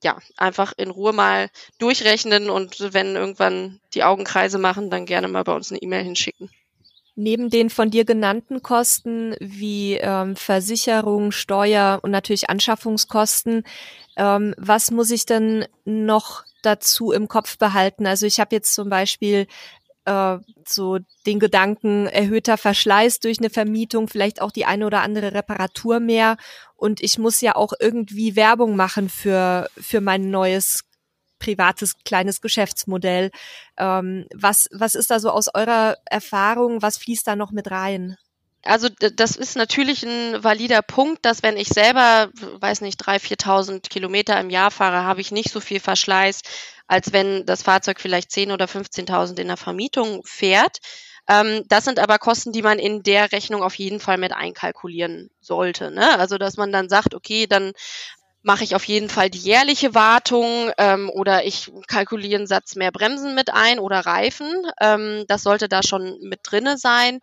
Ja, 0.01 0.19
einfach 0.37 0.75
in 0.77 0.91
Ruhe 0.91 1.13
mal 1.13 1.51
durchrechnen 1.79 2.51
und 2.51 2.95
wenn 2.95 3.17
irgendwann 3.17 3.81
die 3.95 4.05
Augenkreise 4.05 4.59
machen, 4.59 4.91
dann 4.91 5.07
gerne 5.07 5.27
mal 5.27 5.43
bei 5.43 5.55
uns 5.55 5.73
eine 5.73 5.83
E-Mail 5.83 6.05
hinschicken. 6.05 6.51
Neben 7.19 7.49
den 7.49 7.71
von 7.71 7.91
dir 7.91 8.05
genannten 8.05 8.63
Kosten 8.63 9.35
wie 9.41 9.95
ähm, 9.95 10.37
Versicherung, 10.37 11.33
Steuer 11.33 11.99
und 12.03 12.11
natürlich 12.11 12.51
Anschaffungskosten, 12.51 13.65
ähm, 14.17 14.55
was 14.59 14.91
muss 14.91 15.11
ich 15.11 15.25
denn 15.25 15.67
noch 15.87 16.45
dazu 16.63 17.13
im 17.13 17.27
Kopf 17.27 17.57
behalten? 17.57 18.07
Also 18.07 18.27
ich 18.27 18.39
habe 18.39 18.55
jetzt 18.55 18.75
zum 18.75 18.91
Beispiel 18.91 19.47
äh, 20.05 20.39
so 20.67 20.99
den 21.27 21.39
Gedanken 21.39 22.07
erhöhter 22.07 22.57
Verschleiß 22.57 23.21
durch 23.21 23.39
eine 23.39 23.51
Vermietung, 23.51 24.09
vielleicht 24.09 24.41
auch 24.41 24.51
die 24.51 24.65
eine 24.65 24.87
oder 24.87 25.03
andere 25.03 25.35
Reparatur 25.35 26.01
mehr. 26.01 26.37
Und 26.77 27.03
ich 27.03 27.19
muss 27.19 27.41
ja 27.41 27.57
auch 27.57 27.73
irgendwie 27.79 28.37
Werbung 28.37 28.77
machen 28.77 29.09
für, 29.09 29.69
für 29.79 30.01
mein 30.01 30.31
neues 30.31 30.85
privates 31.39 31.97
kleines 32.05 32.41
Geschäftsmodell. 32.41 33.31
Ähm, 33.77 34.27
was, 34.35 34.69
was 34.73 34.95
ist 34.95 35.11
da 35.11 35.21
so 35.21 35.31
aus 35.31 35.49
eurer 35.53 35.97
Erfahrung? 36.07 36.83
Was 36.83 36.99
fließt 36.99 37.27
da 37.27 37.37
noch 37.37 37.51
mit 37.51 37.71
rein? 37.71 38.17
Also 38.67 38.89
das 38.89 39.37
ist 39.37 39.57
natürlich 39.57 40.03
ein 40.03 40.43
valider 40.43 40.83
Punkt, 40.83 41.25
dass 41.25 41.43
wenn 41.43 41.57
ich 41.57 41.69
selber, 41.69 42.31
weiß 42.35 42.81
nicht, 42.81 43.01
3.000, 43.01 43.41
4.000 43.41 43.89
Kilometer 43.89 44.39
im 44.41 44.51
Jahr 44.51 44.71
fahre, 44.71 45.05
habe 45.05 45.21
ich 45.21 45.31
nicht 45.31 45.51
so 45.51 45.61
viel 45.61 45.79
Verschleiß, 45.79 46.43
als 46.89 47.13
wenn 47.13 47.47
das 47.47 47.63
Fahrzeug 47.63 48.01
vielleicht 48.01 48.31
10.000 48.31 48.53
oder 48.53 48.65
15.000 48.67 49.39
in 49.39 49.49
der 49.49 49.57
Vermietung 49.57 50.23
fährt. 50.25 50.79
Ähm, 51.29 51.63
das 51.69 51.85
sind 51.85 51.99
aber 51.99 52.19
Kosten, 52.19 52.53
die 52.53 52.63
man 52.63 52.79
in 52.79 53.03
der 53.03 53.33
Rechnung 53.33 53.63
auf 53.63 53.75
jeden 53.75 54.01
Fall 54.01 54.19
mit 54.19 54.33
einkalkulieren 54.33 55.31
sollte. 55.41 55.91
Ne? 55.91 56.19
Also 56.19 56.39
dass 56.39 56.57
man 56.57 56.73
dann 56.73 56.89
sagt, 56.89 57.15
okay, 57.15 57.47
dann 57.47 57.73
mache 58.47 58.63
ich 58.63 58.77
auf 58.77 58.85
jeden 58.85 59.09
Fall 59.09 59.29
die 59.29 59.41
jährliche 59.41 59.93
Wartung 59.97 60.71
ähm, 60.79 61.11
oder 61.11 61.45
ich 61.45 61.73
kalkuliere 61.89 62.37
einen 62.37 62.47
Satz 62.47 62.77
mehr 62.77 62.93
Bremsen 62.93 63.35
mit 63.35 63.53
ein 63.53 63.81
oder 63.81 64.07
Reifen. 64.07 64.49
Ähm, 64.81 65.25
das 65.27 65.43
sollte 65.43 65.69
da 65.69 65.83
schon 65.83 66.17
mit 66.21 66.41
drinne 66.45 66.79
sein. 66.79 67.19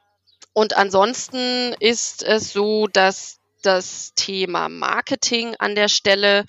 Und 0.51 0.75
ansonsten 0.75 1.74
ist 1.80 2.24
es 2.24 2.51
so, 2.51 2.88
dass 2.88 3.39
das 3.62 4.12
Thema 4.15 4.68
Marketing 4.68 5.56
an 5.60 5.75
der 5.75 5.88
Stelle 5.88 6.44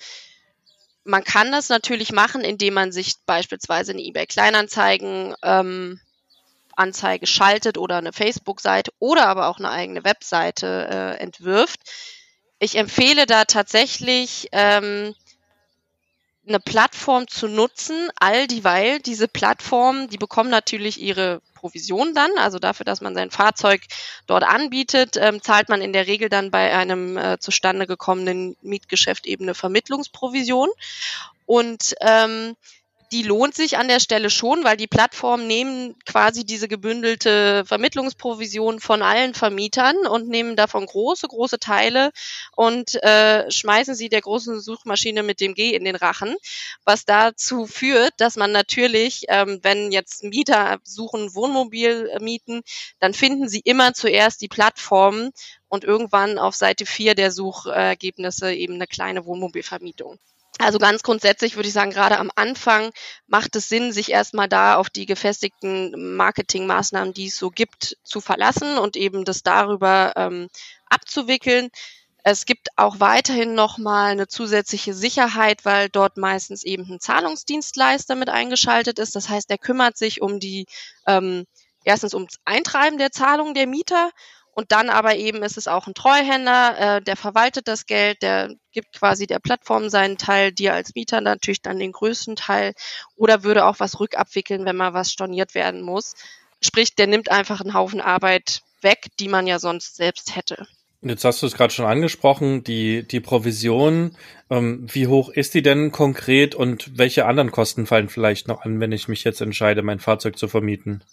man 1.05 1.23
kann 1.23 1.53
das 1.53 1.69
natürlich 1.69 2.11
machen, 2.11 2.41
indem 2.41 2.73
man 2.73 2.91
sich 2.91 3.13
beispielsweise 3.25 3.93
eine 3.93 4.01
eBay 4.01 4.25
Kleinanzeigen 4.25 5.35
ähm, 5.41 6.01
schaltet 7.23 7.77
oder 7.77 7.99
eine 7.99 8.11
Facebook-Seite 8.11 8.91
oder 8.99 9.27
aber 9.27 9.47
auch 9.47 9.59
eine 9.59 9.69
eigene 9.69 10.03
Webseite 10.03 10.89
äh, 10.91 11.21
entwirft 11.21 11.79
ich 12.65 12.75
empfehle 12.77 13.25
da 13.27 13.45
tatsächlich 13.45 14.49
ähm, 14.51 15.15
eine 16.47 16.59
Plattform 16.59 17.27
zu 17.27 17.47
nutzen, 17.47 18.09
all 18.19 18.47
dieweil 18.47 18.99
diese 18.99 19.27
Plattformen, 19.27 20.09
die 20.09 20.17
bekommen 20.17 20.49
natürlich 20.49 20.99
ihre 20.99 21.41
Provision 21.53 22.13
dann, 22.13 22.31
also 22.37 22.59
dafür, 22.59 22.83
dass 22.83 23.01
man 23.01 23.15
sein 23.15 23.31
Fahrzeug 23.31 23.81
dort 24.27 24.43
anbietet, 24.43 25.15
ähm, 25.17 25.41
zahlt 25.41 25.69
man 25.69 25.81
in 25.81 25.93
der 25.93 26.07
Regel 26.07 26.29
dann 26.29 26.51
bei 26.51 26.75
einem 26.75 27.17
äh, 27.17 27.39
zustande 27.39 27.87
gekommenen 27.87 28.55
Mietgeschäft 28.61 29.25
eben 29.25 29.45
eine 29.45 29.55
Vermittlungsprovision. 29.55 30.69
Und 31.45 31.95
ähm, 32.01 32.55
die 33.15 33.23
lohnt 33.23 33.55
sich 33.55 33.77
an 33.77 33.87
der 33.87 34.01
Stelle 34.01 34.29
schon, 34.29 34.65
weil 34.65 34.75
die 34.75 34.87
Plattformen 34.87 35.47
nehmen 35.47 35.95
quasi 36.05 36.43
diese 36.45 36.67
gebündelte 36.67 37.63
Vermittlungsprovision 37.65 38.81
von 38.81 39.01
allen 39.01 39.33
Vermietern 39.33 39.95
und 40.05 40.27
nehmen 40.27 40.57
davon 40.57 40.85
große, 40.85 41.25
große 41.29 41.57
Teile 41.59 42.11
und 42.57 43.01
äh, 43.03 43.49
schmeißen 43.49 43.95
sie 43.95 44.09
der 44.09 44.19
großen 44.19 44.59
Suchmaschine 44.59 45.23
mit 45.23 45.39
dem 45.39 45.53
G 45.53 45.73
in 45.73 45.85
den 45.85 45.95
Rachen, 45.95 46.35
was 46.83 47.05
dazu 47.05 47.67
führt, 47.67 48.11
dass 48.17 48.35
man 48.35 48.51
natürlich, 48.51 49.23
ähm, 49.29 49.59
wenn 49.61 49.93
jetzt 49.93 50.25
Mieter 50.25 50.79
suchen 50.83 51.33
Wohnmobil 51.35 52.17
mieten, 52.19 52.63
dann 52.99 53.13
finden 53.13 53.47
sie 53.47 53.61
immer 53.61 53.93
zuerst 53.93 54.41
die 54.41 54.49
Plattformen 54.49 55.31
und 55.69 55.85
irgendwann 55.85 56.37
auf 56.37 56.53
Seite 56.53 56.85
4 56.85 57.15
der 57.15 57.31
Suchergebnisse 57.31 58.53
eben 58.53 58.73
eine 58.73 58.87
kleine 58.87 59.25
Wohnmobilvermietung. 59.25 60.19
Also 60.59 60.79
ganz 60.79 61.03
grundsätzlich 61.03 61.55
würde 61.57 61.67
ich 61.67 61.73
sagen, 61.73 61.91
gerade 61.91 62.17
am 62.17 62.31
Anfang 62.35 62.91
macht 63.27 63.55
es 63.55 63.67
Sinn, 63.67 63.91
sich 63.91 64.11
erstmal 64.11 64.47
da 64.47 64.77
auf 64.77 64.89
die 64.89 65.05
gefestigten 65.05 66.15
Marketingmaßnahmen, 66.15 67.13
die 67.13 67.27
es 67.27 67.37
so 67.37 67.49
gibt, 67.49 67.97
zu 68.03 68.21
verlassen 68.21 68.77
und 68.77 68.95
eben 68.95 69.25
das 69.25 69.43
darüber 69.43 70.13
ähm, 70.15 70.47
abzuwickeln. 70.85 71.69
Es 72.23 72.45
gibt 72.45 72.69
auch 72.77 72.99
weiterhin 72.99 73.53
nochmal 73.53 74.11
eine 74.11 74.27
zusätzliche 74.27 74.93
Sicherheit, 74.93 75.65
weil 75.65 75.89
dort 75.89 76.17
meistens 76.17 76.63
eben 76.63 76.89
ein 76.89 76.99
Zahlungsdienstleister 76.99 78.15
mit 78.15 78.29
eingeschaltet 78.29 78.97
ist. 78.97 79.15
Das 79.15 79.29
heißt, 79.29 79.51
er 79.51 79.57
kümmert 79.57 79.97
sich 79.97 80.21
um 80.21 80.39
die 80.39 80.65
ähm, 81.05 81.45
erstens 81.83 82.13
ums 82.13 82.39
Eintreiben 82.45 82.97
der 82.97 83.11
Zahlung 83.11 83.53
der 83.53 83.67
Mieter 83.67 84.09
und 84.55 84.71
dann 84.71 84.89
aber 84.89 85.17
eben 85.17 85.43
ist 85.43 85.57
es 85.57 85.67
auch 85.67 85.85
ein 85.85 85.93
Treuhänder, 85.93 86.97
äh, 86.97 87.01
der 87.01 87.17
verwaltet 87.17 87.67
das 87.67 87.85
Geld, 87.85 88.21
der 88.21 88.55
gibt 88.71 88.93
quasi 88.93 89.27
der 89.27 89.39
Plattform 89.39 89.89
seinen 89.89 90.17
Teil, 90.17 90.53
dir 90.53 90.73
als 90.73 90.95
Mieter 90.95 91.19
natürlich 91.19 91.61
dann 91.61 91.77
den 91.77 91.91
größten 91.91 92.37
Teil 92.37 92.73
oder 93.17 93.43
würde 93.43 93.65
auch 93.65 93.81
was 93.81 93.99
rückabwickeln, 93.99 94.65
wenn 94.65 94.77
mal 94.77 94.93
was 94.93 95.11
storniert 95.11 95.55
werden 95.55 95.81
muss. 95.81 96.13
Sprich, 96.61 96.95
der 96.95 97.07
nimmt 97.07 97.29
einfach 97.29 97.59
einen 97.59 97.73
Haufen 97.73 97.99
Arbeit 97.99 98.61
weg, 98.81 99.07
die 99.19 99.27
man 99.27 99.45
ja 99.45 99.59
sonst 99.59 99.97
selbst 99.97 100.37
hätte. 100.37 100.65
Jetzt 101.01 101.25
hast 101.25 101.41
du 101.41 101.47
es 101.47 101.53
gerade 101.53 101.73
schon 101.73 101.85
angesprochen, 101.85 102.63
die, 102.63 103.05
die 103.05 103.19
Provision. 103.19 104.15
Ähm, 104.49 104.87
wie 104.89 105.07
hoch 105.07 105.29
ist 105.29 105.53
die 105.53 105.63
denn 105.63 105.91
konkret 105.91 106.55
und 106.55 106.97
welche 106.97 107.25
anderen 107.25 107.51
Kosten 107.51 107.85
fallen 107.85 108.07
vielleicht 108.07 108.47
noch 108.47 108.61
an, 108.61 108.79
wenn 108.79 108.93
ich 108.93 109.09
mich 109.09 109.25
jetzt 109.25 109.41
entscheide, 109.41 109.83
mein 109.83 109.99
Fahrzeug 109.99 110.37
zu 110.37 110.47
vermieten? 110.47 111.03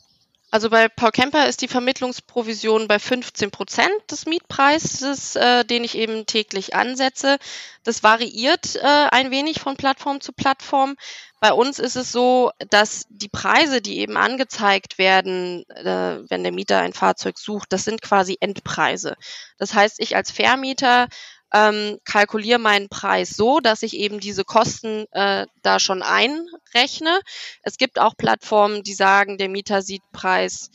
Also 0.52 0.68
bei 0.68 0.86
Paul 0.90 1.12
Kemper 1.12 1.48
ist 1.48 1.62
die 1.62 1.68
Vermittlungsprovision 1.68 2.86
bei 2.86 2.98
15 2.98 3.50
Prozent 3.50 3.90
des 4.10 4.26
Mietpreises, 4.26 5.34
äh, 5.34 5.64
den 5.64 5.82
ich 5.82 5.96
eben 5.96 6.26
täglich 6.26 6.74
ansetze. 6.74 7.38
Das 7.84 8.02
variiert 8.02 8.76
äh, 8.76 9.08
ein 9.10 9.30
wenig 9.30 9.60
von 9.60 9.78
Plattform 9.78 10.20
zu 10.20 10.34
Plattform. 10.34 10.96
Bei 11.40 11.54
uns 11.54 11.78
ist 11.78 11.96
es 11.96 12.12
so, 12.12 12.50
dass 12.68 13.06
die 13.08 13.30
Preise, 13.30 13.80
die 13.80 14.00
eben 14.00 14.18
angezeigt 14.18 14.98
werden, 14.98 15.64
äh, 15.70 16.18
wenn 16.28 16.42
der 16.42 16.52
Mieter 16.52 16.80
ein 16.80 16.92
Fahrzeug 16.92 17.38
sucht, 17.38 17.72
das 17.72 17.84
sind 17.84 18.02
quasi 18.02 18.36
Endpreise. 18.38 19.16
Das 19.56 19.72
heißt, 19.72 20.00
ich 20.00 20.16
als 20.16 20.30
Vermieter 20.30 21.08
ähm, 21.52 21.98
kalkuliere 22.04 22.58
meinen 22.58 22.88
Preis 22.88 23.30
so, 23.30 23.60
dass 23.60 23.82
ich 23.82 23.94
eben 23.94 24.20
diese 24.20 24.44
Kosten 24.44 25.06
äh, 25.12 25.46
da 25.62 25.78
schon 25.78 26.02
einrechne. 26.02 27.20
Es 27.62 27.76
gibt 27.76 27.98
auch 27.98 28.16
Plattformen, 28.16 28.82
die 28.82 28.94
sagen, 28.94 29.38
der 29.38 29.48
Mieter 29.48 29.82
sieht 29.82 30.02
Preis 30.12 30.70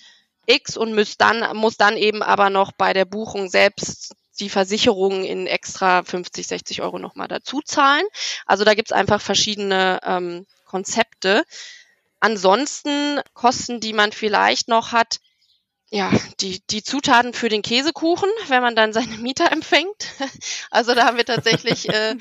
X 0.46 0.78
und 0.78 0.94
muss 0.96 1.18
dann, 1.18 1.56
muss 1.58 1.78
dann 1.78 1.98
eben 1.98 2.24
aber 2.24 2.50
noch 2.50 2.72
bei 2.72 2.94
der 2.94 3.06
Buchung 3.06 3.50
selbst 3.50 4.14
die 4.40 4.50
Versicherung 4.50 5.24
in 5.24 5.48
extra 5.48 6.04
50, 6.04 6.48
60 6.48 6.82
Euro 6.82 7.00
nochmal 7.00 7.28
dazu 7.28 7.62
zahlen. 7.62 8.06
Also 8.46 8.64
da 8.64 8.76
gibt's 8.76 8.92
einfach 8.92 9.20
verschiedene 9.20 10.00
ähm, 10.04 10.46
Konzepte. 10.66 11.44
Ansonsten 12.20 13.20
Kosten, 13.34 13.80
die 13.80 13.94
man 13.94 14.12
vielleicht 14.12 14.68
noch 14.68 14.92
hat, 14.92 15.20
ja, 15.90 16.12
die, 16.42 16.62
die 16.70 16.84
Zutaten 16.84 17.34
für 17.34 17.50
den 17.50 17.62
Käsekuchen, 17.62 18.30
wenn 18.48 18.62
man 18.62 18.76
dann 18.76 18.94
seine 18.94 19.18
Mieter 19.18 19.52
empfängt. 19.52 20.08
Also 20.70 20.94
da 20.94 21.06
haben 21.06 21.18
wir 21.18 21.26
tatsächlich 21.26 21.88
äh, 21.90 22.16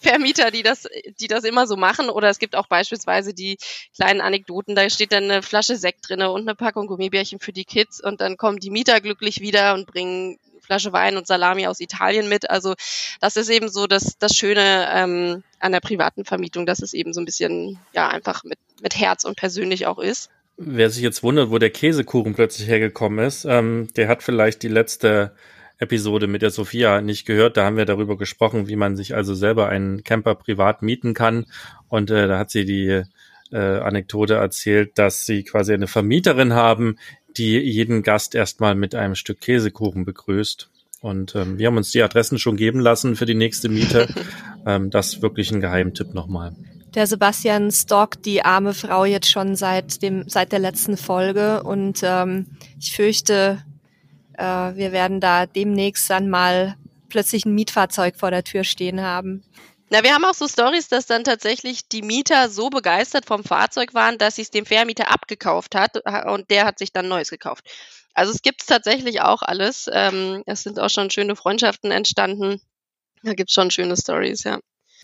Vermieter, 0.00 0.52
die 0.52 0.62
das, 0.62 0.86
die 1.20 1.26
das 1.26 1.42
immer 1.42 1.66
so 1.66 1.76
machen. 1.76 2.08
Oder 2.08 2.28
es 2.28 2.38
gibt 2.38 2.54
auch 2.54 2.68
beispielsweise 2.68 3.34
die 3.34 3.58
kleinen 3.96 4.20
Anekdoten, 4.20 4.76
da 4.76 4.88
steht 4.88 5.12
dann 5.12 5.24
eine 5.24 5.42
Flasche 5.42 5.76
Sekt 5.76 6.08
drinne 6.08 6.30
und 6.30 6.42
eine 6.42 6.54
Packung 6.54 6.86
Gummibärchen 6.86 7.40
für 7.40 7.52
die 7.52 7.64
Kids 7.64 8.00
und 8.00 8.20
dann 8.20 8.36
kommen 8.36 8.58
die 8.60 8.70
Mieter 8.70 9.00
glücklich 9.00 9.40
wieder 9.40 9.74
und 9.74 9.86
bringen 9.86 10.38
Flasche 10.62 10.92
Wein 10.92 11.16
und 11.16 11.26
Salami 11.26 11.66
aus 11.66 11.80
Italien 11.80 12.28
mit. 12.28 12.50
Also 12.50 12.74
das 13.20 13.36
ist 13.36 13.48
eben 13.48 13.68
so 13.70 13.86
das, 13.86 14.18
das 14.18 14.34
Schöne 14.34 14.88
ähm, 14.92 15.42
an 15.58 15.72
der 15.72 15.80
privaten 15.80 16.24
Vermietung, 16.24 16.66
dass 16.66 16.82
es 16.82 16.92
eben 16.92 17.14
so 17.14 17.20
ein 17.20 17.24
bisschen 17.24 17.80
ja 17.92 18.08
einfach 18.08 18.44
mit, 18.44 18.58
mit 18.82 18.94
Herz 18.94 19.24
und 19.24 19.36
persönlich 19.36 19.86
auch 19.86 19.98
ist. 19.98 20.30
Wer 20.60 20.90
sich 20.90 21.04
jetzt 21.04 21.22
wundert, 21.22 21.50
wo 21.50 21.58
der 21.58 21.70
Käsekuchen 21.70 22.34
plötzlich 22.34 22.66
hergekommen 22.66 23.24
ist, 23.24 23.44
ähm, 23.44 23.88
der 23.96 24.08
hat 24.08 24.24
vielleicht 24.24 24.64
die 24.64 24.68
letzte 24.68 25.32
Episode 25.78 26.26
mit 26.26 26.42
der 26.42 26.50
Sophia 26.50 27.00
nicht 27.00 27.26
gehört. 27.26 27.56
Da 27.56 27.64
haben 27.64 27.76
wir 27.76 27.84
darüber 27.84 28.18
gesprochen, 28.18 28.66
wie 28.66 28.74
man 28.74 28.96
sich 28.96 29.14
also 29.14 29.34
selber 29.34 29.68
einen 29.68 30.02
Camper 30.02 30.34
privat 30.34 30.82
mieten 30.82 31.14
kann. 31.14 31.46
Und 31.86 32.10
äh, 32.10 32.26
da 32.26 32.40
hat 32.40 32.50
sie 32.50 32.64
die 32.64 33.04
äh, 33.52 33.56
Anekdote 33.56 34.34
erzählt, 34.34 34.98
dass 34.98 35.26
sie 35.26 35.44
quasi 35.44 35.72
eine 35.72 35.86
Vermieterin 35.86 36.54
haben, 36.54 36.98
die 37.36 37.56
jeden 37.58 38.02
Gast 38.02 38.34
erstmal 38.34 38.74
mit 38.74 38.96
einem 38.96 39.14
Stück 39.14 39.40
Käsekuchen 39.40 40.04
begrüßt. 40.04 40.70
Und 41.00 41.36
ähm, 41.36 41.60
wir 41.60 41.68
haben 41.68 41.76
uns 41.76 41.92
die 41.92 42.02
Adressen 42.02 42.40
schon 42.40 42.56
geben 42.56 42.80
lassen 42.80 43.14
für 43.14 43.26
die 43.26 43.34
nächste 43.34 43.68
Miete. 43.68 44.08
ähm, 44.66 44.90
das 44.90 45.14
ist 45.14 45.22
wirklich 45.22 45.52
ein 45.52 45.60
Geheimtipp 45.60 46.14
nochmal. 46.14 46.56
Der 46.94 47.06
Sebastian 47.06 47.70
stalkt 47.70 48.24
die 48.24 48.44
arme 48.44 48.74
Frau 48.74 49.04
jetzt 49.04 49.30
schon 49.30 49.56
seit 49.56 50.02
dem 50.02 50.28
seit 50.28 50.52
der 50.52 50.58
letzten 50.58 50.96
Folge 50.96 51.62
und 51.62 52.00
ähm, 52.02 52.46
ich 52.80 52.92
fürchte, 52.92 53.62
äh, 54.34 54.42
wir 54.42 54.92
werden 54.92 55.20
da 55.20 55.46
demnächst 55.46 56.08
dann 56.08 56.30
mal 56.30 56.76
plötzlich 57.08 57.44
ein 57.44 57.54
Mietfahrzeug 57.54 58.16
vor 58.16 58.30
der 58.30 58.44
Tür 58.44 58.64
stehen 58.64 59.02
haben. 59.02 59.42
Na, 59.90 60.02
wir 60.02 60.12
haben 60.12 60.24
auch 60.24 60.34
so 60.34 60.46
Stories, 60.46 60.88
dass 60.88 61.06
dann 61.06 61.24
tatsächlich 61.24 61.88
die 61.88 62.02
Mieter 62.02 62.50
so 62.50 62.68
begeistert 62.68 63.24
vom 63.24 63.42
Fahrzeug 63.42 63.94
waren, 63.94 64.18
dass 64.18 64.36
sie 64.36 64.42
es 64.42 64.50
dem 64.50 64.66
Vermieter 64.66 65.10
abgekauft 65.10 65.74
hat 65.74 65.96
äh, 66.04 66.30
und 66.30 66.50
der 66.50 66.66
hat 66.66 66.78
sich 66.78 66.92
dann 66.92 67.08
neues 67.08 67.30
gekauft. 67.30 67.64
Also 68.14 68.32
es 68.32 68.42
gibt 68.42 68.66
tatsächlich 68.66 69.20
auch 69.22 69.42
alles. 69.42 69.88
Ähm, 69.92 70.42
es 70.46 70.62
sind 70.62 70.78
auch 70.80 70.90
schon 70.90 71.10
schöne 71.10 71.36
Freundschaften 71.36 71.90
entstanden. 71.90 72.60
Da 73.22 73.34
gibt's 73.34 73.54
schon 73.54 73.70
schöne 73.70 73.96
Stories, 73.96 74.44
ja. 74.44 74.58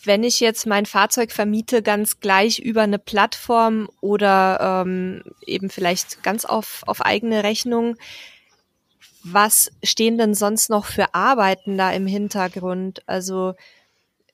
Wenn 0.05 0.23
ich 0.23 0.41
jetzt 0.41 0.67
mein 0.67 0.87
Fahrzeug 0.87 1.33
vermiete, 1.33 1.83
ganz 1.83 2.21
gleich 2.21 2.59
über 2.59 2.83
eine 2.83 2.99
Plattform 2.99 3.89
oder 4.01 4.85
ähm, 4.87 5.23
eben 5.47 5.71
vielleicht 5.71 6.23
ganz 6.23 6.45
auf, 6.45 6.83
auf 6.87 7.01
eigene 7.01 7.43
Rechnung, 7.43 7.97
was 9.23 9.71
stehen 9.83 10.19
denn 10.19 10.35
sonst 10.35 10.69
noch 10.69 10.85
für 10.85 11.15
Arbeiten 11.15 11.79
da 11.79 11.91
im 11.93 12.07
Hintergrund? 12.07 13.03
Also 13.07 13.55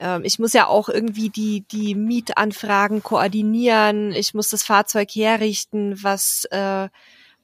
ähm, 0.01 0.23
ich 0.25 0.39
muss 0.39 0.53
ja 0.53 0.67
auch 0.67 0.89
irgendwie 0.89 1.31
die, 1.31 1.63
die 1.71 1.95
Mietanfragen 1.95 3.03
koordinieren, 3.03 4.13
ich 4.13 4.35
muss 4.35 4.51
das 4.51 4.65
Fahrzeug 4.65 5.11
herrichten, 5.15 6.03
was, 6.03 6.47
äh, 6.51 6.89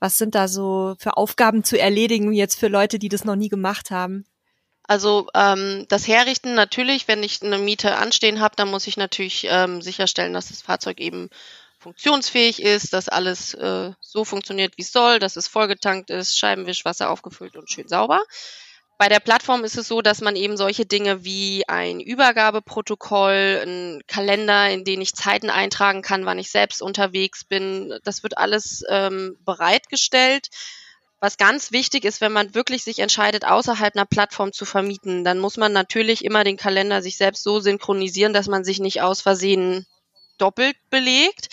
was 0.00 0.18
sind 0.18 0.34
da 0.34 0.48
so 0.48 0.96
für 0.98 1.16
Aufgaben 1.16 1.62
zu 1.62 1.78
erledigen 1.78 2.32
jetzt 2.32 2.58
für 2.58 2.68
Leute, 2.68 2.98
die 2.98 3.08
das 3.08 3.24
noch 3.24 3.36
nie 3.36 3.48
gemacht 3.48 3.90
haben? 3.90 4.24
Also 4.86 5.28
ähm, 5.34 5.86
das 5.88 6.06
Herrichten 6.06 6.54
natürlich, 6.54 7.08
wenn 7.08 7.22
ich 7.22 7.42
eine 7.42 7.58
Miete 7.58 7.96
anstehen 7.96 8.40
habe, 8.40 8.56
dann 8.56 8.70
muss 8.70 8.86
ich 8.86 8.96
natürlich 8.96 9.46
ähm, 9.50 9.82
sicherstellen, 9.82 10.32
dass 10.32 10.48
das 10.48 10.62
Fahrzeug 10.62 11.00
eben 11.00 11.28
funktionsfähig 11.78 12.62
ist, 12.62 12.92
dass 12.92 13.08
alles 13.08 13.54
äh, 13.54 13.92
so 14.00 14.24
funktioniert, 14.24 14.76
wie 14.76 14.82
es 14.82 14.92
soll, 14.92 15.18
dass 15.18 15.36
es 15.36 15.48
vollgetankt 15.48 16.10
ist, 16.10 16.38
Scheibenwischwasser 16.38 17.10
aufgefüllt 17.10 17.56
und 17.56 17.70
schön 17.70 17.88
sauber. 17.88 18.22
Bei 18.98 19.08
der 19.10 19.20
Plattform 19.20 19.62
ist 19.62 19.76
es 19.76 19.88
so, 19.88 20.00
dass 20.00 20.22
man 20.22 20.36
eben 20.36 20.56
solche 20.56 20.86
Dinge 20.86 21.22
wie 21.22 21.68
ein 21.68 22.00
Übergabeprotokoll, 22.00 23.62
ein 23.66 24.02
Kalender, 24.06 24.70
in 24.70 24.84
den 24.84 25.02
ich 25.02 25.14
Zeiten 25.14 25.50
eintragen 25.50 26.00
kann, 26.00 26.24
wann 26.24 26.38
ich 26.38 26.50
selbst 26.50 26.80
unterwegs 26.80 27.44
bin, 27.44 27.94
das 28.04 28.22
wird 28.22 28.38
alles 28.38 28.82
ähm, 28.88 29.36
bereitgestellt. 29.44 30.48
Was 31.26 31.38
ganz 31.38 31.72
wichtig 31.72 32.04
ist, 32.04 32.20
wenn 32.20 32.30
man 32.30 32.54
wirklich 32.54 32.84
sich 32.84 33.00
entscheidet, 33.00 33.44
außerhalb 33.44 33.96
einer 33.96 34.06
Plattform 34.06 34.52
zu 34.52 34.64
vermieten, 34.64 35.24
dann 35.24 35.40
muss 35.40 35.56
man 35.56 35.72
natürlich 35.72 36.24
immer 36.24 36.44
den 36.44 36.56
Kalender 36.56 37.02
sich 37.02 37.16
selbst 37.16 37.42
so 37.42 37.58
synchronisieren, 37.58 38.32
dass 38.32 38.46
man 38.46 38.62
sich 38.62 38.78
nicht 38.78 39.02
aus 39.02 39.22
Versehen 39.22 39.86
doppelt 40.38 40.76
belegt. 40.88 41.48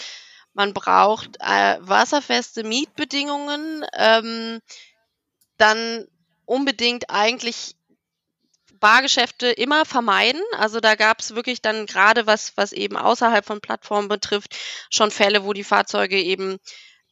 Man 0.53 0.75
braucht 0.75 1.38
äh, 1.39 1.77
wasserfeste 1.79 2.63
Mietbedingungen. 2.63 3.83
Ähm, 3.97 4.59
dann 5.57 6.05
unbedingt 6.45 7.09
eigentlich 7.09 7.75
Bargeschäfte 8.79 9.47
immer 9.47 9.86
vermeiden. 9.86 10.43
Also 10.55 10.81
da 10.81 10.93
gab 10.93 11.19
es 11.19 11.33
wirklich 11.33 11.63
dann 11.63 11.88
gerade 11.88 12.27
was, 12.27 12.53
was 12.57 12.73
eben 12.73 12.95
außerhalb 12.95 13.43
von 13.43 13.59
Plattformen 13.59 14.07
betrifft, 14.07 14.55
schon 14.91 15.09
Fälle, 15.09 15.45
wo 15.45 15.53
die 15.53 15.63
Fahrzeuge 15.63 16.21
eben 16.21 16.59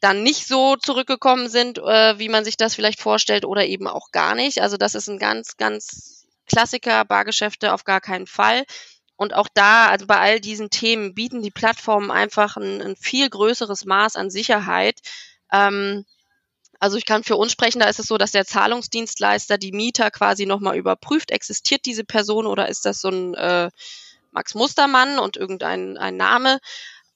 dann 0.01 0.23
nicht 0.23 0.47
so 0.47 0.75
zurückgekommen 0.75 1.47
sind, 1.47 1.77
äh, 1.77 2.19
wie 2.19 2.29
man 2.29 2.43
sich 2.43 2.57
das 2.57 2.75
vielleicht 2.75 2.99
vorstellt 2.99 3.45
oder 3.45 3.65
eben 3.65 3.87
auch 3.87 4.11
gar 4.11 4.35
nicht. 4.35 4.61
Also 4.61 4.75
das 4.75 4.95
ist 4.95 5.07
ein 5.07 5.19
ganz, 5.19 5.57
ganz 5.57 6.25
Klassiker, 6.47 7.05
Bargeschäfte 7.05 7.73
auf 7.73 7.85
gar 7.85 8.01
keinen 8.01 8.27
Fall. 8.27 8.65
Und 9.15 9.35
auch 9.35 9.47
da, 9.53 9.87
also 9.87 10.07
bei 10.07 10.17
all 10.17 10.39
diesen 10.39 10.71
Themen 10.71 11.13
bieten 11.13 11.43
die 11.43 11.51
Plattformen 11.51 12.09
einfach 12.09 12.57
ein, 12.57 12.81
ein 12.81 12.95
viel 12.95 13.29
größeres 13.29 13.85
Maß 13.85 14.15
an 14.15 14.31
Sicherheit. 14.31 14.99
Ähm, 15.51 16.05
also 16.79 16.97
ich 16.97 17.05
kann 17.05 17.23
für 17.23 17.35
uns 17.35 17.51
sprechen, 17.51 17.79
da 17.79 17.87
ist 17.87 17.99
es 17.99 18.07
so, 18.07 18.17
dass 18.17 18.31
der 18.31 18.45
Zahlungsdienstleister 18.45 19.59
die 19.59 19.71
Mieter 19.71 20.09
quasi 20.09 20.47
nochmal 20.47 20.77
überprüft, 20.77 21.29
existiert 21.29 21.85
diese 21.85 22.03
Person 22.03 22.47
oder 22.47 22.69
ist 22.69 22.87
das 22.87 22.99
so 22.99 23.09
ein 23.09 23.35
äh, 23.35 23.69
Max 24.31 24.55
Mustermann 24.55 25.19
und 25.19 25.37
irgendein 25.37 25.99
ein 25.99 26.17
Name. 26.17 26.59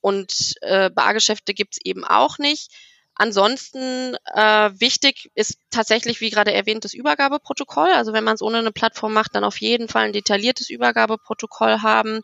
Und 0.06 0.54
äh, 0.62 0.92
Bargeschäfte 0.92 1.56
gibt's 1.56 1.80
eben 1.84 2.06
auch 2.06 2.38
nicht. 2.38 2.72
Ansonsten 3.16 4.16
äh, 4.36 4.70
wichtig 4.80 5.32
ist 5.34 5.58
tatsächlich, 5.72 6.22
wie 6.22 6.30
gerade 6.30 6.54
erwähnt, 6.54 6.86
das 6.86 6.94
Übergabeprotokoll. 6.94 7.92
Also 7.92 8.14
wenn 8.14 8.24
man 8.24 8.36
es 8.36 8.44
ohne 8.44 8.60
eine 8.60 8.72
Plattform 8.72 9.14
macht, 9.14 9.34
dann 9.34 9.44
auf 9.44 9.60
jeden 9.60 9.90
Fall 9.90 10.04
ein 10.06 10.14
detailliertes 10.14 10.70
Übergabeprotokoll 10.70 11.82
haben. 11.82 12.22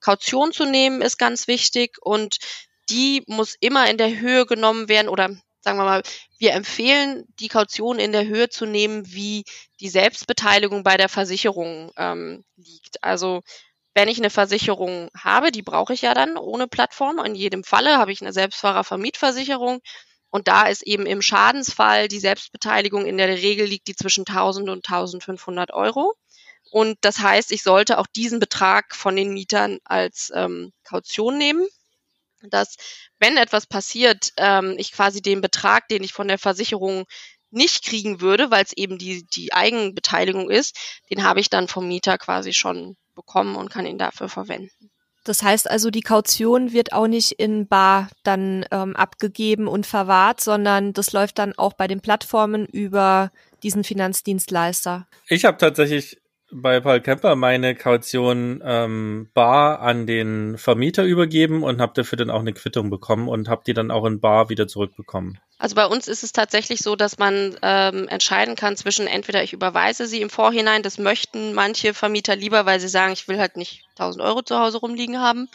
Kaution 0.00 0.52
zu 0.52 0.64
nehmen 0.64 1.02
ist 1.02 1.18
ganz 1.18 1.48
wichtig 1.48 1.98
und 2.00 2.38
die 2.88 3.24
muss 3.26 3.56
immer 3.60 3.90
in 3.90 3.98
der 3.98 4.20
Höhe 4.20 4.46
genommen 4.46 4.88
werden 4.88 5.10
oder 5.10 5.28
sagen 5.60 5.78
wir 5.78 5.84
mal, 5.84 6.02
wir 6.38 6.54
empfehlen, 6.54 7.26
die 7.40 7.48
Kaution 7.48 7.98
in 7.98 8.12
der 8.12 8.26
Höhe 8.26 8.48
zu 8.48 8.64
nehmen, 8.64 9.12
wie 9.12 9.44
die 9.80 9.90
Selbstbeteiligung 9.90 10.82
bei 10.82 10.96
der 10.96 11.10
Versicherung 11.10 11.92
ähm, 11.98 12.42
liegt. 12.56 13.04
Also 13.04 13.42
wenn 13.98 14.06
ich 14.06 14.18
eine 14.18 14.30
Versicherung 14.30 15.10
habe, 15.12 15.50
die 15.50 15.62
brauche 15.62 15.92
ich 15.92 16.02
ja 16.02 16.14
dann 16.14 16.36
ohne 16.36 16.68
Plattform. 16.68 17.18
In 17.18 17.34
jedem 17.34 17.64
Falle 17.64 17.98
habe 17.98 18.12
ich 18.12 18.20
eine 18.20 18.32
Selbstfahrervermietversicherung. 18.32 19.80
Und 20.30 20.46
da 20.46 20.68
ist 20.68 20.84
eben 20.84 21.04
im 21.04 21.20
Schadensfall 21.20 22.06
die 22.06 22.20
Selbstbeteiligung 22.20 23.06
in 23.06 23.18
der 23.18 23.26
Regel 23.26 23.66
liegt 23.66 23.88
die 23.88 23.96
zwischen 23.96 24.24
1000 24.24 24.68
und 24.68 24.88
1500 24.88 25.72
Euro. 25.72 26.14
Und 26.70 26.96
das 27.00 27.18
heißt, 27.18 27.50
ich 27.50 27.64
sollte 27.64 27.98
auch 27.98 28.06
diesen 28.06 28.38
Betrag 28.38 28.94
von 28.94 29.16
den 29.16 29.34
Mietern 29.34 29.80
als 29.84 30.30
ähm, 30.32 30.72
Kaution 30.84 31.36
nehmen 31.36 31.66
dass 32.40 32.76
wenn 33.18 33.36
etwas 33.36 33.66
passiert, 33.66 34.32
ähm, 34.36 34.76
ich 34.78 34.92
quasi 34.92 35.20
den 35.20 35.40
Betrag, 35.40 35.88
den 35.88 36.04
ich 36.04 36.12
von 36.12 36.28
der 36.28 36.38
Versicherung 36.38 37.04
nicht 37.50 37.84
kriegen 37.84 38.20
würde, 38.20 38.52
weil 38.52 38.62
es 38.62 38.72
eben 38.72 38.96
die, 38.96 39.26
die 39.26 39.52
Eigenbeteiligung 39.52 40.48
ist, 40.48 40.78
den 41.10 41.24
habe 41.24 41.40
ich 41.40 41.50
dann 41.50 41.66
vom 41.66 41.88
Mieter 41.88 42.16
quasi 42.16 42.52
schon 42.52 42.96
bekommen 43.18 43.56
und 43.56 43.68
kann 43.68 43.84
ihn 43.84 43.98
dafür 43.98 44.28
verwenden. 44.28 44.90
Das 45.24 45.42
heißt 45.42 45.68
also, 45.68 45.90
die 45.90 46.00
Kaution 46.00 46.72
wird 46.72 46.92
auch 46.92 47.08
nicht 47.08 47.32
in 47.32 47.66
Bar 47.66 48.08
dann 48.22 48.64
ähm, 48.70 48.94
abgegeben 48.96 49.66
und 49.66 49.86
verwahrt, 49.86 50.40
sondern 50.40 50.92
das 50.92 51.12
läuft 51.12 51.38
dann 51.38 51.52
auch 51.58 51.74
bei 51.74 51.88
den 51.88 52.00
Plattformen 52.00 52.64
über 52.64 53.32
diesen 53.64 53.82
Finanzdienstleister. 53.82 55.08
Ich 55.28 55.44
habe 55.44 55.58
tatsächlich 55.58 56.18
bei 56.50 56.80
Paul 56.80 57.00
Kemper 57.00 57.36
meine 57.36 57.74
Kaution 57.74 58.62
ähm, 58.64 59.28
bar 59.34 59.80
an 59.80 60.06
den 60.06 60.56
Vermieter 60.56 61.04
übergeben 61.04 61.62
und 61.62 61.80
habe 61.80 61.92
dafür 61.94 62.16
dann 62.16 62.30
auch 62.30 62.40
eine 62.40 62.52
Quittung 62.52 62.90
bekommen 62.90 63.28
und 63.28 63.48
habe 63.48 63.62
die 63.66 63.74
dann 63.74 63.90
auch 63.90 64.04
in 64.06 64.20
bar 64.20 64.48
wieder 64.48 64.66
zurückbekommen. 64.66 65.38
Also 65.58 65.74
bei 65.74 65.86
uns 65.86 66.08
ist 66.08 66.22
es 66.22 66.32
tatsächlich 66.32 66.80
so, 66.80 66.96
dass 66.96 67.18
man 67.18 67.56
ähm, 67.62 68.08
entscheiden 68.08 68.56
kann 68.56 68.76
zwischen 68.76 69.06
entweder 69.06 69.42
ich 69.42 69.52
überweise 69.52 70.06
sie 70.06 70.22
im 70.22 70.30
Vorhinein, 70.30 70.82
das 70.82 70.98
möchten 70.98 71.52
manche 71.52 71.94
Vermieter 71.94 72.36
lieber, 72.36 72.64
weil 72.64 72.80
sie 72.80 72.88
sagen, 72.88 73.12
ich 73.12 73.28
will 73.28 73.38
halt 73.38 73.56
nicht 73.56 73.84
1000 73.96 74.24
Euro 74.24 74.42
zu 74.42 74.58
Hause 74.58 74.78
rumliegen 74.78 75.20
haben. 75.20 75.48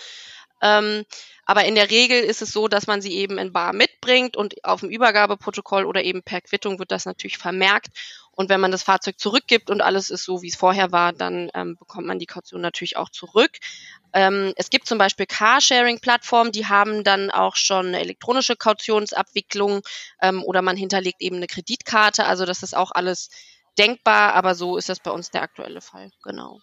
Ähm, 0.62 1.06
aber 1.46 1.66
in 1.66 1.76
der 1.76 1.90
Regel 1.90 2.22
ist 2.24 2.42
es 2.42 2.54
so, 2.54 2.68
dass 2.68 2.88
man 2.88 3.02
sie 3.02 3.14
eben 3.14 3.38
in 3.38 3.52
Bar 3.52 3.74
mitbringt 3.74 4.38
und 4.38 4.64
auf 4.64 4.80
dem 4.80 4.90
Übergabeprotokoll 4.90 5.86
oder 5.86 6.04
eben 6.04 6.24
per 6.24 6.42
Quittung 6.42 6.80
wird 6.80 6.92
das 6.92 7.06
natürlich 7.06 7.38
vermerkt. 7.38 7.88
Und 8.36 8.50
wenn 8.50 8.60
man 8.60 8.72
das 8.72 8.84
Fahrzeug 8.84 9.20
zurückgibt 9.20 9.70
und 9.70 9.82
alles 9.82 10.10
ist 10.10 10.24
so, 10.24 10.42
wie 10.42 10.48
es 10.48 10.56
vorher 10.56 10.92
war, 10.92 11.14
dann 11.14 11.52
ähm, 11.54 11.76
bekommt 11.78 12.08
man 12.08 12.20
die 12.20 12.26
Kaution 12.26 12.62
natürlich 12.62 12.98
auch 12.98 13.10
zurück. 13.10 13.52
Ähm, 14.14 14.54
es 14.56 14.70
gibt 14.70 14.88
zum 14.88 14.98
Beispiel 14.98 15.26
Carsharing-Plattformen, 15.28 16.52
die 16.52 16.66
haben 16.66 17.04
dann 17.04 17.30
auch 17.30 17.56
schon 17.56 17.88
eine 17.88 18.00
elektronische 18.00 18.56
Kautionsabwicklung 18.56 19.82
ähm, 20.22 20.44
oder 20.44 20.62
man 20.62 20.78
hinterlegt 20.78 21.22
eben 21.22 21.38
eine 21.38 21.48
Kreditkarte. 21.48 22.26
Also 22.26 22.46
das 22.46 22.64
ist 22.64 22.76
auch 22.76 22.92
alles 22.92 23.30
denkbar, 23.78 24.34
aber 24.34 24.56
so 24.56 24.78
ist 24.78 24.90
das 24.90 25.00
bei 25.00 25.12
uns 25.12 25.30
der 25.30 25.44
aktuelle 25.44 25.82
Fall. 25.82 26.12
Genau. 26.24 26.60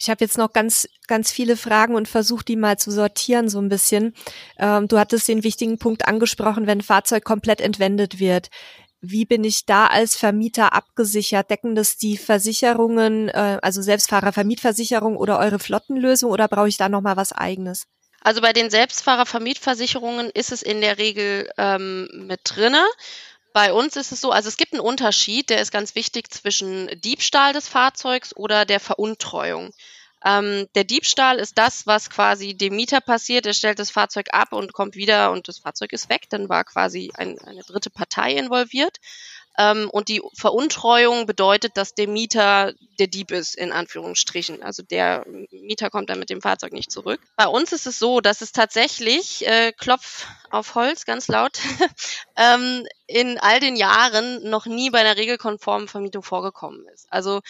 Ich 0.00 0.08
habe 0.10 0.24
jetzt 0.24 0.38
noch 0.38 0.52
ganz, 0.52 0.88
ganz 1.08 1.32
viele 1.32 1.56
Fragen 1.56 1.96
und 1.96 2.06
versuche 2.06 2.44
die 2.44 2.54
mal 2.54 2.78
zu 2.78 2.92
sortieren 2.92 3.48
so 3.48 3.60
ein 3.60 3.68
bisschen. 3.68 4.14
Ähm, 4.56 4.86
du 4.86 4.98
hattest 4.98 5.26
den 5.26 5.42
wichtigen 5.42 5.78
Punkt 5.78 6.06
angesprochen, 6.06 6.68
wenn 6.68 6.78
ein 6.78 6.82
Fahrzeug 6.82 7.24
komplett 7.24 7.60
entwendet 7.60 8.20
wird 8.20 8.50
wie 9.00 9.24
bin 9.24 9.44
ich 9.44 9.64
da 9.64 9.86
als 9.86 10.16
Vermieter 10.16 10.72
abgesichert? 10.72 11.50
Decken 11.50 11.74
das 11.74 11.96
die 11.96 12.16
Versicherungen, 12.16 13.28
äh, 13.28 13.58
also 13.62 13.82
Selbstfahrervermietversicherung 13.82 15.16
oder 15.16 15.38
eure 15.38 15.58
Flottenlösung 15.58 16.30
oder 16.30 16.48
brauche 16.48 16.68
ich 16.68 16.76
da 16.76 16.88
nochmal 16.88 17.16
was 17.16 17.32
eigenes? 17.32 17.86
Also 18.20 18.40
bei 18.40 18.52
den 18.52 18.70
Selbstfahrervermietversicherungen 18.70 20.30
ist 20.30 20.52
es 20.52 20.62
in 20.62 20.80
der 20.80 20.98
Regel 20.98 21.48
ähm, 21.56 22.08
mit 22.12 22.40
drinne. 22.44 22.84
Bei 23.52 23.72
uns 23.72 23.96
ist 23.96 24.12
es 24.12 24.20
so, 24.20 24.30
also 24.30 24.48
es 24.48 24.56
gibt 24.56 24.72
einen 24.72 24.80
Unterschied, 24.80 25.50
der 25.50 25.62
ist 25.62 25.72
ganz 25.72 25.94
wichtig 25.94 26.30
zwischen 26.30 26.88
Diebstahl 27.00 27.52
des 27.52 27.68
Fahrzeugs 27.68 28.36
oder 28.36 28.64
der 28.64 28.80
Veruntreuung. 28.80 29.70
Ähm, 30.24 30.66
der 30.74 30.84
Diebstahl 30.84 31.38
ist 31.38 31.58
das, 31.58 31.86
was 31.86 32.10
quasi 32.10 32.54
dem 32.54 32.76
Mieter 32.76 33.00
passiert. 33.00 33.46
Er 33.46 33.54
stellt 33.54 33.78
das 33.78 33.90
Fahrzeug 33.90 34.28
ab 34.32 34.52
und 34.52 34.72
kommt 34.72 34.96
wieder 34.96 35.30
und 35.30 35.48
das 35.48 35.58
Fahrzeug 35.58 35.92
ist 35.92 36.08
weg. 36.08 36.28
Dann 36.30 36.48
war 36.48 36.64
quasi 36.64 37.10
ein, 37.14 37.38
eine 37.40 37.62
dritte 37.62 37.90
Partei 37.90 38.34
involviert. 38.34 38.98
Ähm, 39.58 39.90
und 39.90 40.08
die 40.08 40.22
Veruntreuung 40.34 41.26
bedeutet, 41.26 41.76
dass 41.76 41.94
der 41.94 42.06
Mieter 42.06 42.72
der 43.00 43.08
Dieb 43.08 43.32
ist, 43.32 43.56
in 43.56 43.72
Anführungsstrichen. 43.72 44.62
Also 44.62 44.84
der 44.84 45.26
Mieter 45.50 45.90
kommt 45.90 46.10
dann 46.10 46.20
mit 46.20 46.30
dem 46.30 46.40
Fahrzeug 46.40 46.72
nicht 46.72 46.92
zurück. 46.92 47.20
Bei 47.36 47.48
uns 47.48 47.72
ist 47.72 47.86
es 47.86 47.98
so, 47.98 48.20
dass 48.20 48.40
es 48.40 48.52
tatsächlich, 48.52 49.44
äh, 49.48 49.72
Klopf 49.72 50.26
auf 50.50 50.76
Holz, 50.76 51.04
ganz 51.06 51.26
laut, 51.26 51.58
ähm, 52.36 52.86
in 53.08 53.38
all 53.38 53.58
den 53.58 53.74
Jahren 53.74 54.48
noch 54.48 54.66
nie 54.66 54.90
bei 54.90 55.00
einer 55.00 55.16
regelkonformen 55.16 55.88
Vermietung 55.88 56.22
vorgekommen 56.22 56.86
ist. 56.94 57.06
Also 57.10 57.40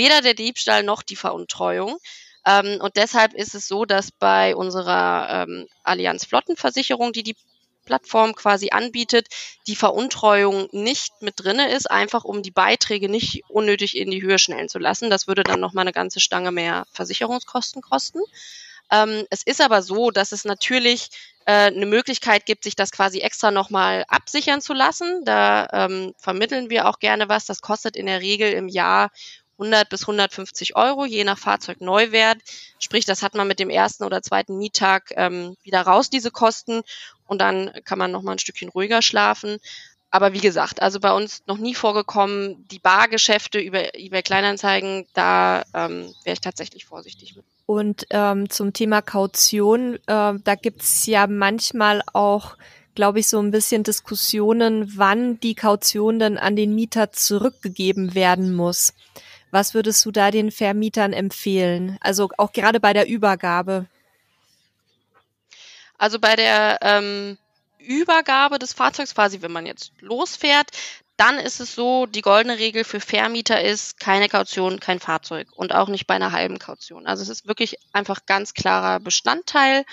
weder 0.00 0.22
der 0.22 0.32
Diebstahl 0.32 0.82
noch 0.82 1.02
die 1.02 1.16
Veruntreuung. 1.16 1.98
Ähm, 2.46 2.78
und 2.80 2.96
deshalb 2.96 3.34
ist 3.34 3.54
es 3.54 3.68
so, 3.68 3.84
dass 3.84 4.10
bei 4.10 4.56
unserer 4.56 5.44
ähm, 5.46 5.66
Allianz 5.84 6.24
Flottenversicherung, 6.24 7.12
die 7.12 7.22
die 7.22 7.36
Plattform 7.84 8.34
quasi 8.34 8.70
anbietet, 8.70 9.26
die 9.66 9.76
Veruntreuung 9.76 10.68
nicht 10.72 11.12
mit 11.20 11.34
drinne 11.36 11.70
ist, 11.70 11.90
einfach 11.90 12.24
um 12.24 12.42
die 12.42 12.50
Beiträge 12.50 13.10
nicht 13.10 13.42
unnötig 13.48 13.94
in 13.96 14.10
die 14.10 14.22
Höhe 14.22 14.38
schnellen 14.38 14.70
zu 14.70 14.78
lassen. 14.78 15.10
Das 15.10 15.26
würde 15.26 15.42
dann 15.42 15.60
nochmal 15.60 15.82
eine 15.82 15.92
ganze 15.92 16.20
Stange 16.20 16.50
mehr 16.50 16.86
Versicherungskosten 16.92 17.82
kosten. 17.82 18.20
Ähm, 18.90 19.26
es 19.28 19.42
ist 19.42 19.60
aber 19.60 19.82
so, 19.82 20.10
dass 20.10 20.32
es 20.32 20.44
natürlich 20.44 21.10
äh, 21.44 21.66
eine 21.66 21.86
Möglichkeit 21.86 22.46
gibt, 22.46 22.64
sich 22.64 22.74
das 22.74 22.90
quasi 22.90 23.20
extra 23.20 23.50
nochmal 23.50 24.04
absichern 24.08 24.60
zu 24.60 24.72
lassen. 24.72 25.24
Da 25.24 25.68
ähm, 25.72 26.14
vermitteln 26.16 26.70
wir 26.70 26.88
auch 26.88 26.98
gerne 26.98 27.28
was. 27.28 27.44
Das 27.44 27.60
kostet 27.60 27.96
in 27.96 28.06
der 28.06 28.20
Regel 28.20 28.52
im 28.52 28.68
Jahr 28.68 29.10
100 29.60 29.88
bis 29.88 30.02
150 30.02 30.74
Euro, 30.76 31.04
je 31.04 31.24
nach 31.24 31.38
Fahrzeugneuwert. 31.38 32.38
Sprich, 32.78 33.04
das 33.04 33.22
hat 33.22 33.34
man 33.34 33.46
mit 33.46 33.58
dem 33.58 33.70
ersten 33.70 34.04
oder 34.04 34.22
zweiten 34.22 34.56
Miettag 34.56 35.12
ähm, 35.16 35.56
wieder 35.62 35.82
raus, 35.82 36.10
diese 36.10 36.30
Kosten. 36.30 36.82
Und 37.26 37.40
dann 37.40 37.70
kann 37.84 37.98
man 37.98 38.10
noch 38.10 38.22
mal 38.22 38.32
ein 38.32 38.38
Stückchen 38.38 38.70
ruhiger 38.70 39.02
schlafen. 39.02 39.58
Aber 40.10 40.32
wie 40.32 40.40
gesagt, 40.40 40.82
also 40.82 40.98
bei 40.98 41.12
uns 41.12 41.42
noch 41.46 41.58
nie 41.58 41.74
vorgekommen, 41.74 42.66
die 42.68 42.80
Bargeschäfte 42.80 43.60
über 43.60 43.94
eBay 43.94 44.22
Kleinanzeigen, 44.22 45.06
da 45.14 45.62
ähm, 45.72 46.12
wäre 46.24 46.34
ich 46.34 46.40
tatsächlich 46.40 46.84
vorsichtig 46.84 47.36
mit. 47.36 47.44
Und 47.66 48.06
ähm, 48.10 48.50
zum 48.50 48.72
Thema 48.72 49.02
Kaution, 49.02 49.94
äh, 49.94 49.98
da 50.42 50.54
gibt's 50.60 51.06
ja 51.06 51.28
manchmal 51.28 52.02
auch, 52.12 52.56
glaube 52.96 53.20
ich, 53.20 53.28
so 53.28 53.38
ein 53.38 53.52
bisschen 53.52 53.84
Diskussionen, 53.84 54.92
wann 54.96 55.38
die 55.38 55.54
Kaution 55.54 56.18
dann 56.18 56.36
an 56.36 56.56
den 56.56 56.74
Mieter 56.74 57.12
zurückgegeben 57.12 58.16
werden 58.16 58.52
muss. 58.52 58.92
Was 59.50 59.74
würdest 59.74 60.04
du 60.04 60.10
da 60.10 60.30
den 60.30 60.50
Vermietern 60.50 61.12
empfehlen? 61.12 61.98
Also 62.00 62.30
auch 62.36 62.52
gerade 62.52 62.80
bei 62.80 62.92
der 62.92 63.08
Übergabe. 63.08 63.86
Also 65.98 66.18
bei 66.18 66.36
der 66.36 66.78
ähm, 66.82 67.36
Übergabe 67.78 68.58
des 68.58 68.72
Fahrzeugs, 68.72 69.14
quasi 69.14 69.42
wenn 69.42 69.52
man 69.52 69.66
jetzt 69.66 69.92
losfährt, 70.00 70.70
dann 71.16 71.38
ist 71.38 71.60
es 71.60 71.74
so, 71.74 72.06
die 72.06 72.22
goldene 72.22 72.58
Regel 72.58 72.82
für 72.84 73.00
Vermieter 73.00 73.60
ist 73.60 74.00
keine 74.00 74.30
Kaution, 74.30 74.80
kein 74.80 75.00
Fahrzeug 75.00 75.48
und 75.54 75.74
auch 75.74 75.88
nicht 75.88 76.06
bei 76.06 76.14
einer 76.14 76.32
halben 76.32 76.58
Kaution. 76.58 77.06
Also 77.06 77.22
es 77.22 77.28
ist 77.28 77.46
wirklich 77.46 77.76
einfach 77.92 78.24
ganz 78.24 78.54
klarer 78.54 79.00
Bestandteil 79.00 79.84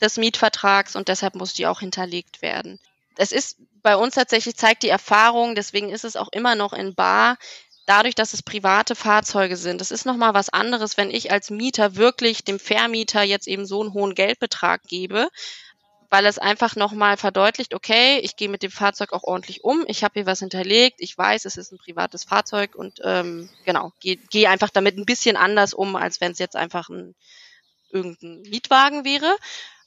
des 0.00 0.18
Mietvertrags 0.18 0.94
und 0.94 1.08
deshalb 1.08 1.34
muss 1.34 1.54
die 1.54 1.66
auch 1.66 1.80
hinterlegt 1.80 2.42
werden. 2.42 2.78
Es 3.16 3.32
ist 3.32 3.56
bei 3.82 3.96
uns 3.96 4.14
tatsächlich 4.14 4.56
zeigt 4.56 4.84
die 4.84 4.88
Erfahrung, 4.88 5.56
deswegen 5.56 5.90
ist 5.90 6.04
es 6.04 6.14
auch 6.14 6.28
immer 6.30 6.54
noch 6.54 6.72
in 6.72 6.94
Bar, 6.94 7.38
dadurch, 7.88 8.14
dass 8.14 8.34
es 8.34 8.42
private 8.42 8.94
Fahrzeuge 8.94 9.56
sind. 9.56 9.80
Das 9.80 9.90
ist 9.90 10.04
nochmal 10.04 10.34
was 10.34 10.50
anderes, 10.50 10.98
wenn 10.98 11.10
ich 11.10 11.32
als 11.32 11.48
Mieter 11.48 11.96
wirklich 11.96 12.44
dem 12.44 12.60
Vermieter 12.60 13.22
jetzt 13.22 13.48
eben 13.48 13.64
so 13.64 13.80
einen 13.80 13.94
hohen 13.94 14.14
Geldbetrag 14.14 14.82
gebe, 14.82 15.28
weil 16.10 16.26
es 16.26 16.38
einfach 16.38 16.76
nochmal 16.76 17.16
verdeutlicht, 17.16 17.74
okay, 17.74 18.18
ich 18.18 18.36
gehe 18.36 18.50
mit 18.50 18.62
dem 18.62 18.70
Fahrzeug 18.70 19.14
auch 19.14 19.24
ordentlich 19.24 19.64
um, 19.64 19.84
ich 19.86 20.04
habe 20.04 20.14
hier 20.14 20.26
was 20.26 20.40
hinterlegt, 20.40 20.96
ich 21.00 21.16
weiß, 21.16 21.46
es 21.46 21.56
ist 21.56 21.72
ein 21.72 21.78
privates 21.78 22.24
Fahrzeug 22.24 22.74
und 22.74 23.00
ähm, 23.04 23.48
genau, 23.64 23.92
gehe 24.00 24.16
geh 24.30 24.46
einfach 24.46 24.70
damit 24.70 24.98
ein 24.98 25.06
bisschen 25.06 25.36
anders 25.36 25.72
um, 25.72 25.96
als 25.96 26.20
wenn 26.20 26.32
es 26.32 26.38
jetzt 26.38 26.56
einfach 26.56 26.90
ein 26.90 27.14
irgendein 27.90 28.42
Mietwagen 28.42 29.06
wäre. 29.06 29.34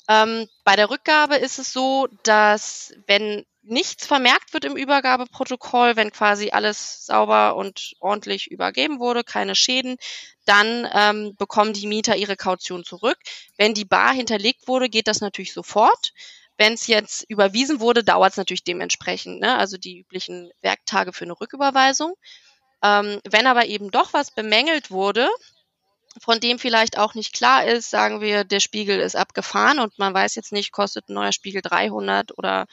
Ähm, 0.08 0.48
bei 0.64 0.76
der 0.76 0.90
Rückgabe 0.90 1.36
ist 1.36 1.60
es 1.60 1.72
so, 1.72 2.08
dass 2.24 2.94
wenn 3.06 3.46
nichts 3.64 4.08
vermerkt 4.08 4.54
wird 4.54 4.66
im 4.66 4.76
Übergabeprotokoll, 4.76 5.96
wenn 5.96 6.12
quasi 6.12 6.50
alles 6.52 7.06
sauber 7.06 7.56
und 7.56 7.94
ordentlich 8.00 8.50
übergeben 8.50 9.00
wurde, 9.00 9.24
keine 9.24 9.56
Schäden, 9.56 9.98
dann 10.46 10.88
ähm, 10.94 11.36
bekommen 11.38 11.74
die 11.74 11.88
Mieter 11.88 12.16
ihre 12.16 12.36
Kaution 12.36 12.84
zurück. 12.84 13.18
Wenn 13.58 13.74
die 13.74 13.86
Bar 13.86 14.14
hinterlegt 14.14 14.68
wurde, 14.68 14.90
geht 14.90 15.08
das 15.08 15.22
natürlich 15.22 15.54
sofort. 15.54 16.14
Wenn 16.58 16.74
es 16.74 16.88
jetzt 16.88 17.24
überwiesen 17.30 17.80
wurde, 17.80 18.04
dauert 18.04 18.32
es 18.32 18.38
natürlich 18.38 18.64
dementsprechend, 18.64 19.40
ne? 19.40 19.58
also 19.58 19.78
die 19.78 20.00
üblichen 20.00 20.52
Werktage 20.62 21.14
für 21.14 21.26
eine 21.26 21.40
Rücküberweisung. 21.40 22.16
Ähm, 22.84 23.20
wenn 23.30 23.48
aber 23.48 23.66
eben 23.68 23.92
doch 23.92 24.14
was 24.14 24.32
bemängelt 24.32 24.92
wurde, 24.92 25.30
von 26.20 26.40
dem 26.40 26.60
vielleicht 26.60 26.98
auch 26.98 27.14
nicht 27.14 27.34
klar 27.34 27.66
ist, 27.66 27.90
sagen 27.90 28.22
wir, 28.22 28.44
der 28.44 28.60
Spiegel 28.60 29.00
ist 29.00 29.16
abgefahren 29.16 29.80
und 29.80 29.98
man 29.98 30.14
weiß 30.14 30.36
jetzt 30.36 30.52
nicht, 30.52 30.72
kostet 30.72 31.08
ein 31.08 31.14
neuer 31.14 31.32
Spiegel 31.32 31.62
300 31.62 32.38
oder 32.38 32.66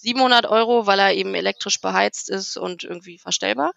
700 0.00 0.46
Euro, 0.46 0.86
weil 0.86 0.98
er 0.98 1.14
eben 1.14 1.34
elektrisch 1.34 1.80
beheizt 1.80 2.30
ist 2.30 2.56
und 2.56 2.84
irgendwie 2.84 3.18
verstellbar. 3.18 3.72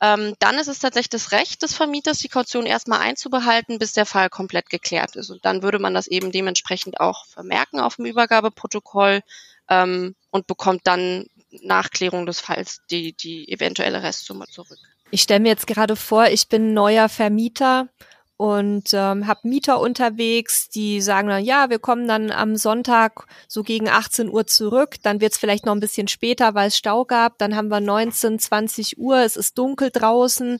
Ähm, 0.00 0.34
dann 0.38 0.58
ist 0.58 0.68
es 0.68 0.80
tatsächlich 0.80 1.10
das 1.10 1.32
Recht 1.32 1.62
des 1.62 1.74
Vermieters, 1.74 2.18
die 2.18 2.28
Kaution 2.28 2.66
erstmal 2.66 3.00
einzubehalten, 3.00 3.78
bis 3.78 3.92
der 3.92 4.06
Fall 4.06 4.28
komplett 4.28 4.68
geklärt 4.68 5.16
ist. 5.16 5.30
Und 5.30 5.44
dann 5.44 5.62
würde 5.62 5.78
man 5.78 5.94
das 5.94 6.08
eben 6.08 6.32
dementsprechend 6.32 7.00
auch 7.00 7.26
vermerken 7.26 7.80
auf 7.80 7.96
dem 7.96 8.06
Übergabeprotokoll 8.06 9.22
ähm, 9.68 10.14
und 10.30 10.46
bekommt 10.46 10.82
dann 10.84 11.26
nach 11.62 11.90
Klärung 11.90 12.26
des 12.26 12.40
Falls 12.40 12.80
die, 12.90 13.12
die 13.12 13.50
eventuelle 13.50 14.02
Restsumme 14.02 14.46
zurück. 14.46 14.78
Ich 15.10 15.22
stelle 15.22 15.40
mir 15.40 15.50
jetzt 15.50 15.68
gerade 15.68 15.96
vor, 15.96 16.26
ich 16.26 16.48
bin 16.48 16.74
neuer 16.74 17.08
Vermieter 17.08 17.88
und 18.36 18.92
ähm, 18.92 19.26
habe 19.26 19.48
Mieter 19.48 19.80
unterwegs, 19.80 20.68
die 20.68 21.00
sagen 21.00 21.28
dann, 21.28 21.44
ja, 21.44 21.70
wir 21.70 21.78
kommen 21.78 22.08
dann 22.08 22.30
am 22.32 22.56
Sonntag 22.56 23.26
so 23.46 23.62
gegen 23.62 23.88
18 23.88 24.28
Uhr 24.28 24.46
zurück, 24.46 24.96
dann 25.02 25.20
wird's 25.20 25.38
vielleicht 25.38 25.66
noch 25.66 25.74
ein 25.74 25.80
bisschen 25.80 26.08
später, 26.08 26.54
weil 26.54 26.68
es 26.68 26.76
Stau 26.76 27.04
gab, 27.04 27.38
dann 27.38 27.54
haben 27.54 27.68
wir 27.68 27.80
19, 27.80 28.38
20 28.38 28.98
Uhr, 28.98 29.18
es 29.18 29.36
ist 29.36 29.56
dunkel 29.56 29.90
draußen, 29.90 30.58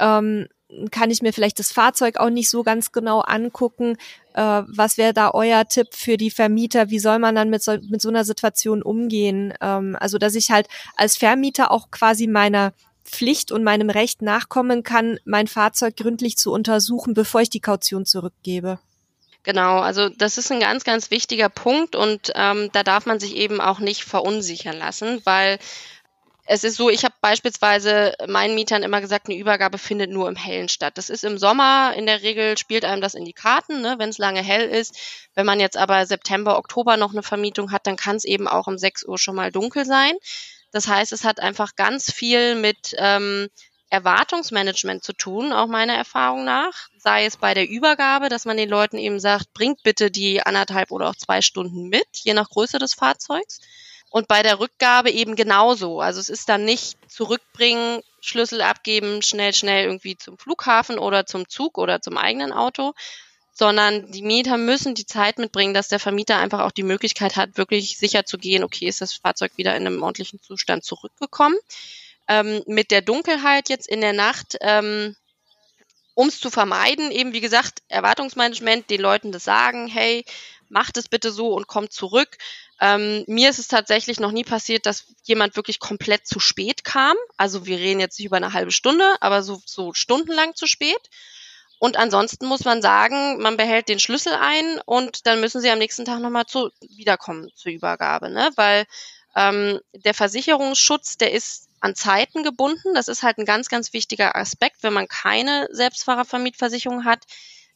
ähm, 0.00 0.48
kann 0.90 1.10
ich 1.10 1.22
mir 1.22 1.32
vielleicht 1.32 1.58
das 1.58 1.72
Fahrzeug 1.72 2.18
auch 2.18 2.30
nicht 2.30 2.50
so 2.50 2.62
ganz 2.62 2.92
genau 2.92 3.20
angucken. 3.20 3.96
Äh, 4.34 4.62
was 4.66 4.98
wäre 4.98 5.14
da 5.14 5.30
euer 5.30 5.66
Tipp 5.66 5.88
für 5.92 6.16
die 6.16 6.30
Vermieter? 6.30 6.90
Wie 6.90 6.98
soll 6.98 7.18
man 7.18 7.34
dann 7.34 7.50
mit 7.50 7.62
so, 7.62 7.76
mit 7.88 8.00
so 8.00 8.08
einer 8.08 8.24
Situation 8.24 8.82
umgehen? 8.82 9.54
Ähm, 9.60 9.96
also, 10.00 10.18
dass 10.18 10.34
ich 10.34 10.50
halt 10.50 10.68
als 10.96 11.16
Vermieter 11.16 11.70
auch 11.70 11.90
quasi 11.90 12.26
meiner 12.26 12.72
Pflicht 13.04 13.52
und 13.52 13.62
meinem 13.62 13.90
Recht 13.90 14.22
nachkommen 14.22 14.82
kann, 14.82 15.18
mein 15.24 15.46
Fahrzeug 15.46 15.96
gründlich 15.96 16.36
zu 16.36 16.52
untersuchen, 16.52 17.14
bevor 17.14 17.42
ich 17.42 17.50
die 17.50 17.60
Kaution 17.60 18.06
zurückgebe. 18.06 18.78
Genau, 19.44 19.80
also 19.80 20.08
das 20.08 20.38
ist 20.38 20.50
ein 20.50 20.60
ganz, 20.60 20.84
ganz 20.84 21.10
wichtiger 21.10 21.50
Punkt 21.50 21.94
und 21.94 22.32
ähm, 22.34 22.70
da 22.72 22.82
darf 22.82 23.04
man 23.04 23.20
sich 23.20 23.36
eben 23.36 23.60
auch 23.60 23.78
nicht 23.78 24.04
verunsichern 24.04 24.78
lassen, 24.78 25.20
weil 25.24 25.58
es 26.46 26.64
ist 26.64 26.76
so, 26.76 26.90
ich 26.90 27.04
habe 27.04 27.14
beispielsweise 27.20 28.14
meinen 28.26 28.54
Mietern 28.54 28.82
immer 28.82 29.00
gesagt, 29.00 29.28
eine 29.28 29.38
Übergabe 29.38 29.78
findet 29.78 30.10
nur 30.10 30.28
im 30.28 30.36
Hellen 30.36 30.68
statt. 30.68 30.98
Das 30.98 31.08
ist 31.08 31.24
im 31.24 31.38
Sommer, 31.38 31.94
in 31.96 32.04
der 32.06 32.22
Regel 32.22 32.58
spielt 32.58 32.84
einem 32.84 33.00
das 33.00 33.14
in 33.14 33.24
die 33.24 33.32
Karten, 33.32 33.80
ne, 33.80 33.96
wenn 33.98 34.10
es 34.10 34.18
lange 34.18 34.42
hell 34.42 34.68
ist. 34.68 34.94
Wenn 35.34 35.46
man 35.46 35.58
jetzt 35.58 35.76
aber 35.76 36.04
September, 36.04 36.58
Oktober 36.58 36.96
noch 36.98 37.12
eine 37.12 37.22
Vermietung 37.22 37.72
hat, 37.72 37.86
dann 37.86 37.96
kann 37.96 38.16
es 38.16 38.24
eben 38.24 38.46
auch 38.46 38.66
um 38.66 38.76
6 38.76 39.04
Uhr 39.04 39.18
schon 39.18 39.36
mal 39.36 39.52
dunkel 39.52 39.86
sein. 39.86 40.14
Das 40.74 40.88
heißt, 40.88 41.12
es 41.12 41.22
hat 41.22 41.38
einfach 41.38 41.76
ganz 41.76 42.12
viel 42.12 42.56
mit 42.56 42.96
ähm, 42.98 43.48
Erwartungsmanagement 43.90 45.04
zu 45.04 45.12
tun, 45.12 45.52
auch 45.52 45.68
meiner 45.68 45.94
Erfahrung 45.94 46.44
nach. 46.44 46.88
Sei 46.98 47.26
es 47.26 47.36
bei 47.36 47.54
der 47.54 47.68
Übergabe, 47.68 48.28
dass 48.28 48.44
man 48.44 48.56
den 48.56 48.68
Leuten 48.68 48.98
eben 48.98 49.20
sagt, 49.20 49.54
bringt 49.54 49.84
bitte 49.84 50.10
die 50.10 50.42
anderthalb 50.42 50.90
oder 50.90 51.10
auch 51.10 51.14
zwei 51.14 51.42
Stunden 51.42 51.90
mit, 51.90 52.08
je 52.14 52.34
nach 52.34 52.50
Größe 52.50 52.80
des 52.80 52.92
Fahrzeugs. 52.92 53.60
Und 54.10 54.26
bei 54.26 54.42
der 54.42 54.58
Rückgabe 54.58 55.12
eben 55.12 55.36
genauso. 55.36 56.00
Also 56.00 56.18
es 56.18 56.28
ist 56.28 56.48
dann 56.48 56.64
nicht 56.64 56.98
zurückbringen, 57.08 58.00
Schlüssel 58.20 58.60
abgeben, 58.60 59.22
schnell, 59.22 59.54
schnell 59.54 59.84
irgendwie 59.84 60.16
zum 60.16 60.38
Flughafen 60.38 60.98
oder 60.98 61.24
zum 61.24 61.48
Zug 61.48 61.78
oder 61.78 62.00
zum 62.00 62.18
eigenen 62.18 62.52
Auto, 62.52 62.94
sondern 63.54 64.10
die 64.10 64.22
Mieter 64.22 64.58
müssen 64.58 64.94
die 64.94 65.06
Zeit 65.06 65.38
mitbringen, 65.38 65.74
dass 65.74 65.88
der 65.88 66.00
Vermieter 66.00 66.38
einfach 66.38 66.60
auch 66.60 66.72
die 66.72 66.82
Möglichkeit 66.82 67.36
hat, 67.36 67.56
wirklich 67.56 67.96
sicher 67.96 68.26
zu 68.26 68.36
gehen, 68.36 68.64
okay, 68.64 68.86
ist 68.86 69.00
das 69.00 69.14
Fahrzeug 69.14 69.52
wieder 69.56 69.76
in 69.76 69.86
einem 69.86 70.02
ordentlichen 70.02 70.42
Zustand 70.42 70.84
zurückgekommen. 70.84 71.56
Ähm, 72.26 72.62
mit 72.66 72.90
der 72.90 73.00
Dunkelheit 73.00 73.68
jetzt 73.68 73.86
in 73.86 74.00
der 74.00 74.12
Nacht, 74.12 74.56
ähm, 74.60 75.14
um 76.14 76.28
es 76.28 76.40
zu 76.40 76.50
vermeiden, 76.50 77.12
eben 77.12 77.32
wie 77.32 77.40
gesagt, 77.40 77.82
Erwartungsmanagement, 77.88 78.90
den 78.90 79.00
Leuten 79.00 79.30
das 79.30 79.44
sagen, 79.44 79.86
hey, 79.86 80.24
macht 80.68 80.96
es 80.96 81.08
bitte 81.08 81.30
so 81.30 81.54
und 81.54 81.68
kommt 81.68 81.92
zurück. 81.92 82.38
Ähm, 82.80 83.24
mir 83.28 83.50
ist 83.50 83.60
es 83.60 83.68
tatsächlich 83.68 84.18
noch 84.18 84.32
nie 84.32 84.42
passiert, 84.42 84.86
dass 84.86 85.04
jemand 85.22 85.54
wirklich 85.54 85.78
komplett 85.78 86.26
zu 86.26 86.40
spät 86.40 86.82
kam. 86.82 87.16
Also 87.36 87.66
wir 87.66 87.78
reden 87.78 88.00
jetzt 88.00 88.18
nicht 88.18 88.26
über 88.26 88.36
eine 88.36 88.52
halbe 88.52 88.72
Stunde, 88.72 89.16
aber 89.20 89.42
so, 89.42 89.62
so 89.64 89.92
stundenlang 89.94 90.56
zu 90.56 90.66
spät. 90.66 91.10
Und 91.84 91.98
ansonsten 91.98 92.46
muss 92.46 92.64
man 92.64 92.80
sagen, 92.80 93.42
man 93.42 93.58
behält 93.58 93.90
den 93.90 93.98
Schlüssel 93.98 94.32
ein 94.32 94.80
und 94.86 95.26
dann 95.26 95.42
müssen 95.42 95.60
sie 95.60 95.68
am 95.68 95.76
nächsten 95.76 96.06
Tag 96.06 96.18
nochmal 96.18 96.46
zu, 96.46 96.70
wiederkommen 96.80 97.50
zur 97.54 97.72
Übergabe, 97.72 98.30
ne? 98.30 98.48
Weil 98.56 98.86
ähm, 99.36 99.80
der 99.92 100.14
Versicherungsschutz, 100.14 101.18
der 101.18 101.32
ist 101.32 101.68
an 101.80 101.94
Zeiten 101.94 102.42
gebunden. 102.42 102.94
Das 102.94 103.08
ist 103.08 103.22
halt 103.22 103.36
ein 103.36 103.44
ganz, 103.44 103.68
ganz 103.68 103.92
wichtiger 103.92 104.34
Aspekt. 104.34 104.78
Wenn 104.80 104.94
man 104.94 105.08
keine 105.08 105.68
Selbstfahrervermietversicherung 105.72 107.04
hat, 107.04 107.24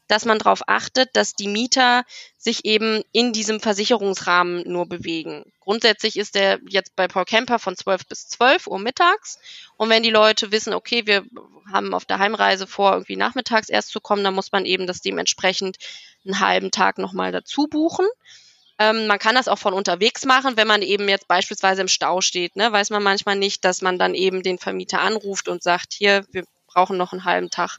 dass 0.08 0.24
man 0.24 0.38
darauf 0.38 0.62
achtet, 0.66 1.14
dass 1.14 1.34
die 1.34 1.48
Mieter 1.48 2.04
sich 2.36 2.64
eben 2.64 3.02
in 3.12 3.32
diesem 3.32 3.60
Versicherungsrahmen 3.60 4.64
nur 4.66 4.86
bewegen. 4.86 5.44
Grundsätzlich 5.60 6.16
ist 6.16 6.34
der 6.34 6.58
jetzt 6.68 6.96
bei 6.96 7.06
Paul 7.06 7.26
Camper 7.26 7.58
von 7.58 7.76
12 7.76 8.06
bis 8.06 8.28
12 8.28 8.66
Uhr 8.66 8.78
mittags. 8.78 9.38
Und 9.76 9.90
wenn 9.90 10.02
die 10.02 10.10
Leute 10.10 10.50
wissen, 10.50 10.72
okay, 10.72 11.06
wir 11.06 11.24
haben 11.70 11.92
auf 11.92 12.06
der 12.06 12.18
Heimreise 12.18 12.66
vor, 12.66 12.92
irgendwie 12.92 13.16
nachmittags 13.16 13.68
erst 13.68 13.90
zu 13.90 14.00
kommen, 14.00 14.24
dann 14.24 14.34
muss 14.34 14.50
man 14.50 14.64
eben 14.64 14.86
das 14.86 15.00
dementsprechend 15.00 15.76
einen 16.24 16.40
halben 16.40 16.70
Tag 16.70 16.98
nochmal 16.98 17.30
dazu 17.30 17.66
buchen. 17.66 18.06
Ähm, 18.78 19.06
man 19.08 19.18
kann 19.18 19.34
das 19.34 19.48
auch 19.48 19.58
von 19.58 19.74
unterwegs 19.74 20.24
machen, 20.24 20.56
wenn 20.56 20.68
man 20.68 20.82
eben 20.82 21.08
jetzt 21.08 21.28
beispielsweise 21.28 21.82
im 21.82 21.88
Stau 21.88 22.20
steht. 22.20 22.56
Ne? 22.56 22.72
Weiß 22.72 22.90
man 22.90 23.02
manchmal 23.02 23.36
nicht, 23.36 23.64
dass 23.64 23.82
man 23.82 23.98
dann 23.98 24.14
eben 24.14 24.42
den 24.42 24.58
Vermieter 24.58 25.00
anruft 25.00 25.48
und 25.48 25.62
sagt, 25.62 25.92
hier, 25.92 26.24
wir 26.30 26.44
brauchen 26.66 26.96
noch 26.96 27.12
einen 27.12 27.24
halben 27.24 27.50
Tag 27.50 27.78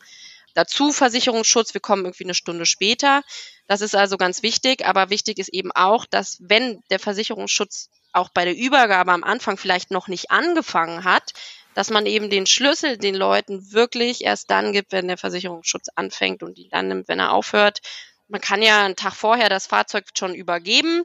dazu 0.59 0.91
Versicherungsschutz, 0.91 1.73
wir 1.73 1.81
kommen 1.81 2.03
irgendwie 2.05 2.25
eine 2.25 2.33
Stunde 2.33 2.65
später. 2.65 3.23
Das 3.67 3.81
ist 3.81 3.95
also 3.95 4.17
ganz 4.17 4.43
wichtig, 4.43 4.85
aber 4.85 5.09
wichtig 5.09 5.39
ist 5.39 5.53
eben 5.53 5.71
auch, 5.71 6.05
dass 6.05 6.37
wenn 6.41 6.81
der 6.89 6.99
Versicherungsschutz 6.99 7.89
auch 8.11 8.29
bei 8.29 8.43
der 8.43 8.57
Übergabe 8.57 9.11
am 9.13 9.23
Anfang 9.23 9.57
vielleicht 9.57 9.91
noch 9.91 10.07
nicht 10.07 10.31
angefangen 10.31 11.05
hat, 11.05 11.33
dass 11.75 11.89
man 11.89 12.05
eben 12.05 12.29
den 12.29 12.45
Schlüssel 12.45 12.97
den 12.97 13.15
Leuten 13.15 13.71
wirklich 13.71 14.25
erst 14.25 14.51
dann 14.51 14.73
gibt, 14.73 14.91
wenn 14.91 15.07
der 15.07 15.17
Versicherungsschutz 15.17 15.87
anfängt 15.95 16.43
und 16.43 16.57
ihn 16.57 16.69
dann 16.71 16.89
nimmt, 16.89 17.07
wenn 17.07 17.19
er 17.19 17.31
aufhört. 17.31 17.79
Man 18.27 18.41
kann 18.41 18.61
ja 18.61 18.83
einen 18.83 18.95
Tag 18.95 19.13
vorher 19.13 19.47
das 19.47 19.67
Fahrzeug 19.67 20.05
schon 20.17 20.33
übergeben. 20.35 21.03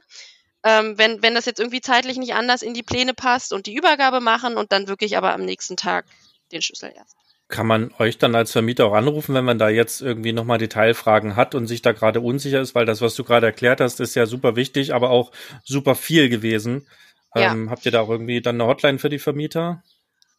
Ähm, 0.63 0.97
wenn, 0.97 1.21
wenn 1.21 1.35
das 1.35 1.45
jetzt 1.45 1.59
irgendwie 1.59 1.81
zeitlich 1.81 2.17
nicht 2.17 2.33
anders 2.33 2.61
in 2.61 2.73
die 2.73 2.83
Pläne 2.83 3.13
passt 3.13 3.53
und 3.53 3.67
die 3.67 3.75
Übergabe 3.75 4.19
machen 4.19 4.57
und 4.57 4.71
dann 4.71 4.87
wirklich 4.87 5.15
aber 5.15 5.33
am 5.33 5.45
nächsten 5.45 5.77
Tag 5.77 6.05
den 6.51 6.61
Schlüssel 6.61 6.91
erst. 6.95 7.15
Kann 7.55 7.67
man 7.67 7.93
euch 7.99 8.17
dann 8.17 8.35
als 8.35 8.51
Vermieter 8.51 8.85
auch 8.85 8.93
anrufen, 8.93 9.33
wenn 9.33 9.45
man 9.45 9.57
da 9.57 9.69
jetzt 9.69 10.01
irgendwie 10.01 10.33
nochmal 10.33 10.57
Detailfragen 10.57 11.37
hat 11.37 11.55
und 11.55 11.67
sich 11.67 11.81
da 11.81 11.93
gerade 11.93 12.19
unsicher 12.19 12.59
ist, 12.59 12.75
weil 12.75 12.85
das, 12.85 12.99
was 12.99 13.15
du 13.15 13.23
gerade 13.23 13.45
erklärt 13.45 13.79
hast, 13.79 14.01
ist 14.01 14.13
ja 14.13 14.25
super 14.25 14.57
wichtig, 14.57 14.93
aber 14.93 15.09
auch 15.09 15.31
super 15.63 15.95
viel 15.95 16.27
gewesen. 16.27 16.85
Ja. 17.33 17.53
Ähm, 17.53 17.69
habt 17.69 17.85
ihr 17.85 17.93
da 17.93 18.01
auch 18.01 18.09
irgendwie 18.09 18.41
dann 18.41 18.59
eine 18.59 18.69
Hotline 18.69 18.99
für 18.99 19.09
die 19.09 19.19
Vermieter? 19.19 19.81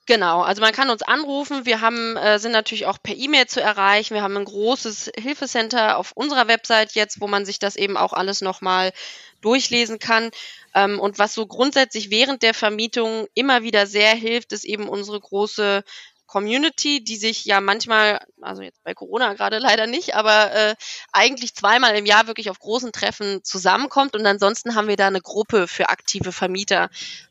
Genau, 0.06 0.42
also 0.42 0.60
man 0.60 0.72
kann 0.72 0.90
uns 0.90 1.02
anrufen. 1.02 1.66
Wir 1.66 1.80
haben, 1.80 2.16
äh, 2.16 2.38
sind 2.38 2.52
natürlich 2.52 2.86
auch 2.86 2.98
per 3.02 3.16
E-Mail 3.16 3.46
zu 3.46 3.60
erreichen. 3.60 4.14
Wir 4.14 4.22
haben 4.22 4.36
ein 4.36 4.44
großes 4.44 5.10
Hilfecenter 5.18 5.96
auf 5.96 6.12
unserer 6.12 6.46
Website 6.48 6.92
jetzt, 6.92 7.20
wo 7.20 7.26
man 7.26 7.44
sich 7.44 7.58
das 7.58 7.76
eben 7.76 7.96
auch 7.96 8.12
alles 8.12 8.40
nochmal 8.40 8.92
durchlesen 9.40 9.98
kann. 9.98 10.30
Ähm, 10.74 11.00
und 11.00 11.18
was 11.18 11.34
so 11.34 11.46
grundsätzlich 11.46 12.10
während 12.10 12.42
der 12.42 12.54
Vermietung 12.54 13.26
immer 13.34 13.62
wieder 13.62 13.86
sehr 13.86 14.14
hilft, 14.14 14.52
ist 14.52 14.64
eben 14.64 14.88
unsere 14.88 15.18
große 15.18 15.82
Community, 16.26 17.02
die 17.02 17.16
sich 17.16 17.44
ja 17.44 17.60
manchmal, 17.60 18.20
also 18.40 18.62
jetzt 18.62 18.82
bei 18.84 18.94
Corona 18.94 19.34
gerade 19.34 19.58
leider 19.58 19.86
nicht, 19.86 20.14
aber 20.14 20.52
äh, 20.52 20.74
eigentlich 21.12 21.54
zweimal 21.54 21.96
im 21.96 22.06
Jahr 22.06 22.26
wirklich 22.26 22.50
auf 22.50 22.58
großen 22.58 22.92
Treffen 22.92 23.42
zusammenkommt. 23.44 24.14
Und 24.14 24.26
ansonsten 24.26 24.74
haben 24.74 24.88
wir 24.88 24.96
da 24.96 25.06
eine 25.06 25.20
Gruppe 25.20 25.68
für 25.68 25.88
aktive 25.88 26.32
Vermieter. 26.32 26.90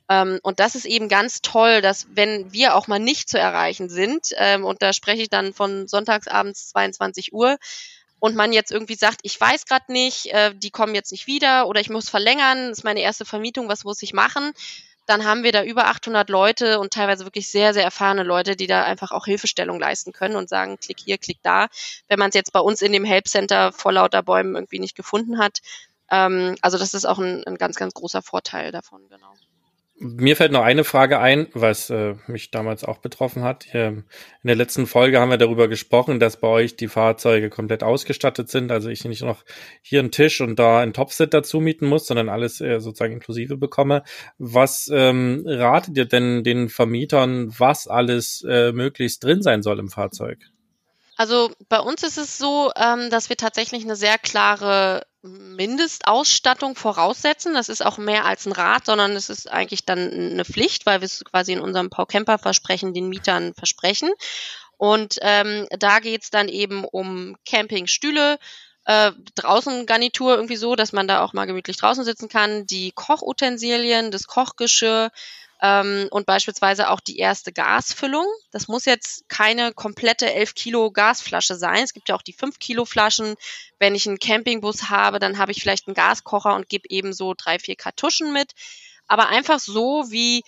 Ähm, 0.09 0.39
und 0.43 0.59
das 0.59 0.75
ist 0.75 0.85
eben 0.85 1.09
ganz 1.09 1.41
toll, 1.41 1.81
dass 1.81 2.07
wenn 2.11 2.51
wir 2.51 2.75
auch 2.75 2.87
mal 2.87 2.99
nicht 2.99 3.29
zu 3.29 3.39
erreichen 3.39 3.89
sind, 3.89 4.27
ähm, 4.37 4.63
und 4.63 4.81
da 4.81 4.93
spreche 4.93 5.23
ich 5.23 5.29
dann 5.29 5.53
von 5.53 5.87
sonntagsabends 5.87 6.69
22 6.69 7.33
Uhr, 7.33 7.57
und 8.19 8.35
man 8.35 8.53
jetzt 8.53 8.71
irgendwie 8.71 8.95
sagt, 8.95 9.19
ich 9.23 9.39
weiß 9.39 9.65
gerade 9.65 9.91
nicht, 9.91 10.27
äh, 10.27 10.51
die 10.55 10.71
kommen 10.71 10.95
jetzt 10.95 11.11
nicht 11.11 11.27
wieder 11.27 11.67
oder 11.67 11.79
ich 11.79 11.89
muss 11.89 12.09
verlängern, 12.09 12.71
ist 12.71 12.83
meine 12.83 13.01
erste 13.01 13.25
Vermietung, 13.25 13.67
was 13.67 13.83
muss 13.83 14.01
ich 14.01 14.13
machen? 14.13 14.53
Dann 15.05 15.25
haben 15.25 15.43
wir 15.43 15.51
da 15.51 15.63
über 15.63 15.87
800 15.87 16.29
Leute 16.29 16.79
und 16.79 16.93
teilweise 16.93 17.25
wirklich 17.25 17.49
sehr, 17.49 17.73
sehr 17.73 17.83
erfahrene 17.83 18.23
Leute, 18.23 18.55
die 18.55 18.67
da 18.67 18.83
einfach 18.83 19.11
auch 19.11 19.25
Hilfestellung 19.25 19.79
leisten 19.79 20.11
können 20.13 20.35
und 20.35 20.49
sagen, 20.49 20.77
klick 20.79 20.99
hier, 20.99 21.17
klick 21.17 21.39
da. 21.43 21.67
Wenn 22.07 22.19
man 22.19 22.29
es 22.29 22.35
jetzt 22.35 22.53
bei 22.53 22.59
uns 22.59 22.81
in 22.81 22.91
dem 22.91 23.05
Help 23.05 23.27
Center 23.27 23.71
vor 23.71 23.93
lauter 23.93 24.23
Bäumen 24.23 24.55
irgendwie 24.55 24.79
nicht 24.79 24.95
gefunden 24.95 25.37
hat. 25.37 25.59
Ähm, 26.11 26.55
also 26.61 26.77
das 26.77 26.93
ist 26.93 27.05
auch 27.05 27.19
ein, 27.19 27.43
ein 27.45 27.57
ganz, 27.57 27.75
ganz 27.77 27.93
großer 27.93 28.21
Vorteil 28.21 28.71
davon, 28.71 29.07
genau. 29.09 29.33
Mir 29.97 30.35
fällt 30.35 30.51
noch 30.51 30.63
eine 30.63 30.83
Frage 30.83 31.19
ein, 31.19 31.47
was 31.53 31.89
äh, 31.89 32.15
mich 32.27 32.51
damals 32.51 32.83
auch 32.83 32.97
betroffen 32.97 33.43
hat. 33.43 33.65
In 33.73 34.03
der 34.43 34.55
letzten 34.55 34.87
Folge 34.87 35.21
haben 35.21 35.29
wir 35.29 35.37
darüber 35.37 35.69
gesprochen, 35.69 36.19
dass 36.19 36.37
bei 36.37 36.49
euch 36.49 36.75
die 36.75 36.89
Fahrzeuge 36.89 37.49
komplett 37.49 37.81
ausgestattet 37.81 38.49
sind. 38.49 38.73
Also 38.73 38.89
ich 38.89 39.05
nicht 39.05 39.21
noch 39.21 39.45
hier 39.81 40.01
einen 40.01 40.11
Tisch 40.11 40.41
und 40.41 40.59
da 40.59 40.79
einen 40.79 40.91
Topsit 40.91 41.33
dazu 41.33 41.61
mieten 41.61 41.87
muss, 41.87 42.07
sondern 42.07 42.27
alles 42.27 42.59
äh, 42.59 42.81
sozusagen 42.81 43.13
inklusive 43.13 43.55
bekomme. 43.55 44.03
Was 44.37 44.89
ähm, 44.91 45.43
ratet 45.45 45.95
ihr 45.95 46.05
denn 46.05 46.43
den 46.43 46.67
Vermietern, 46.67 47.53
was 47.57 47.87
alles 47.87 48.45
äh, 48.45 48.73
möglichst 48.73 49.23
drin 49.23 49.41
sein 49.41 49.63
soll 49.63 49.79
im 49.79 49.87
Fahrzeug? 49.87 50.39
Also 51.15 51.51
bei 51.69 51.79
uns 51.79 52.03
ist 52.03 52.17
es 52.17 52.37
so, 52.37 52.71
ähm, 52.75 53.09
dass 53.09 53.29
wir 53.29 53.37
tatsächlich 53.37 53.85
eine 53.85 53.95
sehr 53.95 54.17
klare 54.17 55.03
Mindestausstattung 55.25 56.75
voraussetzen. 56.75 57.53
Das 57.53 57.69
ist 57.69 57.85
auch 57.85 57.97
mehr 57.97 58.25
als 58.25 58.45
ein 58.45 58.51
Rat, 58.51 58.85
sondern 58.85 59.11
es 59.11 59.29
ist 59.29 59.51
eigentlich 59.51 59.85
dann 59.85 60.11
eine 60.11 60.45
Pflicht, 60.45 60.85
weil 60.85 61.01
wir 61.01 61.05
es 61.05 61.23
quasi 61.25 61.53
in 61.53 61.59
unserem 61.59 61.89
Pau-Camper-Versprechen 61.89 62.93
den 62.93 63.09
Mietern 63.09 63.53
versprechen. 63.53 64.11
Und 64.77 65.17
ähm, 65.21 65.67
da 65.71 65.99
geht's 65.99 66.29
dann 66.29 66.49
eben 66.49 66.83
um 66.83 67.37
Campingstühle, 67.45 68.37
äh, 68.85 69.11
draußen 69.35 69.85
Garnitur 69.85 70.35
irgendwie 70.35 70.55
so, 70.55 70.75
dass 70.75 70.93
man 70.93 71.07
da 71.07 71.23
auch 71.23 71.33
mal 71.33 71.45
gemütlich 71.45 71.77
draußen 71.77 72.03
sitzen 72.03 72.29
kann, 72.29 72.65
die 72.65 72.91
Kochutensilien, 72.91 74.11
das 74.11 74.27
Kochgeschirr, 74.27 75.11
ähm, 75.61 76.07
und 76.11 76.25
beispielsweise 76.25 76.89
auch 76.89 76.99
die 76.99 77.17
erste 77.17 77.53
Gasfüllung. 77.53 78.27
Das 78.51 78.67
muss 78.67 78.85
jetzt 78.85 79.27
keine 79.29 79.73
komplette 79.73 80.31
11 80.31 80.53
Kilo 80.53 80.91
Gasflasche 80.91 81.55
sein. 81.55 81.83
Es 81.83 81.93
gibt 81.93 82.09
ja 82.09 82.15
auch 82.15 82.21
die 82.21 82.33
5 82.33 82.59
Kilo 82.59 82.85
Flaschen. 82.85 83.35
Wenn 83.79 83.95
ich 83.95 84.07
einen 84.07 84.19
Campingbus 84.19 84.89
habe, 84.89 85.19
dann 85.19 85.37
habe 85.37 85.51
ich 85.51 85.61
vielleicht 85.61 85.87
einen 85.87 85.95
Gaskocher 85.95 86.55
und 86.55 86.69
gebe 86.69 86.89
eben 86.89 87.13
so 87.13 87.33
drei, 87.35 87.57
vier 87.59 87.75
Kartuschen 87.75 88.33
mit. 88.33 88.51
Aber 89.07 89.29
einfach 89.29 89.59
so, 89.59 90.05
wie 90.09 90.43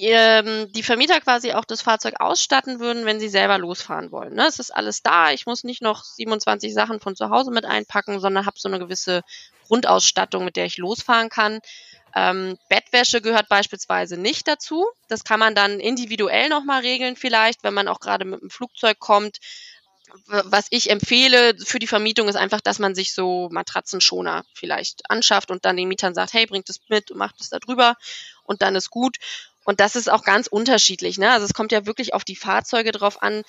ähm, 0.00 0.70
die 0.72 0.82
Vermieter 0.82 1.20
quasi 1.20 1.52
auch 1.52 1.64
das 1.64 1.82
Fahrzeug 1.82 2.14
ausstatten 2.20 2.78
würden, 2.78 3.04
wenn 3.04 3.18
sie 3.18 3.28
selber 3.28 3.58
losfahren 3.58 4.12
wollen. 4.12 4.34
Ne? 4.34 4.46
Es 4.46 4.58
ist 4.58 4.70
alles 4.70 5.02
da. 5.02 5.32
Ich 5.32 5.46
muss 5.46 5.64
nicht 5.64 5.82
noch 5.82 6.04
27 6.04 6.72
Sachen 6.72 7.00
von 7.00 7.16
zu 7.16 7.30
Hause 7.30 7.50
mit 7.50 7.64
einpacken, 7.64 8.20
sondern 8.20 8.46
habe 8.46 8.58
so 8.58 8.68
eine 8.68 8.78
gewisse 8.78 9.22
Grundausstattung, 9.66 10.44
mit 10.44 10.56
der 10.56 10.66
ich 10.66 10.78
losfahren 10.78 11.28
kann. 11.28 11.60
Ähm, 12.14 12.58
Bettwäsche 12.68 13.20
gehört 13.20 13.48
beispielsweise 13.48 14.16
nicht 14.16 14.48
dazu. 14.48 14.86
Das 15.08 15.24
kann 15.24 15.40
man 15.40 15.54
dann 15.54 15.80
individuell 15.80 16.48
nochmal 16.48 16.80
regeln 16.80 17.16
vielleicht, 17.16 17.64
wenn 17.64 17.74
man 17.74 17.88
auch 17.88 18.00
gerade 18.00 18.24
mit 18.24 18.40
dem 18.40 18.50
Flugzeug 18.50 18.98
kommt. 18.98 19.38
Was 20.26 20.68
ich 20.70 20.88
empfehle 20.88 21.54
für 21.58 21.78
die 21.78 21.86
Vermietung 21.86 22.28
ist 22.28 22.36
einfach, 22.36 22.62
dass 22.62 22.78
man 22.78 22.94
sich 22.94 23.12
so 23.12 23.50
Matratzenschoner 23.52 24.44
vielleicht 24.54 25.10
anschafft 25.10 25.50
und 25.50 25.66
dann 25.66 25.76
den 25.76 25.86
Mietern 25.86 26.14
sagt, 26.14 26.32
hey, 26.32 26.46
bringt 26.46 26.70
es 26.70 26.80
mit 26.88 27.10
und 27.10 27.18
macht 27.18 27.40
es 27.40 27.50
da 27.50 27.58
drüber 27.58 27.94
und 28.44 28.62
dann 28.62 28.74
ist 28.74 28.90
gut. 28.90 29.18
Und 29.68 29.80
das 29.80 29.96
ist 29.96 30.10
auch 30.10 30.24
ganz 30.24 30.46
unterschiedlich. 30.46 31.18
Ne? 31.18 31.30
Also 31.30 31.44
es 31.44 31.52
kommt 31.52 31.72
ja 31.72 31.84
wirklich 31.84 32.14
auf 32.14 32.24
die 32.24 32.36
Fahrzeuge 32.36 32.90
drauf 32.90 33.22
an. 33.22 33.42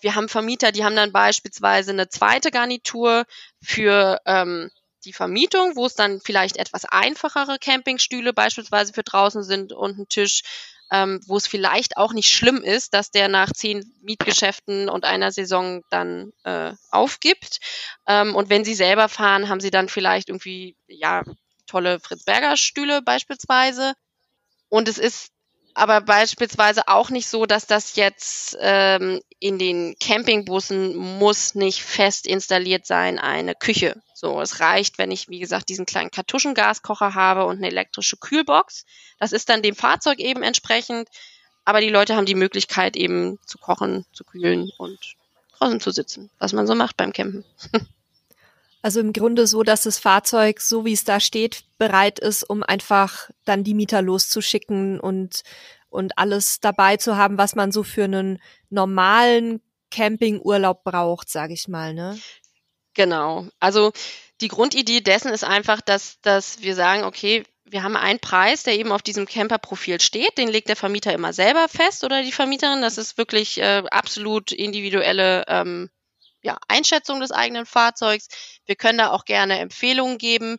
Wir 0.00 0.14
haben 0.14 0.28
Vermieter, 0.28 0.70
die 0.70 0.84
haben 0.84 0.94
dann 0.94 1.10
beispielsweise 1.10 1.90
eine 1.90 2.08
zweite 2.08 2.52
Garnitur 2.52 3.24
für 3.60 4.20
ähm, 4.24 4.70
die 5.04 5.12
Vermietung, 5.12 5.74
wo 5.74 5.86
es 5.86 5.96
dann 5.96 6.20
vielleicht 6.20 6.58
etwas 6.58 6.84
einfachere 6.84 7.58
Campingstühle 7.58 8.32
beispielsweise 8.32 8.92
für 8.92 9.02
draußen 9.02 9.42
sind 9.42 9.72
und 9.72 9.98
ein 9.98 10.08
Tisch, 10.08 10.42
ähm, 10.92 11.20
wo 11.26 11.36
es 11.38 11.48
vielleicht 11.48 11.96
auch 11.96 12.12
nicht 12.12 12.30
schlimm 12.30 12.62
ist, 12.62 12.94
dass 12.94 13.10
der 13.10 13.26
nach 13.26 13.50
zehn 13.50 13.92
Mietgeschäften 14.00 14.88
und 14.88 15.04
einer 15.04 15.32
Saison 15.32 15.82
dann 15.90 16.32
äh, 16.44 16.72
aufgibt. 16.92 17.58
Ähm, 18.06 18.36
und 18.36 18.48
wenn 18.48 18.64
sie 18.64 18.74
selber 18.76 19.08
fahren, 19.08 19.48
haben 19.48 19.60
sie 19.60 19.72
dann 19.72 19.88
vielleicht 19.88 20.28
irgendwie, 20.28 20.76
ja, 20.86 21.24
tolle 21.66 21.98
Fritz 21.98 22.22
Berger 22.22 22.56
Stühle 22.56 23.02
beispielsweise. 23.02 23.94
Und 24.68 24.88
es 24.88 24.98
ist 24.98 25.33
aber 25.74 26.00
beispielsweise 26.00 26.88
auch 26.88 27.10
nicht 27.10 27.28
so, 27.28 27.46
dass 27.46 27.66
das 27.66 27.96
jetzt 27.96 28.56
ähm, 28.60 29.20
in 29.40 29.58
den 29.58 29.96
Campingbussen 29.98 30.96
muss 30.96 31.54
nicht 31.54 31.82
fest 31.82 32.26
installiert 32.26 32.86
sein, 32.86 33.18
eine 33.18 33.54
Küche. 33.54 34.00
So, 34.14 34.40
es 34.40 34.60
reicht, 34.60 34.98
wenn 34.98 35.10
ich, 35.10 35.28
wie 35.28 35.40
gesagt, 35.40 35.68
diesen 35.68 35.84
kleinen 35.84 36.12
Kartuschengaskocher 36.12 37.14
habe 37.14 37.44
und 37.44 37.58
eine 37.58 37.66
elektrische 37.66 38.16
Kühlbox. 38.16 38.86
Das 39.18 39.32
ist 39.32 39.48
dann 39.48 39.62
dem 39.62 39.74
Fahrzeug 39.74 40.20
eben 40.20 40.42
entsprechend. 40.42 41.08
Aber 41.64 41.80
die 41.80 41.90
Leute 41.90 42.14
haben 42.14 42.26
die 42.26 42.34
Möglichkeit 42.34 42.96
eben 42.96 43.38
zu 43.44 43.58
kochen, 43.58 44.06
zu 44.12 44.22
kühlen 44.24 44.70
und 44.78 44.98
draußen 45.58 45.80
zu 45.80 45.90
sitzen, 45.90 46.30
was 46.38 46.52
man 46.52 46.66
so 46.66 46.74
macht 46.74 46.96
beim 46.96 47.12
Campen. 47.12 47.44
Also 48.84 49.00
im 49.00 49.14
Grunde 49.14 49.46
so, 49.46 49.62
dass 49.62 49.84
das 49.84 49.98
Fahrzeug, 49.98 50.60
so 50.60 50.84
wie 50.84 50.92
es 50.92 51.04
da 51.04 51.18
steht, 51.18 51.64
bereit 51.78 52.18
ist, 52.18 52.42
um 52.42 52.62
einfach 52.62 53.30
dann 53.46 53.64
die 53.64 53.72
Mieter 53.72 54.02
loszuschicken 54.02 55.00
und, 55.00 55.40
und 55.88 56.18
alles 56.18 56.60
dabei 56.60 56.98
zu 56.98 57.16
haben, 57.16 57.38
was 57.38 57.54
man 57.54 57.72
so 57.72 57.82
für 57.82 58.04
einen 58.04 58.42
normalen 58.68 59.62
Campingurlaub 59.90 60.84
braucht, 60.84 61.30
sage 61.30 61.54
ich 61.54 61.66
mal, 61.66 61.94
ne? 61.94 62.18
Genau. 62.92 63.48
Also 63.58 63.90
die 64.42 64.48
Grundidee 64.48 65.00
dessen 65.00 65.32
ist 65.32 65.44
einfach, 65.44 65.80
dass, 65.80 66.20
dass 66.20 66.60
wir 66.60 66.74
sagen, 66.74 67.04
okay, 67.04 67.44
wir 67.64 67.84
haben 67.84 67.96
einen 67.96 68.20
Preis, 68.20 68.64
der 68.64 68.78
eben 68.78 68.92
auf 68.92 69.00
diesem 69.00 69.24
Camper-Profil 69.24 69.98
steht. 69.98 70.36
Den 70.36 70.48
legt 70.48 70.68
der 70.68 70.76
Vermieter 70.76 71.14
immer 71.14 71.32
selber 71.32 71.68
fest 71.70 72.04
oder 72.04 72.22
die 72.22 72.32
Vermieterin. 72.32 72.82
Das 72.82 72.98
ist 72.98 73.16
wirklich 73.16 73.58
äh, 73.62 73.82
absolut 73.90 74.52
individuelle 74.52 75.44
ähm, 75.48 75.88
ja, 76.44 76.58
Einschätzung 76.68 77.20
des 77.20 77.32
eigenen 77.32 77.66
Fahrzeugs. 77.66 78.28
Wir 78.66 78.76
können 78.76 78.98
da 78.98 79.10
auch 79.10 79.24
gerne 79.24 79.58
Empfehlungen 79.58 80.18
geben. 80.18 80.58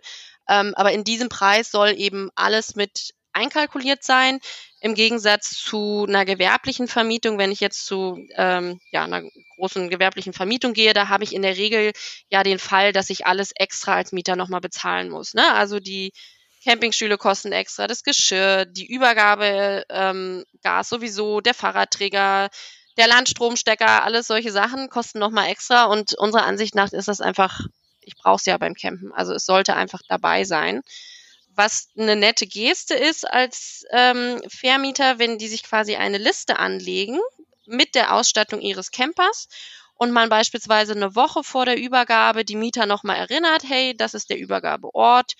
Ähm, 0.50 0.74
aber 0.76 0.92
in 0.92 1.04
diesem 1.04 1.30
Preis 1.30 1.72
soll 1.72 1.94
eben 1.98 2.30
alles 2.36 2.76
mit 2.76 3.14
einkalkuliert 3.34 4.04
sein. 4.04 4.40
Im 4.82 4.96
Gegensatz 4.96 5.52
zu 5.52 6.06
einer 6.08 6.26
gewerblichen 6.26 6.88
Vermietung, 6.88 7.38
wenn 7.38 7.52
ich 7.52 7.60
jetzt 7.60 7.86
zu 7.86 8.18
ähm, 8.36 8.80
ja, 8.92 9.04
einer 9.04 9.24
großen 9.58 9.90
gewerblichen 9.90 10.34
Vermietung 10.34 10.74
gehe, 10.74 10.94
da 10.94 11.10
habe 11.10 11.24
ich 11.24 11.34
in 11.34 11.42
der 11.42 11.58
Regel 11.58 11.92
ja 12.30 12.44
den 12.44 12.60
Fall, 12.60 12.92
dass 12.92 13.10
ich 13.10 13.26
alles 13.26 13.52
extra 13.56 13.96
als 13.96 14.12
Mieter 14.12 14.36
nochmal 14.36 14.62
bezahlen 14.62 15.10
muss. 15.10 15.34
Ne? 15.34 15.54
Also 15.54 15.80
die 15.80 16.14
Campingstühle 16.64 17.18
kosten 17.18 17.52
extra, 17.52 17.88
das 17.88 18.04
Geschirr, 18.04 18.66
die 18.66 18.88
Übergabe, 18.88 19.84
ähm, 19.90 20.46
Gas 20.64 20.90
sowieso, 20.90 21.42
der 21.42 21.54
Fahrradträger, 21.54 22.50
der 22.98 23.08
Landstromstecker, 23.08 24.04
alles 24.04 24.28
solche 24.28 24.52
Sachen 24.52 24.89
kosten 24.89 25.20
nochmal 25.20 25.50
extra 25.50 25.86
und 25.86 26.14
unserer 26.16 26.46
Ansicht 26.46 26.76
nach 26.76 26.91
ist 26.91 27.08
das 27.08 27.22
einfach, 27.22 27.62
ich 28.02 28.16
brauche 28.16 28.38
es 28.38 28.46
ja 28.46 28.58
beim 28.58 28.74
Campen. 28.74 29.12
Also 29.14 29.34
es 29.34 29.46
sollte 29.46 29.76
einfach 29.76 30.02
dabei 30.08 30.43
sein 30.43 30.82
was 31.56 31.89
eine 31.98 32.16
nette 32.16 32.48
Geste 32.48 32.96
ist 32.96 33.28
als 33.28 33.86
ähm, 33.91 34.41
Vermieter, 34.48 35.20
wenn 35.20 35.38
die 35.38 35.48
sich 35.48 35.64
quasi 35.64 35.96
eine 35.96 36.18
Liste 36.18 36.60
anlegen 36.60 37.20
mit 37.66 37.96
der 37.96 38.14
Ausstattung 38.14 38.62
ihres 38.62 38.91
Campers 38.91 39.48
und 39.96 40.12
man 40.12 40.30
beispielsweise 40.30 40.93
eine 40.93 41.16
Woche 41.16 41.43
vor 41.43 41.66
der 41.66 41.78
Übergabe 41.78 42.46
die 42.46 42.56
Mieter 42.56 42.86
nochmal 42.86 43.18
erinnert, 43.18 43.64
hey, 43.68 43.96
das 43.96 44.14
ist 44.14 44.30
der 44.30 44.38
Übergabeort, 44.38 45.34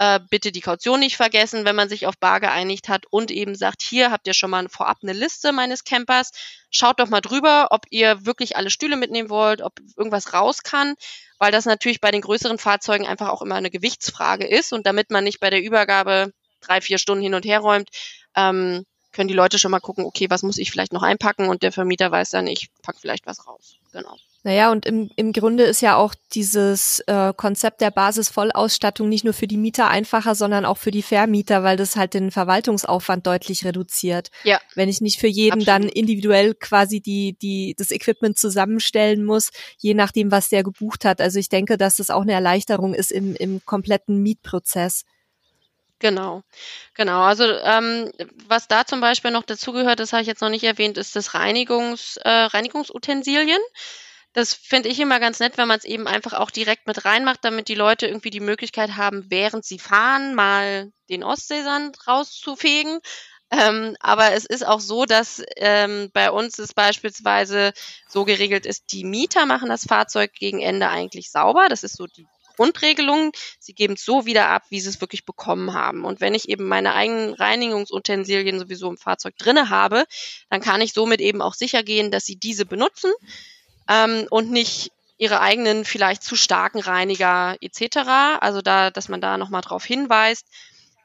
äh, 0.00 0.18
bitte 0.30 0.50
die 0.50 0.62
Kaution 0.62 0.98
nicht 0.98 1.16
vergessen, 1.16 1.64
wenn 1.64 1.76
man 1.76 1.88
sich 1.88 2.06
auf 2.06 2.18
Bar 2.18 2.40
geeinigt 2.40 2.88
hat 2.88 3.04
und 3.10 3.30
eben 3.30 3.54
sagt, 3.54 3.82
hier 3.82 4.10
habt 4.10 4.26
ihr 4.26 4.34
schon 4.34 4.50
mal 4.50 4.68
vorab 4.68 4.98
eine 5.02 5.12
Liste 5.12 5.52
meines 5.52 5.84
Campers, 5.84 6.30
schaut 6.70 6.98
doch 6.98 7.08
mal 7.08 7.20
drüber, 7.20 7.68
ob 7.70 7.84
ihr 7.90 8.24
wirklich 8.24 8.56
alle 8.56 8.70
Stühle 8.70 8.96
mitnehmen 8.96 9.28
wollt, 9.28 9.60
ob 9.60 9.74
irgendwas 9.96 10.32
raus 10.32 10.62
kann 10.62 10.94
weil 11.40 11.52
das 11.52 11.64
natürlich 11.64 12.02
bei 12.02 12.10
den 12.10 12.20
größeren 12.20 12.58
Fahrzeugen 12.58 13.06
einfach 13.06 13.30
auch 13.30 13.40
immer 13.40 13.54
eine 13.54 13.70
Gewichtsfrage 13.70 14.46
ist 14.46 14.74
und 14.74 14.86
damit 14.86 15.10
man 15.10 15.24
nicht 15.24 15.40
bei 15.40 15.48
der 15.48 15.62
Übergabe 15.62 16.34
drei, 16.60 16.82
vier 16.82 16.98
Stunden 16.98 17.22
hin 17.22 17.34
und 17.34 17.46
her 17.46 17.60
räumt, 17.60 17.88
ähm, 18.36 18.84
können 19.12 19.28
die 19.28 19.34
Leute 19.34 19.58
schon 19.58 19.70
mal 19.70 19.80
gucken, 19.80 20.04
okay, 20.04 20.28
was 20.28 20.42
muss 20.42 20.58
ich 20.58 20.70
vielleicht 20.70 20.92
noch 20.92 21.02
einpacken 21.02 21.48
und 21.48 21.62
der 21.62 21.72
Vermieter 21.72 22.10
weiß 22.10 22.28
dann, 22.28 22.46
ich 22.46 22.68
pack 22.82 22.96
vielleicht 23.00 23.26
was 23.26 23.46
raus. 23.46 23.76
Genau. 23.90 24.16
Naja, 24.42 24.72
und 24.72 24.86
im, 24.86 25.10
im 25.16 25.32
Grunde 25.32 25.64
ist 25.64 25.82
ja 25.82 25.96
auch 25.96 26.14
dieses 26.32 27.00
äh, 27.00 27.34
Konzept 27.36 27.82
der 27.82 27.90
Basisvollausstattung 27.90 29.06
nicht 29.06 29.22
nur 29.22 29.34
für 29.34 29.46
die 29.46 29.58
Mieter 29.58 29.88
einfacher, 29.88 30.34
sondern 30.34 30.64
auch 30.64 30.78
für 30.78 30.90
die 30.90 31.02
Vermieter, 31.02 31.62
weil 31.62 31.76
das 31.76 31.94
halt 31.96 32.14
den 32.14 32.30
Verwaltungsaufwand 32.30 33.26
deutlich 33.26 33.66
reduziert. 33.66 34.30
Ja. 34.44 34.58
Wenn 34.74 34.88
ich 34.88 35.02
nicht 35.02 35.20
für 35.20 35.26
jeden 35.26 35.60
Absolut. 35.60 35.68
dann 35.68 35.88
individuell 35.90 36.54
quasi 36.54 37.00
die, 37.00 37.34
die, 37.34 37.74
das 37.76 37.90
Equipment 37.90 38.38
zusammenstellen 38.38 39.26
muss, 39.26 39.50
je 39.78 39.92
nachdem, 39.92 40.30
was 40.30 40.48
der 40.48 40.62
gebucht 40.62 41.04
hat. 41.04 41.20
Also 41.20 41.38
ich 41.38 41.50
denke, 41.50 41.76
dass 41.76 41.96
das 41.96 42.08
auch 42.08 42.22
eine 42.22 42.32
Erleichterung 42.32 42.94
ist 42.94 43.12
im, 43.12 43.36
im 43.36 43.62
kompletten 43.66 44.22
Mietprozess. 44.22 45.04
Genau, 45.98 46.42
genau. 46.94 47.20
Also 47.20 47.44
ähm, 47.44 48.10
was 48.48 48.68
da 48.68 48.86
zum 48.86 49.02
Beispiel 49.02 49.32
noch 49.32 49.42
dazugehört, 49.42 50.00
das 50.00 50.14
habe 50.14 50.22
ich 50.22 50.28
jetzt 50.28 50.40
noch 50.40 50.48
nicht 50.48 50.64
erwähnt, 50.64 50.96
ist 50.96 51.14
das 51.14 51.34
Reinigungs, 51.34 52.16
äh, 52.16 52.30
Reinigungsutensilien. 52.30 53.60
Das 54.32 54.54
finde 54.54 54.88
ich 54.88 55.00
immer 55.00 55.18
ganz 55.18 55.40
nett, 55.40 55.58
wenn 55.58 55.66
man 55.66 55.78
es 55.78 55.84
eben 55.84 56.06
einfach 56.06 56.34
auch 56.34 56.50
direkt 56.50 56.86
mit 56.86 57.04
reinmacht, 57.04 57.40
damit 57.42 57.68
die 57.68 57.74
Leute 57.74 58.06
irgendwie 58.06 58.30
die 58.30 58.40
Möglichkeit 58.40 58.96
haben, 58.96 59.26
während 59.28 59.64
sie 59.64 59.78
fahren, 59.78 60.34
mal 60.34 60.92
den 61.08 61.24
Ostseesand 61.24 62.06
rauszufegen. 62.06 63.00
Ähm, 63.50 63.96
aber 63.98 64.32
es 64.32 64.44
ist 64.44 64.64
auch 64.64 64.78
so, 64.78 65.04
dass 65.04 65.42
ähm, 65.56 66.10
bei 66.12 66.30
uns 66.30 66.60
es 66.60 66.72
beispielsweise 66.72 67.72
so 68.08 68.24
geregelt 68.24 68.64
ist, 68.64 68.92
die 68.92 69.02
Mieter 69.02 69.44
machen 69.46 69.68
das 69.68 69.84
Fahrzeug 69.84 70.32
gegen 70.34 70.60
Ende 70.60 70.88
eigentlich 70.88 71.32
sauber. 71.32 71.66
Das 71.68 71.82
ist 71.82 71.96
so 71.96 72.06
die 72.06 72.26
Grundregelung. 72.54 73.32
Sie 73.58 73.74
geben 73.74 73.94
es 73.94 74.04
so 74.04 74.26
wieder 74.26 74.48
ab, 74.48 74.62
wie 74.68 74.80
sie 74.80 74.90
es 74.90 75.00
wirklich 75.00 75.24
bekommen 75.24 75.74
haben. 75.74 76.04
Und 76.04 76.20
wenn 76.20 76.34
ich 76.34 76.48
eben 76.48 76.68
meine 76.68 76.94
eigenen 76.94 77.34
Reinigungsutensilien 77.34 78.60
sowieso 78.60 78.88
im 78.88 78.98
Fahrzeug 78.98 79.36
drinne 79.36 79.68
habe, 79.68 80.04
dann 80.48 80.60
kann 80.60 80.80
ich 80.80 80.92
somit 80.92 81.20
eben 81.20 81.42
auch 81.42 81.54
sicher 81.54 81.82
gehen, 81.82 82.12
dass 82.12 82.26
sie 82.26 82.36
diese 82.36 82.66
benutzen 82.66 83.10
ähm, 83.90 84.26
und 84.30 84.50
nicht 84.50 84.92
ihre 85.18 85.40
eigenen 85.40 85.84
vielleicht 85.84 86.22
zu 86.22 86.36
starken 86.36 86.80
Reiniger 86.80 87.56
etc. 87.60 88.38
Also 88.40 88.62
da, 88.62 88.90
dass 88.90 89.08
man 89.08 89.20
da 89.20 89.36
nochmal 89.36 89.60
drauf 89.60 89.84
hinweist. 89.84 90.46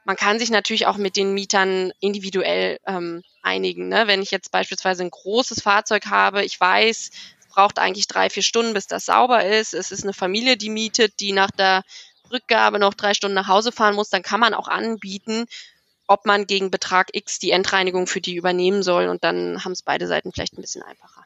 Man 0.06 0.16
kann 0.16 0.40
sich 0.40 0.52
natürlich 0.52 0.86
auch 0.86 0.98
mit 0.98 1.18
den 1.18 1.34
Mietern 1.34 1.92
individuell 2.00 2.80
ähm, 2.86 3.24
einigen. 3.42 3.90
Ne? 3.90 4.08
Wenn 4.08 4.22
ich 4.22 4.32
jetzt 4.32 4.52
beispielsweise 4.52 5.04
ein 5.04 5.10
großes 5.10 5.62
Fahrzeug 5.62 6.06
habe, 6.06 6.46
ich 6.46 6.60
weiß, 6.60 7.10
es 7.40 7.48
braucht 7.50 7.80
eigentlich 7.80 8.08
drei, 8.08 8.30
vier 8.30 8.44
Stunden, 8.44 8.74
bis 8.74 8.88
das 8.88 9.06
sauber 9.06 9.44
ist. 9.44 9.74
Es 9.74 9.92
ist 9.92 10.04
eine 10.04 10.14
Familie, 10.14 10.56
die 10.56 10.70
mietet, 10.70 11.20
die 11.20 11.34
nach 11.34 11.52
der 11.52 11.84
Rückgabe 12.32 12.80
noch 12.80 12.94
drei 12.94 13.14
Stunden 13.14 13.36
nach 13.36 13.48
Hause 13.48 13.72
fahren 13.72 13.96
muss, 13.96 14.10
dann 14.10 14.24
kann 14.24 14.40
man 14.40 14.54
auch 14.54 14.68
anbieten, 14.68 15.46
ob 16.08 16.26
man 16.26 16.48
gegen 16.48 16.72
Betrag 16.72 17.10
X 17.14 17.40
die 17.40 17.52
Endreinigung 17.52 18.08
für 18.08 18.22
die 18.22 18.36
übernehmen 18.36 18.84
soll 18.84 19.08
und 19.08 19.24
dann 19.24 19.64
haben 19.66 19.72
es 19.72 19.82
beide 19.82 20.08
Seiten 20.08 20.32
vielleicht 20.32 20.54
ein 20.54 20.62
bisschen 20.62 20.84
einfacher. 20.84 21.26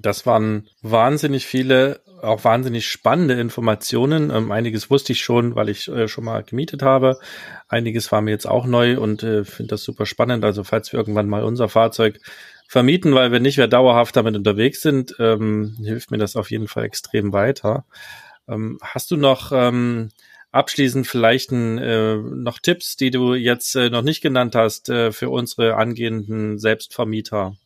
Das 0.00 0.26
waren 0.26 0.68
wahnsinnig 0.82 1.46
viele, 1.46 2.00
auch 2.22 2.44
wahnsinnig 2.44 2.86
spannende 2.86 3.34
Informationen. 3.34 4.30
Ähm, 4.30 4.52
einiges 4.52 4.90
wusste 4.90 5.12
ich 5.12 5.20
schon, 5.20 5.54
weil 5.54 5.68
ich 5.68 5.88
äh, 5.88 6.08
schon 6.08 6.24
mal 6.24 6.42
gemietet 6.42 6.82
habe. 6.82 7.18
Einiges 7.68 8.10
war 8.12 8.20
mir 8.20 8.30
jetzt 8.30 8.46
auch 8.46 8.66
neu 8.66 8.98
und 8.98 9.22
äh, 9.22 9.44
finde 9.44 9.70
das 9.70 9.82
super 9.82 10.06
spannend. 10.06 10.44
Also 10.44 10.64
falls 10.64 10.92
wir 10.92 10.98
irgendwann 10.98 11.28
mal 11.28 11.44
unser 11.44 11.68
Fahrzeug 11.68 12.20
vermieten, 12.68 13.14
weil 13.14 13.32
wir 13.32 13.40
nicht 13.40 13.58
mehr 13.58 13.68
dauerhaft 13.68 14.14
damit 14.16 14.36
unterwegs 14.36 14.82
sind, 14.82 15.16
ähm, 15.18 15.76
hilft 15.82 16.10
mir 16.10 16.18
das 16.18 16.36
auf 16.36 16.50
jeden 16.50 16.68
Fall 16.68 16.84
extrem 16.84 17.32
weiter. 17.32 17.84
Ähm, 18.46 18.78
hast 18.82 19.10
du 19.10 19.16
noch 19.16 19.52
ähm, 19.52 20.10
abschließend 20.52 21.06
vielleicht 21.06 21.50
ein, 21.50 21.78
äh, 21.78 22.16
noch 22.16 22.58
Tipps, 22.58 22.96
die 22.96 23.10
du 23.10 23.34
jetzt 23.34 23.74
äh, 23.74 23.90
noch 23.90 24.02
nicht 24.02 24.20
genannt 24.20 24.54
hast 24.54 24.88
äh, 24.90 25.12
für 25.12 25.30
unsere 25.30 25.76
angehenden 25.76 26.58
Selbstvermieter? 26.58 27.56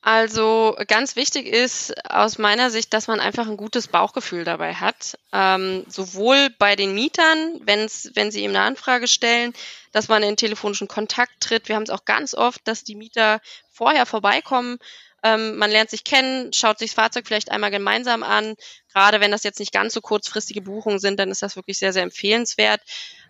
Also 0.00 0.76
ganz 0.86 1.16
wichtig 1.16 1.46
ist 1.46 1.92
aus 2.08 2.38
meiner 2.38 2.70
Sicht, 2.70 2.94
dass 2.94 3.08
man 3.08 3.18
einfach 3.18 3.48
ein 3.48 3.56
gutes 3.56 3.88
Bauchgefühl 3.88 4.44
dabei 4.44 4.74
hat. 4.74 5.18
Ähm, 5.32 5.84
sowohl 5.88 6.50
bei 6.58 6.76
den 6.76 6.94
Mietern, 6.94 7.60
wenn's, 7.64 8.10
wenn 8.14 8.30
sie 8.30 8.44
ihm 8.44 8.50
eine 8.50 8.60
Anfrage 8.60 9.08
stellen, 9.08 9.52
dass 9.92 10.08
man 10.08 10.22
in 10.22 10.36
telefonischen 10.36 10.86
Kontakt 10.86 11.40
tritt. 11.40 11.68
Wir 11.68 11.74
haben 11.74 11.82
es 11.82 11.90
auch 11.90 12.04
ganz 12.04 12.34
oft, 12.34 12.60
dass 12.68 12.84
die 12.84 12.94
Mieter 12.94 13.40
vorher 13.72 14.06
vorbeikommen. 14.06 14.78
Ähm, 15.24 15.56
man 15.56 15.70
lernt 15.70 15.90
sich 15.90 16.04
kennen, 16.04 16.52
schaut 16.52 16.78
sich 16.78 16.90
das 16.90 16.94
Fahrzeug 16.94 17.26
vielleicht 17.26 17.50
einmal 17.50 17.72
gemeinsam 17.72 18.22
an. 18.22 18.54
Gerade 18.92 19.20
wenn 19.20 19.32
das 19.32 19.42
jetzt 19.42 19.58
nicht 19.58 19.72
ganz 19.72 19.94
so 19.94 20.00
kurzfristige 20.00 20.62
Buchungen 20.62 21.00
sind, 21.00 21.18
dann 21.18 21.30
ist 21.32 21.42
das 21.42 21.56
wirklich 21.56 21.78
sehr, 21.78 21.92
sehr 21.92 22.04
empfehlenswert. 22.04 22.80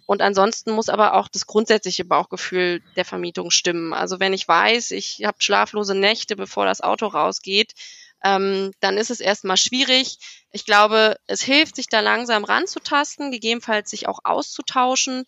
Und 0.08 0.22
ansonsten 0.22 0.70
muss 0.70 0.88
aber 0.88 1.12
auch 1.12 1.28
das 1.28 1.46
grundsätzliche 1.46 2.06
Bauchgefühl 2.06 2.80
der 2.96 3.04
Vermietung 3.04 3.50
stimmen. 3.50 3.92
Also 3.92 4.18
wenn 4.20 4.32
ich 4.32 4.48
weiß, 4.48 4.92
ich 4.92 5.20
habe 5.22 5.36
schlaflose 5.38 5.94
Nächte, 5.94 6.34
bevor 6.34 6.64
das 6.64 6.80
Auto 6.80 7.08
rausgeht, 7.08 7.74
ähm, 8.24 8.72
dann 8.80 8.96
ist 8.96 9.10
es 9.10 9.20
erstmal 9.20 9.58
schwierig. 9.58 10.16
Ich 10.50 10.64
glaube, 10.64 11.18
es 11.26 11.42
hilft, 11.42 11.76
sich 11.76 11.88
da 11.88 12.00
langsam 12.00 12.44
ranzutasten, 12.44 13.30
gegebenenfalls 13.30 13.90
sich 13.90 14.08
auch 14.08 14.20
auszutauschen. 14.24 15.26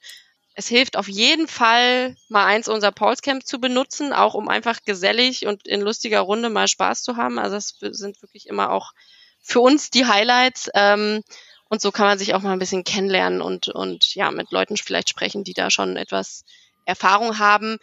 Es 0.54 0.66
hilft 0.66 0.96
auf 0.96 1.08
jeden 1.08 1.46
Fall, 1.46 2.16
mal 2.30 2.46
eins 2.46 2.66
unserer 2.66 2.92
Paulscamp 2.92 3.46
zu 3.46 3.60
benutzen, 3.60 4.14
auch 4.14 4.32
um 4.32 4.48
einfach 4.48 4.78
gesellig 4.86 5.46
und 5.46 5.68
in 5.68 5.82
lustiger 5.82 6.20
Runde 6.20 6.48
mal 6.48 6.68
Spaß 6.68 7.02
zu 7.02 7.18
haben. 7.18 7.38
Also 7.38 7.56
das 7.56 7.74
sind 7.98 8.22
wirklich 8.22 8.46
immer 8.46 8.70
auch 8.70 8.92
für 9.42 9.60
uns 9.60 9.90
die 9.90 10.06
Highlights. 10.06 10.70
Ähm, 10.72 11.22
und 11.70 11.80
so 11.80 11.92
kann 11.92 12.06
man 12.06 12.18
sich 12.18 12.34
auch 12.34 12.42
mal 12.42 12.52
ein 12.52 12.58
bisschen 12.58 12.82
kennenlernen 12.82 13.40
und, 13.40 13.68
und 13.68 14.14
ja, 14.16 14.32
mit 14.32 14.50
Leuten 14.50 14.76
vielleicht 14.76 15.08
sprechen, 15.08 15.44
die 15.44 15.54
da 15.54 15.70
schon 15.70 15.96
etwas 15.96 16.44
Erfahrung 16.84 17.38
haben. 17.38 17.78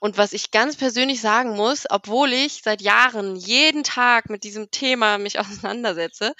Und 0.00 0.16
was 0.16 0.32
ich 0.32 0.50
ganz 0.50 0.76
persönlich 0.76 1.20
sagen 1.20 1.50
muss, 1.50 1.84
obwohl 1.90 2.32
ich 2.32 2.62
seit 2.64 2.80
Jahren 2.80 3.36
jeden 3.36 3.84
Tag 3.84 4.30
mit 4.30 4.42
diesem 4.42 4.70
Thema 4.70 5.18
mich 5.18 5.38
auseinandersetze, 5.40 6.32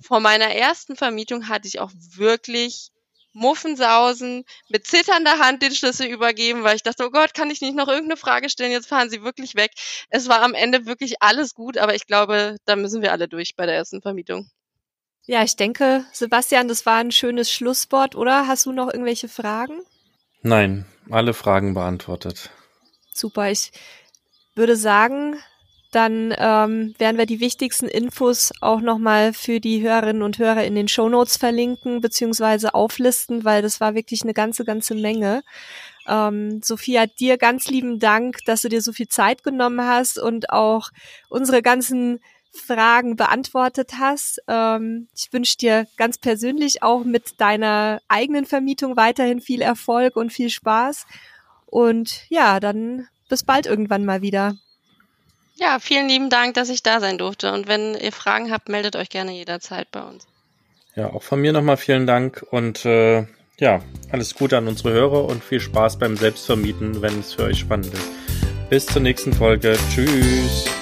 vor 0.00 0.18
meiner 0.18 0.52
ersten 0.52 0.96
Vermietung 0.96 1.48
hatte 1.48 1.68
ich 1.68 1.78
auch 1.78 1.92
wirklich 2.16 2.90
Muffensausen, 3.34 4.44
mit 4.68 4.86
zitternder 4.86 5.38
Hand 5.38 5.62
den 5.62 5.74
Schlüssel 5.74 6.08
übergeben, 6.08 6.64
weil 6.64 6.74
ich 6.74 6.82
dachte, 6.82 7.06
oh 7.06 7.10
Gott, 7.10 7.34
kann 7.34 7.50
ich 7.50 7.60
nicht 7.60 7.76
noch 7.76 7.86
irgendeine 7.86 8.16
Frage 8.16 8.50
stellen? 8.50 8.72
Jetzt 8.72 8.88
fahren 8.88 9.10
sie 9.10 9.22
wirklich 9.22 9.54
weg. 9.54 9.70
Es 10.10 10.28
war 10.28 10.42
am 10.42 10.54
Ende 10.54 10.86
wirklich 10.86 11.22
alles 11.22 11.54
gut, 11.54 11.78
aber 11.78 11.94
ich 11.94 12.08
glaube, 12.08 12.56
da 12.64 12.74
müssen 12.74 13.00
wir 13.00 13.12
alle 13.12 13.28
durch 13.28 13.54
bei 13.54 13.64
der 13.64 13.76
ersten 13.76 14.02
Vermietung. 14.02 14.50
Ja, 15.26 15.44
ich 15.44 15.56
denke, 15.56 16.04
Sebastian, 16.12 16.68
das 16.68 16.84
war 16.84 16.96
ein 16.96 17.12
schönes 17.12 17.50
Schlusswort, 17.50 18.16
oder? 18.16 18.48
Hast 18.48 18.66
du 18.66 18.72
noch 18.72 18.92
irgendwelche 18.92 19.28
Fragen? 19.28 19.80
Nein, 20.42 20.84
alle 21.10 21.32
Fragen 21.32 21.74
beantwortet. 21.74 22.50
Super, 23.14 23.50
ich 23.50 23.70
würde 24.54 24.74
sagen, 24.76 25.36
dann 25.92 26.34
ähm, 26.36 26.94
werden 26.98 27.18
wir 27.18 27.26
die 27.26 27.40
wichtigsten 27.40 27.86
Infos 27.86 28.50
auch 28.60 28.80
nochmal 28.80 29.32
für 29.34 29.60
die 29.60 29.82
Hörerinnen 29.82 30.22
und 30.22 30.38
Hörer 30.38 30.64
in 30.64 30.74
den 30.74 30.88
Show 30.88 31.08
Notes 31.08 31.36
verlinken 31.36 32.00
beziehungsweise 32.00 32.74
auflisten, 32.74 33.44
weil 33.44 33.62
das 33.62 33.80
war 33.80 33.94
wirklich 33.94 34.22
eine 34.22 34.32
ganze, 34.32 34.64
ganze 34.64 34.94
Menge. 34.94 35.42
Ähm, 36.08 36.62
Sophia, 36.64 37.06
dir 37.06 37.36
ganz 37.36 37.68
lieben 37.68 37.98
Dank, 37.98 38.38
dass 38.46 38.62
du 38.62 38.68
dir 38.68 38.80
so 38.80 38.92
viel 38.92 39.08
Zeit 39.08 39.44
genommen 39.44 39.86
hast 39.86 40.18
und 40.18 40.50
auch 40.50 40.90
unsere 41.28 41.62
ganzen 41.62 42.20
Fragen 42.52 43.16
beantwortet 43.16 43.92
hast. 43.98 44.42
Ähm, 44.46 45.08
ich 45.16 45.32
wünsche 45.32 45.56
dir 45.56 45.86
ganz 45.96 46.18
persönlich 46.18 46.82
auch 46.82 47.04
mit 47.04 47.40
deiner 47.40 48.00
eigenen 48.08 48.44
Vermietung 48.44 48.96
weiterhin 48.96 49.40
viel 49.40 49.62
Erfolg 49.62 50.16
und 50.16 50.32
viel 50.32 50.50
Spaß. 50.50 51.06
Und 51.66 52.28
ja, 52.28 52.60
dann 52.60 53.08
bis 53.28 53.42
bald 53.42 53.66
irgendwann 53.66 54.04
mal 54.04 54.20
wieder. 54.20 54.56
Ja, 55.54 55.78
vielen 55.78 56.08
lieben 56.08 56.28
Dank, 56.28 56.54
dass 56.54 56.68
ich 56.68 56.82
da 56.82 57.00
sein 57.00 57.18
durfte. 57.18 57.52
Und 57.52 57.66
wenn 57.68 57.94
ihr 57.94 58.12
Fragen 58.12 58.50
habt, 58.50 58.68
meldet 58.68 58.96
euch 58.96 59.08
gerne 59.08 59.32
jederzeit 59.32 59.90
bei 59.90 60.02
uns. 60.02 60.26
Ja, 60.94 61.10
auch 61.10 61.22
von 61.22 61.40
mir 61.40 61.52
nochmal 61.52 61.78
vielen 61.78 62.06
Dank 62.06 62.44
und 62.50 62.84
äh, 62.84 63.26
ja, 63.58 63.80
alles 64.10 64.34
Gute 64.34 64.58
an 64.58 64.68
unsere 64.68 64.92
Hörer 64.92 65.24
und 65.24 65.42
viel 65.42 65.60
Spaß 65.60 65.98
beim 65.98 66.16
Selbstvermieten, 66.16 67.00
wenn 67.00 67.20
es 67.20 67.34
für 67.34 67.44
euch 67.44 67.60
spannend 67.60 67.94
ist. 67.94 68.10
Bis 68.68 68.86
zur 68.86 69.00
nächsten 69.00 69.32
Folge. 69.32 69.78
Tschüss. 69.94 70.81